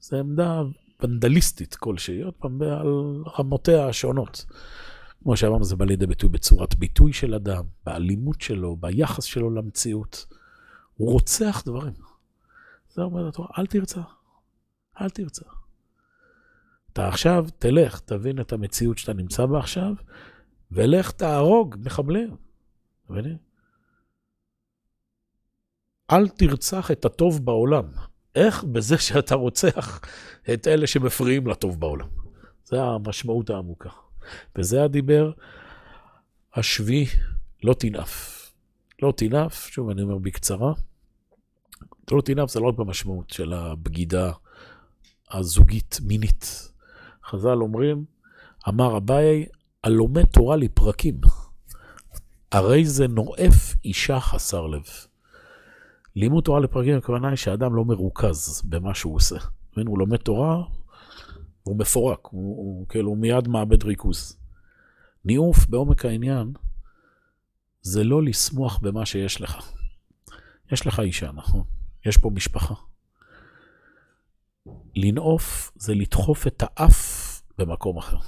זו 0.00 0.16
עמדה 0.16 0.62
ונדליסטית 1.00 1.74
כלשהי, 1.74 2.22
עוד 2.22 2.34
פעם, 2.34 2.62
על 2.62 3.22
רמותיה 3.38 3.88
השונות. 3.88 4.46
כמו 5.22 5.36
שאמרנו, 5.36 5.64
זה 5.64 5.76
בא 5.76 5.84
לידי 5.84 6.06
ביטוי 6.06 6.28
בצורת 6.28 6.74
ביטוי 6.74 7.12
של 7.12 7.34
אדם, 7.34 7.64
באלימות 7.86 8.40
שלו, 8.40 8.76
ביחס 8.76 9.24
שלו 9.24 9.50
למציאות. 9.50 10.26
הוא 10.96 11.12
רוצח 11.12 11.62
דברים. 11.66 11.92
זה 12.88 13.02
אומר 13.02 13.28
לתורה, 13.28 13.48
אל 13.58 13.66
תרצה, 13.66 14.00
אל 15.00 15.10
תרצה. 15.10 15.44
אתה 16.98 17.08
עכשיו, 17.08 17.46
תלך, 17.58 18.00
תבין 18.00 18.40
את 18.40 18.52
המציאות 18.52 18.98
שאתה 18.98 19.12
נמצא 19.12 19.46
בה 19.46 19.58
עכשיו, 19.58 19.92
ולך 20.72 21.10
תהרוג 21.10 21.76
מחבלים. 21.84 22.36
מבינים? 23.10 23.36
אל 26.10 26.28
תרצח 26.28 26.90
את 26.90 27.04
הטוב 27.04 27.44
בעולם. 27.44 27.84
איך? 28.34 28.64
בזה 28.64 28.98
שאתה 28.98 29.34
רוצח 29.34 30.00
את 30.54 30.66
אלה 30.66 30.86
שמפריעים 30.86 31.46
לטוב 31.46 31.80
בעולם. 31.80 32.08
זה 32.64 32.82
המשמעות 32.82 33.50
העמוקה. 33.50 33.90
וזה 34.56 34.84
הדיבר 34.84 35.32
השביעי, 36.54 37.06
לא 37.64 37.74
תנאף. 37.74 38.50
לא 39.02 39.12
תנאף, 39.16 39.68
שוב 39.68 39.90
אני 39.90 40.02
אומר 40.02 40.18
בקצרה, 40.18 40.72
לא 42.10 42.20
תנאף 42.20 42.50
זה 42.50 42.60
לא 42.60 42.68
רק 42.68 42.74
במשמעות 42.74 43.30
של 43.30 43.52
הבגידה 43.52 44.32
הזוגית 45.30 45.98
מינית. 46.02 46.68
חז"ל 47.28 47.62
אומרים, 47.62 48.04
אמר 48.68 48.96
אביי, 48.96 49.46
הלומד 49.84 50.24
תורה 50.24 50.56
לפרקים, 50.56 51.20
הרי 52.52 52.84
זה 52.84 53.08
נואף 53.08 53.74
אישה 53.84 54.20
חסר 54.20 54.66
לב. 54.66 54.84
לימוד 56.16 56.44
תורה 56.44 56.60
לפרקים, 56.60 56.96
הכוונה 56.96 57.28
היא 57.28 57.36
שהאדם 57.36 57.74
לא 57.74 57.84
מרוכז 57.84 58.62
במה 58.64 58.94
שהוא 58.94 59.14
עושה. 59.14 59.36
הוא 59.86 59.98
לומד 59.98 60.16
תורה, 60.16 60.62
הוא 61.62 61.78
מפורק, 61.78 62.18
הוא, 62.22 62.56
הוא 62.56 62.88
כאילו 62.88 63.14
מיד 63.14 63.48
מאבד 63.48 63.84
ריכוז. 63.84 64.38
ניאוף 65.24 65.66
בעומק 65.66 66.04
העניין 66.04 66.52
זה 67.82 68.04
לא 68.04 68.22
לשמוח 68.22 68.78
במה 68.78 69.06
שיש 69.06 69.40
לך. 69.40 69.72
יש 70.72 70.86
לך 70.86 71.00
אישה, 71.00 71.32
נכון? 71.32 71.62
יש 72.06 72.16
פה 72.16 72.30
משפחה. 72.30 72.74
לנאוף 74.96 75.72
זה 75.76 75.94
לדחוף 75.94 76.46
את 76.46 76.62
האף 76.66 77.42
במקום 77.58 77.98
אחר. 77.98 78.18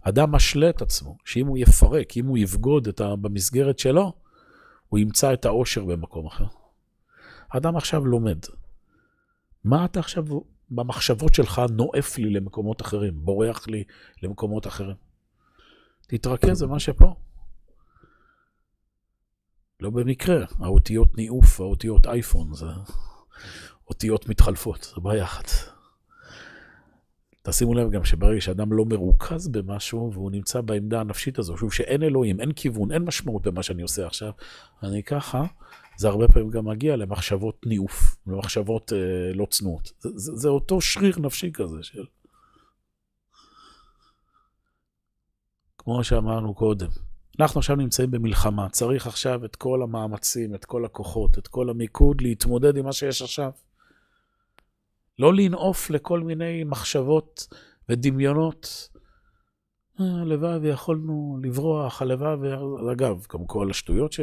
אדם 0.00 0.32
משלה 0.32 0.70
את 0.70 0.82
עצמו, 0.82 1.16
שאם 1.24 1.46
הוא 1.46 1.58
יפרק, 1.58 2.16
אם 2.16 2.26
הוא 2.26 2.38
יבגוד 2.38 2.88
ה... 3.00 3.16
במסגרת 3.16 3.78
שלו, 3.78 4.12
הוא 4.88 4.98
ימצא 4.98 5.32
את 5.32 5.44
האושר 5.44 5.84
במקום 5.84 6.26
אחר. 6.26 6.46
אדם 7.48 7.76
עכשיו 7.76 8.06
לומד. 8.06 8.38
מה 9.64 9.84
אתה 9.84 10.00
עכשיו 10.00 10.24
במחשבות 10.70 11.34
שלך 11.34 11.62
נואף 11.70 12.18
לי 12.18 12.30
למקומות 12.30 12.82
אחרים, 12.82 13.24
בורח 13.24 13.66
לי 13.66 13.84
למקומות 14.22 14.66
אחרים? 14.66 14.96
תתרכז 16.08 16.62
במה 16.62 16.78
שפה. 16.78 17.14
לא 19.80 19.90
במקרה, 19.90 20.44
האותיות 20.58 21.16
ניאוף, 21.16 21.60
האותיות 21.60 22.06
אייפון, 22.06 22.54
זה 22.54 22.66
אותיות 23.88 24.28
מתחלפות, 24.28 24.92
זה 24.94 25.00
בעיה 25.00 25.24
אחת. 25.24 25.50
תשימו 27.42 27.74
לב 27.74 27.90
גם 27.90 28.04
שברגע 28.04 28.40
שאדם 28.40 28.72
לא 28.72 28.84
מרוכז 28.84 29.48
במשהו 29.48 30.10
והוא 30.12 30.30
נמצא 30.30 30.60
בעמדה 30.60 31.00
הנפשית 31.00 31.38
הזו, 31.38 31.56
שוב 31.56 31.72
שאין 31.72 32.02
אלוהים, 32.02 32.40
אין 32.40 32.52
כיוון, 32.52 32.92
אין 32.92 33.02
משמעות 33.02 33.46
במה 33.46 33.62
שאני 33.62 33.82
עושה 33.82 34.06
עכשיו, 34.06 34.32
אני 34.82 35.02
ככה, 35.02 35.44
זה 35.96 36.08
הרבה 36.08 36.28
פעמים 36.28 36.50
גם 36.50 36.68
מגיע 36.68 36.96
למחשבות 36.96 37.66
ניאוף, 37.66 38.16
למחשבות 38.26 38.92
אה, 38.92 39.32
לא 39.34 39.46
צנועות. 39.50 39.92
זה, 39.98 40.08
זה, 40.14 40.32
זה 40.34 40.48
אותו 40.48 40.80
שריר 40.80 41.18
נפשי 41.18 41.50
כזה 41.52 41.82
של... 41.82 42.04
כמו 45.78 46.04
שאמרנו 46.04 46.54
קודם, 46.54 46.88
אנחנו 47.40 47.58
עכשיו 47.58 47.76
נמצאים 47.76 48.10
במלחמה, 48.10 48.68
צריך 48.68 49.06
עכשיו 49.06 49.44
את 49.44 49.56
כל 49.56 49.82
המאמצים, 49.82 50.54
את 50.54 50.64
כל 50.64 50.84
הכוחות, 50.84 51.38
את 51.38 51.48
כל 51.48 51.70
המיקוד 51.70 52.20
להתמודד 52.20 52.76
עם 52.76 52.84
מה 52.84 52.92
שיש 52.92 53.22
עכשיו. 53.22 53.50
לא 55.18 55.34
לנעוף 55.34 55.90
לכל 55.90 56.20
מיני 56.20 56.64
מחשבות 56.64 57.46
ודמיונות. 57.88 58.88
הלוואי 59.98 60.58
ויכולנו 60.58 61.38
לברוח, 61.42 62.02
הלוואי 62.02 62.34
ו... 62.34 62.92
אגב, 62.92 63.26
גם 63.32 63.46
כל 63.46 63.70
השטויות 63.70 64.12
ש... 64.12 64.20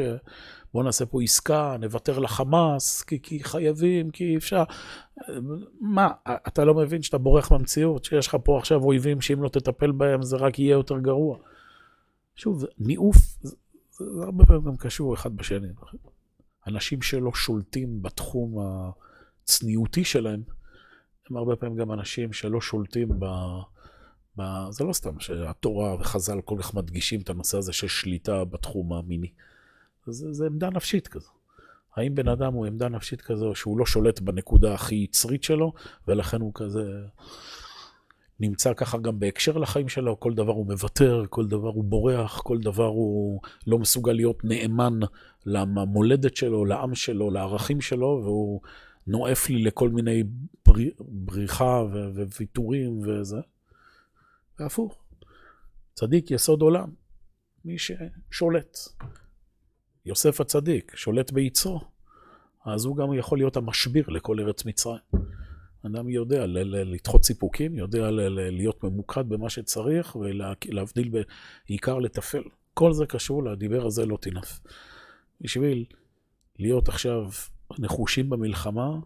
בואו 0.74 0.84
נעשה 0.84 1.06
פה 1.06 1.22
עסקה, 1.22 1.76
נוותר 1.80 2.18
לחמאס, 2.18 3.02
כי, 3.02 3.22
כי 3.22 3.44
חייבים, 3.44 4.10
כי 4.10 4.24
אי 4.24 4.36
אפשר. 4.36 4.62
מה, 5.80 6.08
אתה 6.46 6.64
לא 6.64 6.74
מבין 6.74 7.02
שאתה 7.02 7.18
בורח 7.18 7.52
מהמציאות, 7.52 8.04
שיש 8.04 8.26
לך 8.26 8.36
פה 8.44 8.58
עכשיו 8.58 8.84
אויבים 8.84 9.20
שאם 9.20 9.42
לא 9.42 9.48
תטפל 9.48 9.92
בהם 9.92 10.22
זה 10.22 10.36
רק 10.36 10.58
יהיה 10.58 10.72
יותר 10.72 10.98
גרוע. 10.98 11.38
שוב, 12.36 12.64
ניאוף, 12.78 13.16
זה, 13.40 13.56
זה 13.90 14.24
הרבה 14.24 14.46
פעמים 14.46 14.64
גם 14.64 14.76
קשור 14.76 15.14
אחד 15.14 15.36
בשני. 15.36 15.68
אנשים 16.66 17.02
שלא 17.02 17.30
שולטים 17.34 18.02
בתחום 18.02 18.56
הצניעותי 19.44 20.04
שלהם, 20.04 20.42
הם 21.30 21.36
הרבה 21.36 21.56
פעמים 21.56 21.76
גם 21.76 21.92
אנשים 21.92 22.32
שלא 22.32 22.60
שולטים 22.60 23.08
ב... 23.18 23.26
ב... 24.38 24.42
זה 24.70 24.84
לא 24.84 24.92
סתם 24.92 25.20
שהתורה 25.20 25.94
וחז"ל 25.94 26.40
כל 26.44 26.56
כך 26.58 26.74
מדגישים 26.74 27.20
את 27.20 27.30
הנושא 27.30 27.58
הזה 27.58 27.72
של 27.72 27.88
שליטה 27.88 28.44
בתחום 28.44 28.92
המיני. 28.92 29.30
זה, 30.06 30.32
זה 30.32 30.46
עמדה 30.46 30.70
נפשית 30.70 31.08
כזו. 31.08 31.30
האם 31.96 32.14
בן 32.14 32.28
אדם 32.28 32.52
הוא 32.52 32.66
עמדה 32.66 32.88
נפשית 32.88 33.20
כזו 33.20 33.54
שהוא 33.54 33.78
לא 33.78 33.86
שולט 33.86 34.20
בנקודה 34.20 34.74
הכי 34.74 34.94
יצרית 34.94 35.44
שלו, 35.44 35.72
ולכן 36.08 36.40
הוא 36.40 36.52
כזה 36.54 36.82
נמצא 38.40 38.74
ככה 38.74 38.98
גם 38.98 39.18
בהקשר 39.18 39.58
לחיים 39.58 39.88
שלו, 39.88 40.20
כל 40.20 40.34
דבר 40.34 40.52
הוא 40.52 40.66
מוותר, 40.66 41.24
כל 41.30 41.46
דבר 41.46 41.68
הוא 41.68 41.84
בורח, 41.84 42.40
כל 42.40 42.58
דבר 42.58 42.86
הוא 42.86 43.40
לא 43.66 43.78
מסוגל 43.78 44.12
להיות 44.12 44.44
נאמן 44.44 45.00
למולדת 45.46 46.36
שלו, 46.36 46.64
לעם 46.64 46.94
שלו, 46.94 47.30
לערכים 47.30 47.80
שלו, 47.80 48.20
והוא 48.24 48.60
נואף 49.06 49.48
לי 49.48 49.62
לכל 49.62 49.88
מיני 49.88 50.22
בריחה 51.00 51.82
וויתורים 52.36 53.00
וזה. 53.02 53.40
והפוך, 54.58 55.02
צדיק 55.94 56.30
יסוד 56.30 56.62
עולם, 56.62 56.88
מי 57.64 57.76
ששולט. 57.78 58.78
יוסף 60.06 60.40
הצדיק 60.40 60.96
שולט 60.96 61.32
ביצרו, 61.32 61.80
אז 62.64 62.84
הוא 62.84 62.96
גם 62.96 63.12
יכול 63.12 63.38
להיות 63.38 63.56
המשביר 63.56 64.08
לכל 64.08 64.40
ארץ 64.40 64.64
מצרים. 64.64 65.00
אדם 65.86 66.08
יודע 66.08 66.46
לדחות 66.46 67.24
סיפוקים, 67.24 67.74
יודע 67.74 68.10
להיות 68.10 68.84
ממוקד 68.84 69.28
במה 69.28 69.50
שצריך 69.50 70.16
ולהבדיל 70.16 71.10
בעיקר 71.68 71.98
לטפל. 71.98 72.42
כל 72.74 72.92
זה 72.92 73.06
קשור 73.06 73.44
לדיבר 73.44 73.86
הזה 73.86 74.06
לא 74.06 74.16
תינף. 74.16 74.60
בשביל 75.40 75.84
להיות 76.58 76.88
עכשיו 76.88 77.30
נחושים 77.78 78.30
במלחמה, 78.30 78.98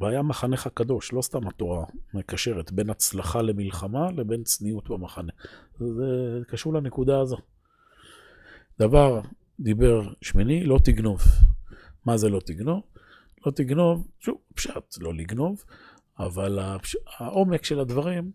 והיה 0.00 0.22
מחנך 0.22 0.68
קדוש, 0.74 1.12
לא 1.12 1.22
סתם 1.22 1.48
התורה 1.48 1.84
מקשרת 2.14 2.72
בין 2.72 2.90
הצלחה 2.90 3.42
למלחמה 3.42 4.10
לבין 4.10 4.44
צניעות 4.44 4.88
במחנה. 4.88 5.32
זה 5.78 6.40
קשור 6.48 6.74
לנקודה 6.74 7.20
הזו. 7.20 7.36
דבר, 8.78 9.20
דיבר 9.60 10.02
שמיני, 10.22 10.64
לא 10.64 10.78
תגנוב. 10.84 11.20
מה 12.06 12.16
זה 12.16 12.28
לא 12.28 12.40
תגנוב? 12.40 12.82
לא 13.46 13.50
תגנוב, 13.50 14.08
שוב, 14.20 14.38
פשט, 14.54 14.98
לא 15.00 15.14
לגנוב, 15.14 15.64
אבל 16.18 16.58
הפש... 16.58 16.96
העומק 17.18 17.64
של 17.64 17.80
הדברים, 17.80 18.30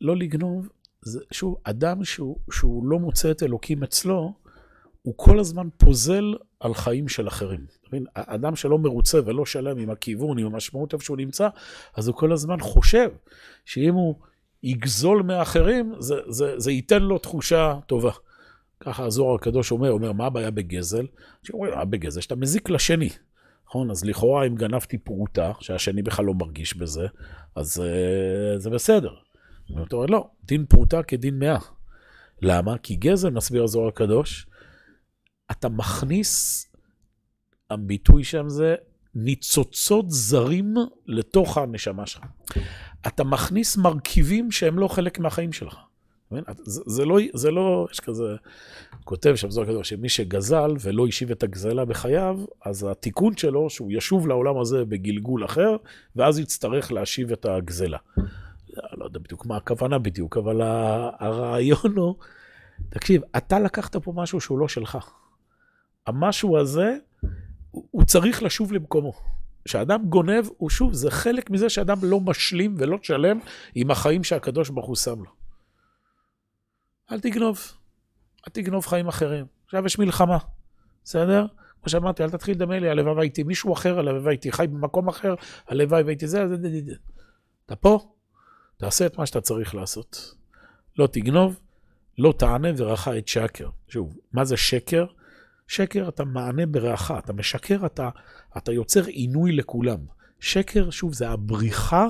לא 0.00 0.16
לגנוב, 0.16 0.68
זה 1.02 1.20
שוב, 1.30 1.56
אדם 1.64 2.04
שהוא, 2.04 2.38
שהוא 2.50 2.86
לא 2.86 2.98
מוצא 2.98 3.30
את 3.30 3.42
אלוקים 3.42 3.82
אצלו, 3.82 4.34
הוא 5.02 5.14
כל 5.16 5.38
הזמן 5.38 5.68
פוזל 5.76 6.34
על 6.62 6.74
חיים 6.74 7.08
של 7.08 7.28
אחרים. 7.28 7.60
אדם 8.14 8.56
שלא 8.56 8.78
מרוצה 8.78 9.18
ולא 9.24 9.46
שלם 9.46 9.78
עם 9.78 9.90
הכיוון, 9.90 10.38
עם 10.38 10.46
המשמעות 10.46 10.92
איפה 10.92 11.04
שהוא 11.04 11.16
נמצא, 11.16 11.48
אז 11.96 12.08
הוא 12.08 12.16
כל 12.16 12.32
הזמן 12.32 12.60
חושב 12.60 13.10
שאם 13.64 13.94
הוא 13.94 14.14
יגזול 14.62 15.22
מאחרים, 15.22 15.94
זה, 15.98 16.14
זה, 16.28 16.54
זה 16.56 16.72
ייתן 16.72 17.02
לו 17.02 17.18
תחושה 17.18 17.74
טובה. 17.86 18.10
ככה 18.80 19.04
הזוהר 19.04 19.34
הקדוש 19.34 19.70
אומר, 19.70 19.90
אומר, 19.90 20.12
מה 20.12 20.26
הבעיה 20.26 20.50
בגזל? 20.50 21.06
שאומרים, 21.42 21.74
מה 21.74 21.84
בגזל? 21.84 22.20
שאתה 22.20 22.36
מזיק 22.36 22.70
לשני. 22.70 23.10
נכון? 23.66 23.90
אז 23.90 24.04
לכאורה 24.04 24.46
אם 24.46 24.54
גנבתי 24.54 24.98
פרוטה, 24.98 25.52
שהשני 25.60 26.02
בכלל 26.02 26.24
לא 26.24 26.34
מרגיש 26.34 26.76
בזה, 26.76 27.06
אז 27.56 27.82
uh, 27.82 28.58
זה 28.58 28.70
בסדר. 28.70 29.14
אתה 29.86 29.96
אומר, 29.96 30.06
לא, 30.06 30.28
דין 30.44 30.66
פרוטה 30.66 31.02
כדין 31.02 31.38
מאה. 31.38 31.58
למה? 32.42 32.78
כי 32.78 32.96
גזל, 32.96 33.30
מסביר 33.30 33.64
הזוהר 33.64 33.88
הקדוש, 33.88 34.46
אתה 35.50 35.68
מכניס, 35.68 36.66
הביטוי 37.70 38.24
שם 38.24 38.48
זה 38.48 38.74
ניצוצות 39.14 40.10
זרים 40.10 40.74
לתוך 41.06 41.58
הנשמה 41.58 42.06
שלך. 42.06 42.22
אתה 43.06 43.24
מכניס 43.24 43.76
מרכיבים 43.76 44.50
שהם 44.50 44.78
לא 44.78 44.88
חלק 44.88 45.18
מהחיים 45.18 45.52
שלך. 45.52 45.76
זה, 46.64 46.80
זה, 46.86 47.04
לא, 47.04 47.18
זה 47.34 47.50
לא, 47.50 47.86
יש 47.92 48.00
כזה, 48.00 48.36
כותב 49.04 49.34
שם 49.36 49.50
זוהר 49.50 49.66
הקדוש, 49.66 49.88
שמי 49.88 50.08
שגזל 50.08 50.70
ולא 50.80 51.06
השיב 51.06 51.30
את 51.30 51.42
הגזלה 51.42 51.84
בחייו, 51.84 52.40
אז 52.64 52.86
התיקון 52.90 53.36
שלו, 53.36 53.70
שהוא 53.70 53.92
ישוב 53.92 54.28
לעולם 54.28 54.58
הזה 54.58 54.84
בגלגול 54.84 55.44
אחר, 55.44 55.76
ואז 56.16 56.38
יצטרך 56.38 56.92
להשיב 56.92 57.32
את 57.32 57.46
הגזלה. 57.46 57.98
לא 58.92 59.04
יודע 59.04 59.18
בדיוק 59.18 59.46
מה 59.46 59.56
הכוונה 59.56 59.98
בדיוק, 59.98 60.36
אבל 60.36 60.60
הרעיון 61.18 61.96
הוא, 61.96 62.14
תקשיב, 62.88 63.22
אתה 63.36 63.58
לקחת 63.58 63.96
פה 63.96 64.12
משהו 64.16 64.40
שהוא 64.40 64.58
לא 64.58 64.68
שלך. 64.68 64.98
המשהו 66.06 66.58
הזה, 66.58 66.96
הוא 67.70 68.04
צריך 68.04 68.42
לשוב 68.42 68.72
למקומו. 68.72 69.12
כשאדם 69.64 70.06
גונב, 70.08 70.48
הוא 70.56 70.70
שוב, 70.70 70.92
זה 70.92 71.10
חלק 71.10 71.50
מזה 71.50 71.70
שאדם 71.70 71.96
לא 72.02 72.20
משלים 72.20 72.74
ולא 72.78 72.98
שלם 73.02 73.38
עם 73.74 73.90
החיים 73.90 74.24
שהקדוש 74.24 74.70
ברוך 74.70 74.86
הוא 74.86 74.96
שם 74.96 75.22
לו. 75.22 75.30
אל 77.12 77.20
תגנוב, 77.20 77.58
אל 78.48 78.52
תגנוב 78.52 78.86
חיים 78.86 79.08
אחרים. 79.08 79.46
עכשיו 79.64 79.86
יש 79.86 79.98
מלחמה, 79.98 80.38
בסדר? 81.04 81.46
כמו 81.80 81.90
שאמרתי, 81.90 82.22
אל 82.22 82.30
תתחיל 82.30 82.54
לדמה 82.54 82.78
לי, 82.78 82.88
הלוואי 82.88 83.14
והייתי 83.14 83.42
מישהו 83.42 83.72
אחר, 83.72 83.98
הלוואי 83.98 84.20
והייתי 84.20 84.52
חי 84.52 84.66
במקום 84.66 85.08
אחר, 85.08 85.34
הלוואי 85.68 86.02
והייתי 86.02 86.28
זה, 86.28 86.48
זה, 86.48 86.56
זה, 86.56 86.68
זה. 86.84 86.94
אתה 87.66 87.76
פה, 87.76 88.12
תעשה 88.76 89.06
את 89.06 89.18
מה 89.18 89.26
שאתה 89.26 89.40
צריך 89.40 89.74
לעשות. 89.74 90.34
לא 90.98 91.06
תגנוב, 91.06 91.60
לא 92.18 92.34
תענה 92.38 92.68
ורעך 92.76 93.08
את 93.08 93.28
שקר. 93.28 93.68
שוב, 93.88 94.16
מה 94.32 94.44
זה 94.44 94.56
שקר? 94.56 95.06
שקר 95.68 96.08
אתה 96.08 96.24
מענה 96.24 96.66
ברעך, 96.66 97.10
אתה 97.18 97.32
משקר, 97.32 97.86
אתה, 97.86 98.08
אתה 98.56 98.72
יוצר 98.72 99.04
עינוי 99.06 99.52
לכולם. 99.52 99.98
שקר, 100.40 100.90
שוב, 100.90 101.14
זה 101.14 101.28
הבריחה 101.28 102.06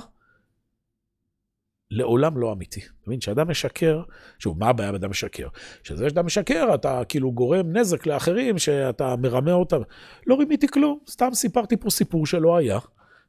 לעולם 1.91 2.39
לא 2.39 2.53
אמיתי. 2.53 2.81
אתה 2.81 2.91
מבין? 3.07 3.21
כשאדם 3.21 3.51
משקר, 3.51 4.03
שוב, 4.39 4.59
מה 4.59 4.69
הבעיה 4.69 4.93
באדם 4.93 5.11
משקר? 5.11 5.49
שזה 5.83 6.09
שאתה 6.09 6.23
משקר, 6.23 6.75
אתה 6.75 7.03
כאילו 7.09 7.33
גורם 7.33 7.77
נזק 7.77 8.07
לאחרים, 8.07 8.59
שאתה 8.59 9.17
מרמה 9.17 9.53
אותם. 9.53 9.81
לא 10.27 10.35
רימיתי 10.35 10.69
כלום, 10.69 10.99
סתם 11.09 11.29
סיפרתי 11.35 11.77
פה 11.77 11.91
סיפור 11.91 12.27
שלא 12.27 12.57
היה. 12.57 12.79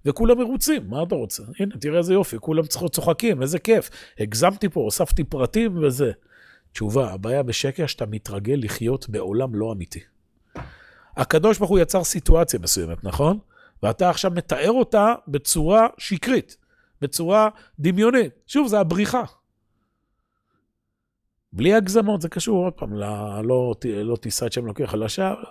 וכולם 0.06 0.38
מרוצים, 0.38 0.90
מה 0.90 1.04
אתה 1.04 1.16
רוצה? 1.16 1.44
הנה, 1.60 1.76
תראה 1.80 1.98
איזה 1.98 2.14
יופי, 2.14 2.38
כולם 2.40 2.64
צוחקים, 2.92 3.42
איזה 3.42 3.60
כיף. 3.60 3.90
הגזמתי 4.20 4.70
פה, 4.70 4.80
הוספתי 4.80 5.24
פרטים 5.24 5.84
וזה. 5.84 6.12
תשובה, 6.72 7.12
הבעיה 7.12 7.44
בשקר 7.44 7.86
שאתה 7.86 8.06
מתרגל 8.06 8.60
לחיות 8.64 9.10
בעולם 9.10 9.56
לא 9.56 9.72
אמיתי. 9.72 10.00
הקדוש 11.18 11.58
ברוך 11.58 11.70
הוא 11.72 11.80
יצר 11.80 12.04
סיטואציה 12.04 12.60
מסוימת, 12.60 13.04
נכון? 13.04 13.40
ואתה 13.84 14.10
עכשיו 14.10 14.32
מתאר 14.32 14.72
אותה 14.72 15.14
בצורה 15.28 15.88
שקרית, 15.98 16.58
בצורה 17.02 17.50
דמיונית. 17.80 18.34
שוב, 18.48 18.68
זה 18.68 18.80
הבריחה. 18.80 19.24
בלי 21.54 21.74
הגזמות, 21.74 22.22
זה 22.22 22.30
קשור 22.30 22.66
עוד 22.66 22.74
פעם, 22.74 22.94
לא, 22.94 23.42
לא, 23.44 23.74
לא 23.86 24.16
תישא 24.16 24.46
את 24.46 24.54
שם 24.54 24.66
לוקח 24.66 24.94
על 24.94 25.04
השער, 25.04 25.44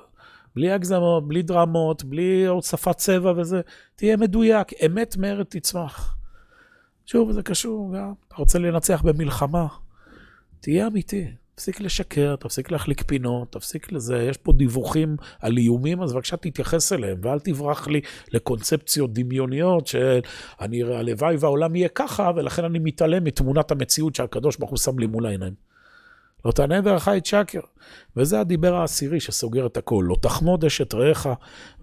בלי 0.54 0.70
הגזמות, 0.70 1.28
בלי 1.28 1.42
דרמות, 1.42 2.04
בלי 2.04 2.46
הוספת 2.46 2.96
צבע 2.96 3.32
וזה, 3.36 3.60
תהיה 3.96 4.16
מדויק, 4.16 4.68
אמת 4.86 5.16
מארץ 5.16 5.46
תצמח. 5.50 6.16
שוב, 7.06 7.32
זה 7.32 7.42
קשור 7.42 7.94
גם, 7.96 8.12
אתה 8.28 8.36
רוצה 8.36 8.58
לנצח 8.58 9.02
במלחמה, 9.02 9.66
תהיה 10.60 10.86
אמיתי. 10.86 11.41
תפסיק 11.54 11.80
לשקר, 11.80 12.36
תפסיק 12.36 12.70
להחליק 12.70 13.02
פינות, 13.02 13.52
תפסיק 13.52 13.92
לזה, 13.92 14.22
יש 14.22 14.36
פה 14.36 14.52
דיווחים 14.52 15.16
על 15.40 15.56
איומים, 15.56 16.02
אז 16.02 16.12
בבקשה 16.12 16.36
תתייחס 16.36 16.92
אליהם, 16.92 17.18
ואל 17.22 17.40
תברח 17.40 17.88
לי 17.88 18.00
לקונספציות 18.32 19.12
דמיוניות 19.12 19.86
של 19.86 20.20
אני, 20.60 20.82
הלוואי 20.82 21.36
והעולם 21.36 21.76
יהיה 21.76 21.88
ככה, 21.88 22.30
ולכן 22.36 22.64
אני 22.64 22.78
מתעלם 22.78 23.24
מתמונת 23.24 23.70
המציאות 23.70 24.14
שהקדוש 24.14 24.56
ברוך 24.56 24.70
הוא 24.70 24.78
שם 24.78 24.98
לי 24.98 25.06
מול 25.06 25.26
העיניים. 25.26 25.54
לא 26.44 26.52
תענה 26.52 26.80
דרך 26.80 27.08
את 27.08 27.26
שקר. 27.26 27.60
וזה 28.16 28.40
הדיבר 28.40 28.74
העשירי 28.74 29.20
שסוגר 29.20 29.66
את 29.66 29.76
הכל. 29.76 30.04
לא 30.08 30.16
תחמוד 30.22 30.64
אשת 30.64 30.94
רעך, 30.94 31.26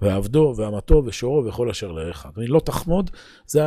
ועבדו, 0.01 0.53
ואמתו, 0.57 1.03
ושורו, 1.05 1.45
וכל 1.45 1.69
אשר 1.69 1.91
לרעך. 1.91 2.25
לא 2.37 2.59
תחמוד, 2.59 3.11
זה 3.47 3.61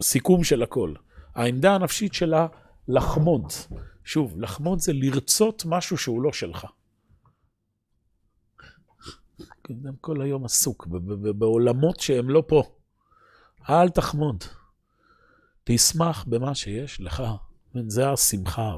הסיכום 0.00 0.44
של 0.44 0.62
הכל. 0.62 0.92
העמדה 1.34 1.74
הנפשית 1.74 2.14
שלה, 2.14 2.46
לחמוד. 2.88 3.52
שוב, 4.04 4.34
לחמוד 4.40 4.78
זה 4.78 4.92
לרצות 4.92 5.62
משהו 5.66 5.96
שהוא 5.96 6.22
לא 6.22 6.32
שלך. 6.32 6.66
אדם 9.70 9.94
כל 10.00 10.22
היום 10.22 10.44
עסוק 10.44 10.86
בעולמות 11.38 12.00
שהם 12.00 12.30
לא 12.30 12.42
פה. 12.46 12.62
אל 13.70 13.88
תחמוד. 13.88 14.44
תשמח 15.64 16.24
במה 16.28 16.54
שיש 16.54 17.00
לך. 17.00 17.22
זה 17.86 18.10
השמחה. 18.10 18.74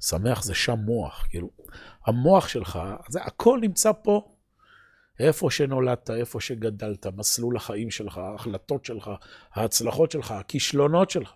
שמח 0.00 0.42
זה 0.42 0.54
שם 0.54 0.78
מוח. 0.78 1.26
כאילו, 1.28 1.50
המוח 2.06 2.48
שלך, 2.48 2.78
זה 3.08 3.22
הכל 3.22 3.58
נמצא 3.62 3.92
פה. 4.02 4.28
איפה 5.18 5.50
שנולדת, 5.50 6.10
איפה 6.10 6.40
שגדלת, 6.40 7.06
מסלול 7.06 7.56
החיים 7.56 7.90
שלך, 7.90 8.18
ההחלטות 8.18 8.84
שלך, 8.84 9.10
ההצלחות 9.52 10.10
שלך, 10.10 10.30
הכישלונות 10.30 11.10
שלך. 11.10 11.32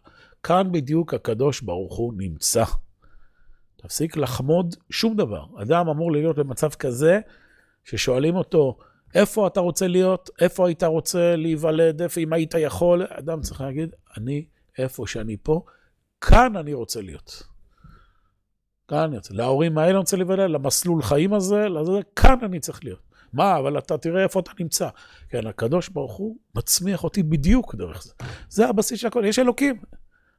כאן 0.47 0.73
בדיוק 0.73 1.15
הקדוש 1.15 1.61
ברוך 1.61 1.97
הוא 1.97 2.15
נמצא. 2.17 2.65
תפסיק 3.77 4.17
לחמוד 4.17 4.75
שום 4.91 5.17
דבר. 5.17 5.45
אדם 5.63 5.89
אמור 5.89 6.13
להיות 6.13 6.39
במצב 6.39 6.69
כזה, 6.71 7.21
ששואלים 7.85 8.37
אותו, 8.37 8.79
איפה 9.15 9.47
אתה 9.47 9.61
רוצה 9.61 9.87
להיות? 9.87 10.31
איפה 10.41 10.67
היית 10.67 10.83
רוצה 10.83 11.37
להיוולד? 11.37 12.03
איפה, 12.03 12.21
אם 12.21 12.33
היית 12.33 12.55
יכול? 12.59 13.07
אדם 13.11 13.41
צריך 13.41 13.61
להגיד, 13.61 13.95
אני, 14.17 14.45
איפה 14.79 15.07
שאני 15.07 15.37
פה, 15.43 15.65
כאן 16.21 16.57
אני 16.57 16.75
רוצה 16.75 17.01
להיות. 17.01 17.43
כאן 18.89 18.99
אני 18.99 19.17
רוצה. 19.17 19.35
להורים 19.35 19.79
האלה 19.79 19.91
אני 19.91 19.99
רוצה 19.99 20.17
להיוולד, 20.17 20.51
למסלול 20.51 21.03
חיים 21.03 21.35
הזה, 21.35 21.69
לזה, 21.69 22.01
כאן 22.17 22.39
אני 22.43 22.61
צריך 22.61 22.85
להיות. 22.85 23.01
מה, 23.33 23.59
אבל 23.59 23.79
אתה 23.79 23.99
תראה 23.99 24.23
איפה 24.23 24.41
אתה 24.41 24.51
נמצא. 24.61 24.89
כן, 25.29 25.47
הקדוש 25.47 25.89
ברוך 25.89 26.17
הוא 26.17 26.37
מצמיח 26.55 27.05
אותי 27.05 27.23
בדיוק 27.23 27.75
דרך 27.75 28.03
זה. 28.03 28.13
זה 28.49 28.69
הבסיס 28.69 29.01
של 29.01 29.07
הכל, 29.07 29.25
יש 29.27 29.39
אלוקים. 29.39 29.77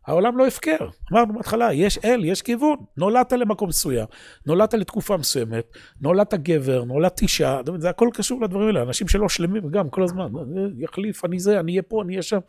העולם 0.08 0.38
לא 0.38 0.48
הפקר. 0.48 0.90
אמרנו 1.14 1.34
בהתחלה, 1.34 1.74
יש 1.74 1.98
אל, 2.06 2.26
יש 2.26 2.42
כיוון. 2.42 2.76
נולדת 2.98 3.34
למקום 3.34 3.70
מסוים, 3.70 4.06
נולדת 4.46 4.74
לתקופה 4.74 5.18
מסוימת, 5.18 5.66
נולדת 6.02 6.34
גבר, 6.34 6.84
נולדת 6.84 7.22
אישה, 7.22 7.60
זה 7.78 7.90
הכל 7.90 8.10
קשור 8.14 8.42
לדברים 8.42 8.68
האלה. 8.68 8.82
אנשים 8.82 9.08
שלא 9.08 9.30
שלמים 9.30 9.70
גם 9.70 9.90
כל 9.90 10.04
הזמן, 10.04 10.28
יחליף, 10.78 11.26
אני 11.26 11.40
זה, 11.40 11.60
אני 11.60 11.72
אהיה 11.72 11.82
פה, 11.82 12.02
אני 12.02 12.14
אהיה 12.14 12.24
שם. 12.24 12.40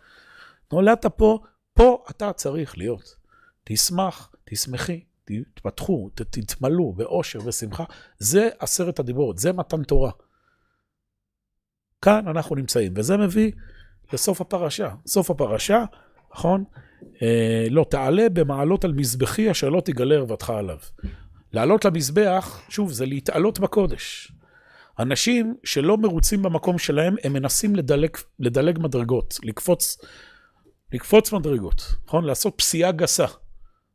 נולדת 0.73 1.07
פה, 1.07 1.39
פה 1.75 2.05
אתה 2.11 2.33
צריך 2.33 2.79
להיות. 2.79 3.17
תשמח, 3.65 4.31
תשמחי, 4.45 5.05
תתפתחו, 5.25 6.11
תתמלאו 6.15 6.93
באושר 6.93 7.39
ושמחה. 7.45 7.85
זה 8.19 8.49
עשרת 8.59 8.99
הדיברות, 8.99 9.39
זה 9.39 9.53
מתן 9.53 9.83
תורה. 9.83 10.11
כאן 12.03 12.29
אנחנו 12.29 12.57
נמצאים, 12.57 12.93
וזה 12.97 13.17
מביא 13.17 13.53
לסוף 14.13 14.41
הפרשה. 14.41 14.91
סוף 15.07 15.31
הפרשה, 15.31 15.85
נכון? 16.35 16.65
אה, 17.23 17.67
לא 17.71 17.87
תעלה 17.91 18.29
במעלות 18.29 18.85
על 18.85 18.93
מזבחי 18.93 19.51
אשר 19.51 19.69
לא 19.69 19.81
תגלה 19.81 20.15
ערוותך 20.15 20.51
עליו. 20.51 20.79
לעלות 21.53 21.85
למזבח, 21.85 22.61
שוב, 22.69 22.93
זה 22.93 23.07
להתעלות 23.07 23.59
בקודש. 23.59 24.33
אנשים 24.99 25.57
שלא 25.65 25.97
מרוצים 25.97 26.43
במקום 26.43 26.79
שלהם, 26.79 27.15
הם 27.25 27.33
מנסים 27.33 27.77
לדלג, 27.77 28.11
לדלג 28.39 28.79
מדרגות, 28.79 29.39
לקפוץ, 29.43 29.99
לקפוץ 30.93 31.33
מדרגות, 31.33 31.83
נכון? 32.07 32.25
לעשות 32.25 32.55
פסיעה 32.57 32.93
גסה. 32.93 33.27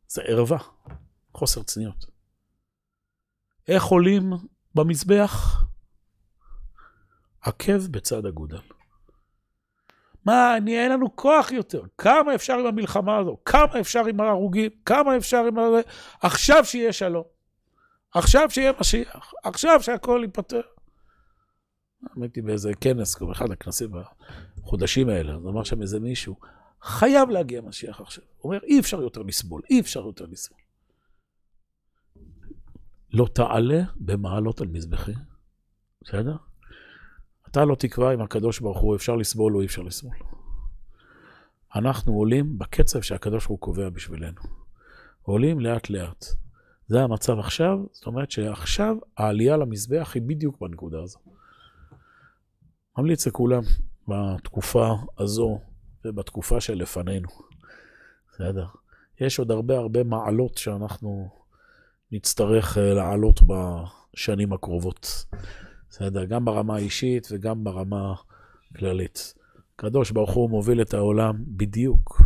זה 0.08 0.22
ערווה, 0.22 0.58
חוסר 1.34 1.62
צניעות. 1.62 2.06
איך 3.68 3.84
עולים 3.84 4.32
במזבח? 4.74 5.64
עקב 7.40 7.86
בצד 7.90 8.26
אגודל. 8.26 8.60
מה, 10.24 10.56
אני, 10.56 10.78
אין 10.78 10.92
לנו 10.92 11.16
כוח 11.16 11.52
יותר. 11.52 11.82
כמה 11.98 12.34
אפשר 12.34 12.58
עם 12.58 12.66
המלחמה 12.66 13.16
הזו? 13.16 13.36
כמה 13.44 13.80
אפשר 13.80 14.06
עם 14.06 14.20
ההרוגים? 14.20 14.70
כמה 14.84 15.16
אפשר 15.16 15.44
עם 15.48 15.58
ה... 15.58 15.62
עכשיו 16.20 16.64
שיהיה 16.64 16.92
שלום. 16.92 17.24
עכשיו 18.14 18.50
שיהיה 18.50 18.72
משיח. 18.80 19.32
עכשיו 19.44 19.82
שהכל 19.82 20.20
ייפתר. 20.22 20.60
הייתי 22.20 22.42
באיזה 22.42 22.70
כנס, 22.80 23.16
אחד 23.32 23.50
הכנסים 23.50 23.90
בחודשים 24.60 25.08
האלה, 25.08 25.34
אז 25.34 25.46
אמר 25.46 25.64
שם 25.64 25.82
איזה 25.82 26.00
מישהו, 26.00 26.36
חייב 26.82 27.30
להגיע 27.30 27.60
משיח 27.60 28.00
עכשיו. 28.00 28.24
הוא 28.38 28.52
אומר, 28.52 28.64
אי 28.64 28.80
אפשר 28.80 29.02
יותר 29.02 29.22
לסבול, 29.22 29.62
אי 29.70 29.80
אפשר 29.80 30.00
יותר 30.00 30.26
לסבול. 30.26 30.58
לא 33.12 33.26
תעלה 33.34 33.82
במעלות 33.96 34.60
על 34.60 34.66
מזבחי, 34.66 35.12
בסדר? 36.02 36.36
אתה 37.54 37.64
לא 37.64 37.74
תקבע 37.74 38.14
אם 38.14 38.20
הקדוש 38.20 38.60
ברוך 38.60 38.78
הוא 38.78 38.96
אפשר 38.96 39.16
לסבול 39.16 39.56
או 39.56 39.60
אי 39.60 39.66
אפשר 39.66 39.82
לסבול. 39.82 40.14
אנחנו 41.74 42.12
עולים 42.12 42.58
בקצב 42.58 43.00
שהקדוש 43.00 43.46
ברוך 43.46 43.50
הוא 43.50 43.58
קובע 43.58 43.88
בשבילנו. 43.88 44.40
עולים 45.22 45.60
לאט-לאט. 45.60 46.24
זה 46.86 47.02
המצב 47.02 47.38
עכשיו, 47.38 47.78
זאת 47.92 48.06
אומרת 48.06 48.30
שעכשיו 48.30 48.96
העלייה 49.16 49.56
למזבח 49.56 50.12
היא 50.14 50.22
בדיוק 50.22 50.60
בנקודה 50.60 51.02
הזו. 51.02 51.18
ממליץ 52.98 53.26
לכולם 53.26 53.62
בתקופה 54.08 54.88
הזו 55.18 55.58
ובתקופה 56.04 56.60
שלפנינו. 56.60 57.28
בסדר. 58.32 58.66
יש 59.20 59.38
עוד 59.38 59.50
הרבה 59.50 59.78
הרבה 59.78 60.04
מעלות 60.04 60.58
שאנחנו 60.58 61.28
נצטרך 62.12 62.78
אה, 62.78 62.94
לעלות 62.94 63.40
בשנים 63.42 64.52
הקרובות. 64.52 65.24
בסדר, 65.94 66.24
גם 66.24 66.44
ברמה 66.44 66.76
האישית 66.76 67.28
וגם 67.30 67.64
ברמה 67.64 68.14
כללית. 68.76 69.34
הקדוש 69.74 70.10
ברוך 70.10 70.30
הוא 70.30 70.50
מוביל 70.50 70.82
את 70.82 70.94
העולם 70.94 71.44
בדיוק 71.46 72.22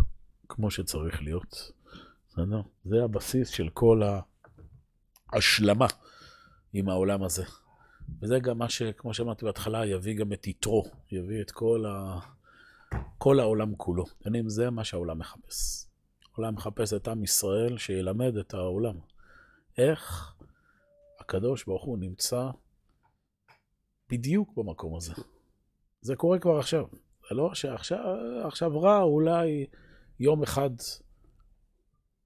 כמו 0.48 0.70
שצריך 0.70 1.22
להיות. 1.22 1.72
בסדר? 2.28 2.60
זה 2.84 3.04
הבסיס 3.04 3.48
של 3.48 3.68
כל 3.68 4.02
ההשלמה 5.32 5.86
עם 6.72 6.88
העולם 6.88 7.22
הזה. 7.22 7.44
וזה 8.22 8.38
גם 8.38 8.58
מה 8.58 8.68
שכמו 8.68 9.14
שאמרתי 9.14 9.44
בהתחלה, 9.44 9.86
יביא 9.86 10.16
גם 10.16 10.32
את 10.32 10.46
יתרו, 10.46 10.84
יביא 11.12 11.40
את 11.40 11.50
כל, 11.50 11.84
ה... 11.88 12.18
כל 13.18 13.40
העולם 13.40 13.74
כולו. 13.76 14.04
יודעים, 14.26 14.48
זה 14.48 14.70
מה 14.70 14.84
שהעולם 14.84 15.18
מחפש. 15.18 15.86
העולם 16.34 16.54
מחפש 16.54 16.92
את 16.92 17.08
עם 17.08 17.24
ישראל 17.24 17.78
שילמד 17.78 18.36
את 18.36 18.54
העולם. 18.54 18.94
איך 19.78 20.32
הקדוש 21.20 21.64
ברוך 21.64 21.84
הוא 21.84 21.98
נמצא 21.98 22.50
בדיוק 24.10 24.56
במקום 24.56 24.96
הזה. 24.96 25.12
זה 26.00 26.16
קורה 26.16 26.38
כבר 26.38 26.58
עכשיו. 26.58 26.84
זה 27.28 27.34
לא 27.34 27.54
שעכשיו 27.54 28.80
רע, 28.80 29.02
אולי 29.02 29.66
יום 30.20 30.42
אחד, 30.42 30.70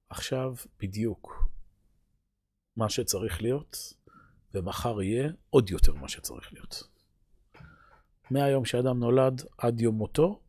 עכשיו 0.09 0.55
בדיוק 0.81 1.49
מה 2.77 2.89
שצריך 2.89 3.43
להיות, 3.43 3.77
ומחר 4.55 5.03
יהיה 5.03 5.29
עוד 5.51 5.71
יותר 5.71 5.95
מה 5.95 6.09
שצריך 6.09 6.53
להיות. 6.53 6.83
מהיום 8.31 8.65
שאדם 8.65 8.99
נולד 8.99 9.43
עד 9.59 9.81
יום 9.81 9.95
מותו, 9.95 10.41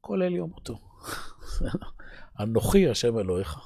כולל 0.00 0.34
יום 0.34 0.50
מותו. 0.50 0.80
אנוכי 2.40 2.88
השם 2.88 3.18
אלוהיך. 3.18 3.58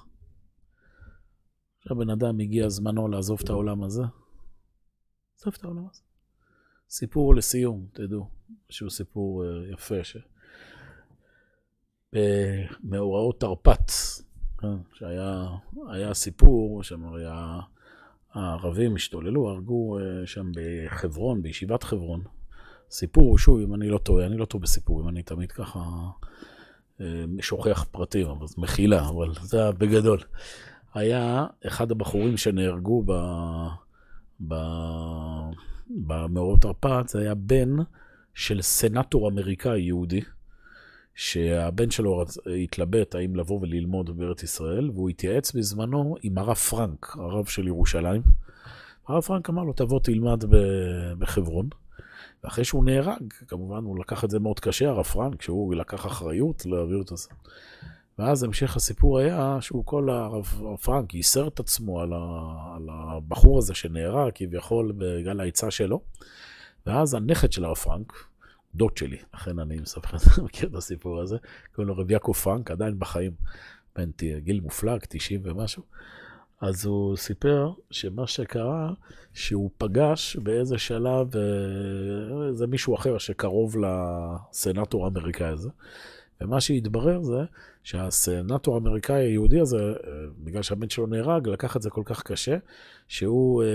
עכשיו 1.78 1.96
בן 1.96 2.11
אדם 2.11 2.40
הגיע 2.40 2.68
זמנו 2.68 3.09
לעזוב 3.09 3.40
את 3.44 3.50
העולם 3.50 3.82
הזה, 3.82 4.02
עזוב 5.38 5.54
את 5.59 5.64
העולם 5.64 5.86
הזה. 5.90 6.02
סיפור 6.91 7.34
לסיום, 7.34 7.86
תדעו, 7.93 8.28
שהוא 8.70 8.91
סיפור 8.91 9.45
אה, 9.45 9.51
יפה, 9.72 9.95
במאורעות 12.12 13.41
תרפ"ט, 13.41 13.93
אה, 14.64 14.68
שהיה 14.95 16.14
סיפור, 16.14 16.82
שם 16.82 17.14
היה, 17.14 17.61
הערבים 18.32 18.95
השתוללו, 18.95 19.49
הרגו 19.49 19.99
אה, 19.99 20.26
שם 20.26 20.51
בחברון, 20.55 21.43
בישיבת 21.43 21.82
חברון. 21.82 22.22
סיפור, 22.91 23.39
שוב, 23.39 23.61
אם 23.61 23.74
אני 23.74 23.89
לא 23.89 23.99
טועה, 23.99 24.26
אני 24.26 24.36
לא 24.36 24.45
טועה 24.45 24.62
בסיפורים, 24.62 25.09
אני 25.09 25.22
תמיד 25.22 25.53
ככה 25.53 25.80
שוכח 27.41 27.84
פרטים, 27.91 28.28
אבל 28.28 28.47
מחילה, 28.59 29.09
אבל 29.09 29.34
זה 29.43 29.72
בגדול. 29.72 30.18
היה 30.95 31.47
אחד 31.66 31.91
הבחורים 31.91 32.36
שנהרגו 32.36 33.03
ב... 33.07 33.12
ב... 34.49 34.55
במאורעות 35.91 36.61
תרפ"ט, 36.62 37.09
זה 37.09 37.20
היה 37.20 37.34
בן 37.34 37.76
של 38.34 38.62
סנטור 38.62 39.28
אמריקאי 39.28 39.80
יהודי, 39.80 40.20
שהבן 41.14 41.91
שלו 41.91 42.24
התלבט 42.64 43.14
האם 43.14 43.36
לבוא 43.36 43.61
וללמוד 43.61 44.18
בארץ 44.18 44.43
ישראל, 44.43 44.91
והוא 44.91 45.11
התייעץ 45.11 45.53
בזמנו 45.53 46.16
עם 46.22 46.39
הרב 46.39 46.57
פרנק, 46.57 47.16
הרב 47.18 47.45
של 47.45 47.66
ירושלים. 47.66 48.22
הרב 49.09 49.22
פרנק 49.22 49.51
אמר 49.51 49.62
לו, 49.64 49.72
תבוא 49.72 50.01
תלמד 50.01 50.45
בחברון. 51.18 51.68
ואחרי 52.45 52.64
שהוא 52.64 52.84
נהרג, 52.84 53.32
כמובן 53.49 53.84
הוא 53.84 53.99
לקח 53.99 54.24
את 54.24 54.30
זה 54.30 54.39
מאוד 54.39 54.61
קשה, 54.61 54.89
הרב 54.89 55.05
פרנק, 55.05 55.43
שהוא 55.43 55.74
לקח 55.74 56.07
אחריות 56.07 56.66
להעביר 56.66 57.01
את 57.01 57.09
זה. 57.16 57.28
ואז 58.18 58.42
המשך 58.42 58.76
הסיפור 58.76 59.18
היה 59.18 59.58
שהוא 59.60 59.84
כל 59.86 60.10
הרב 60.10 60.62
פרנק 60.82 61.14
ייסר 61.14 61.48
את 61.48 61.60
עצמו 61.60 62.00
על, 62.00 62.12
ה, 62.12 62.16
על 62.76 62.88
הבחור 62.90 63.58
הזה 63.58 63.74
שנהרג 63.74 64.32
כביכול 64.34 64.92
בגלל 64.98 65.40
העצה 65.40 65.70
שלו. 65.70 66.00
ואז 66.86 67.14
הנכד 67.14 67.52
של 67.52 67.64
הרב 67.64 67.76
פרנק, 67.76 68.12
דוד 68.74 68.96
שלי, 68.96 69.18
לכן 69.34 69.58
אני 69.58 69.80
מספר 69.80 70.16
את 70.16 70.20
זה, 70.20 70.30
מכיר 70.44 70.68
את 70.68 70.74
הסיפור 70.74 71.20
הזה, 71.20 71.36
קוראים 71.74 71.88
לו 71.88 71.96
רב 71.96 72.10
יעקב 72.10 72.32
פרנק, 72.32 72.70
עדיין 72.70 72.98
בחיים, 72.98 73.32
בן 73.96 74.10
גיל 74.38 74.60
מופלג, 74.60 75.00
90 75.08 75.40
ומשהו. 75.44 75.82
אז 76.60 76.84
הוא 76.84 77.16
סיפר 77.16 77.72
שמה 77.90 78.26
שקרה, 78.26 78.92
שהוא 79.34 79.70
פגש 79.78 80.36
באיזה 80.36 80.78
שלב 80.78 81.36
איזה 82.48 82.66
מישהו 82.66 82.94
אחר 82.94 83.18
שקרוב 83.18 83.76
לסנטור 83.78 85.04
האמריקאי 85.04 85.46
הזה. 85.46 85.68
ומה 86.41 86.61
שהתברר 86.61 87.22
זה 87.22 87.41
שהסנטור 87.82 88.74
האמריקאי 88.74 89.24
היהודי 89.24 89.61
הזה, 89.61 89.78
אה, 89.78 90.11
בגלל 90.39 90.62
שהבן 90.62 90.89
שלו 90.89 91.07
נהרג, 91.07 91.49
לקח 91.49 91.76
את 91.76 91.82
זה 91.82 91.91
כל 91.91 92.03
כך 92.05 92.22
קשה, 92.22 92.57
שהוא 93.09 93.62
אה, 93.62 93.68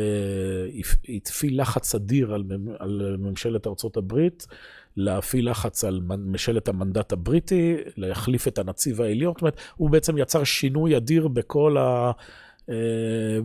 הפעיל 1.16 1.62
לחץ 1.62 1.96
אדיר 1.96 2.34
על, 2.34 2.44
על 2.80 3.18
ממשלת 3.20 3.68
ארצות 3.68 3.98
הברית, 3.98 4.48
להפעיל 4.98 5.50
לחץ 5.50 5.84
על 5.84 6.02
ממשלת 6.02 6.68
המנדט 6.68 7.14
הבריטי, 7.14 7.76
להחליף 7.98 8.48
את 8.48 8.60
הנציב 8.60 9.02
העליון. 9.02 9.34
זאת 9.34 9.42
אומרת, 9.42 9.58
הוא 9.76 9.90
בעצם 9.90 10.18
יצר 10.18 10.44
שינוי 10.44 10.98
אדיר 10.98 11.28
בכל 11.28 11.78
ה... 11.78 12.12
אה, 12.70 12.76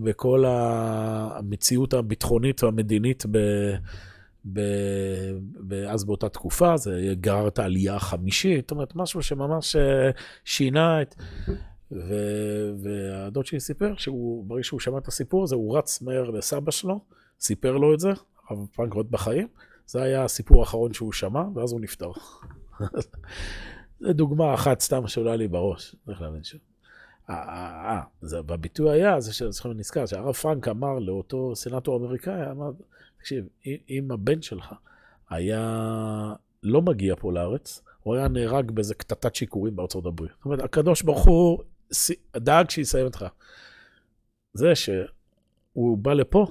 בכל 0.03 0.45
המציאות 0.47 1.95
הביטחונית 1.95 2.65
והמדינית 2.65 3.25
ב... 3.31 3.39
אז 5.89 6.05
באותה 6.05 6.29
תקופה, 6.29 6.77
זה 6.77 7.15
גרר 7.21 7.49
את 7.49 7.59
העלייה 7.59 7.95
החמישית, 7.95 8.65
זאת 8.65 8.71
אומרת, 8.71 8.97
משהו 8.97 9.23
שממש 9.23 9.77
אה, 9.77 10.11
שינה 10.45 11.03
את... 11.03 11.15
ו... 11.93 12.15
והדוד 12.83 13.47
שלי 13.47 13.61
סיפר 13.61 13.95
שהוא, 13.97 14.45
ברגע 14.45 14.65
שהוא 14.65 14.81
שמע 14.81 14.99
את 14.99 15.09
הסיפור 15.09 15.45
הזה, 15.45 15.55
הוא 15.55 15.79
רץ 15.79 16.03
מהר 16.03 16.31
לסבא 16.31 16.71
שלו, 16.71 17.01
סיפר 17.41 17.77
לו 17.77 17.95
את 17.95 18.01
זה, 18.01 18.11
הרב 18.49 18.67
פרנק 18.75 18.95
עוד 18.95 19.11
בחיים, 19.11 19.49
זה 19.87 20.03
היה 20.03 20.25
הסיפור 20.25 20.61
האחרון 20.61 20.93
שהוא 20.93 21.13
שמע, 21.13 21.43
ואז 21.55 21.73
הוא 21.73 21.81
נפטר. 21.81 22.11
זו 24.01 24.13
דוגמה 24.13 24.55
אחת 24.55 24.81
סתם 24.81 25.07
שעולה 25.07 25.37
לי 25.37 25.49
בראש, 25.49 25.97
צריך 26.07 26.21
להבין 26.21 26.45
ש... 26.45 26.57
אה, 27.31 28.01
בביטוי 28.23 28.91
היה, 28.91 29.21
זה 29.21 29.33
שצריכים 29.33 29.73
נזכר, 29.73 30.07
שהרב 30.07 30.35
פרנק 30.35 30.69
אמר 30.69 30.99
לאותו 30.99 31.57
סנטור 31.57 31.97
אמריקאי, 31.97 32.51
אמר, 32.51 32.71
תקשיב, 33.19 33.49
אם 33.91 34.11
הבן 34.11 34.43
שלך 34.43 34.75
היה 35.31 36.35
לא 36.63 36.83
מגיע 36.83 37.15
פה 37.19 37.33
לארץ, 37.33 37.83
הוא 38.01 38.17
היה 38.17 38.29
נהרג 38.29 38.71
באיזה 38.71 38.95
קטטת 38.95 39.35
שיכורים 39.35 39.77
בארצות 39.77 40.07
הברית. 40.07 40.33
זאת 40.37 40.45
אומרת, 40.45 40.61
הקדוש 40.61 41.03
ברוך 41.03 41.25
הוא 41.27 41.59
דאג 42.37 42.71
שיסיים 42.71 43.05
אותך. 43.05 43.27
זה 44.55 44.75
שהוא 44.75 45.99
בא 45.99 46.13
לפה, 46.13 46.47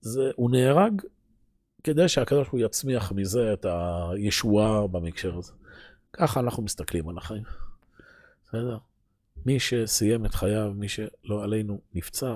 זה, 0.00 0.30
הוא 0.36 0.50
נהרג 0.50 1.02
כדי 1.84 2.08
שהקדוש 2.08 2.38
ברוך 2.38 2.52
הוא 2.52 2.60
יצמיח 2.60 3.12
מזה 3.12 3.52
את 3.52 3.66
הישועה 3.68 4.86
במקשר 4.86 5.38
הזה. 5.38 5.52
ככה 6.12 6.40
אנחנו 6.40 6.62
מסתכלים 6.62 7.08
על 7.08 7.18
החיים. 7.18 7.42
בסדר? 8.44 8.78
מי 9.46 9.60
שסיים 9.60 10.26
את 10.26 10.34
חייו, 10.34 10.72
מי 10.74 10.88
שלא 10.88 11.44
עלינו 11.44 11.80
נפצע, 11.94 12.34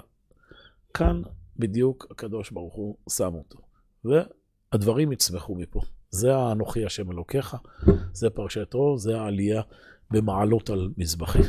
כאן 0.94 1.22
בדיוק 1.58 2.06
הקדוש 2.10 2.50
ברוך 2.50 2.74
הוא 2.74 2.96
שם 3.10 3.34
אותו. 3.34 3.58
והדברים 4.04 5.12
יצמחו 5.12 5.54
מפה. 5.54 5.80
זה 6.10 6.36
האנוכי 6.36 6.84
השם 6.84 7.10
אלוקיך, 7.10 7.56
זה 8.12 8.30
פרשת 8.30 8.74
רו, 8.74 8.98
זה 8.98 9.20
העלייה 9.20 9.62
במעלות 10.10 10.70
על 10.70 10.88
מזבחים. 10.96 11.44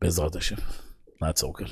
בעזרת 0.00 0.36
השם. 0.36 0.56
נעצור 1.22 1.54
כאן. 1.54 1.66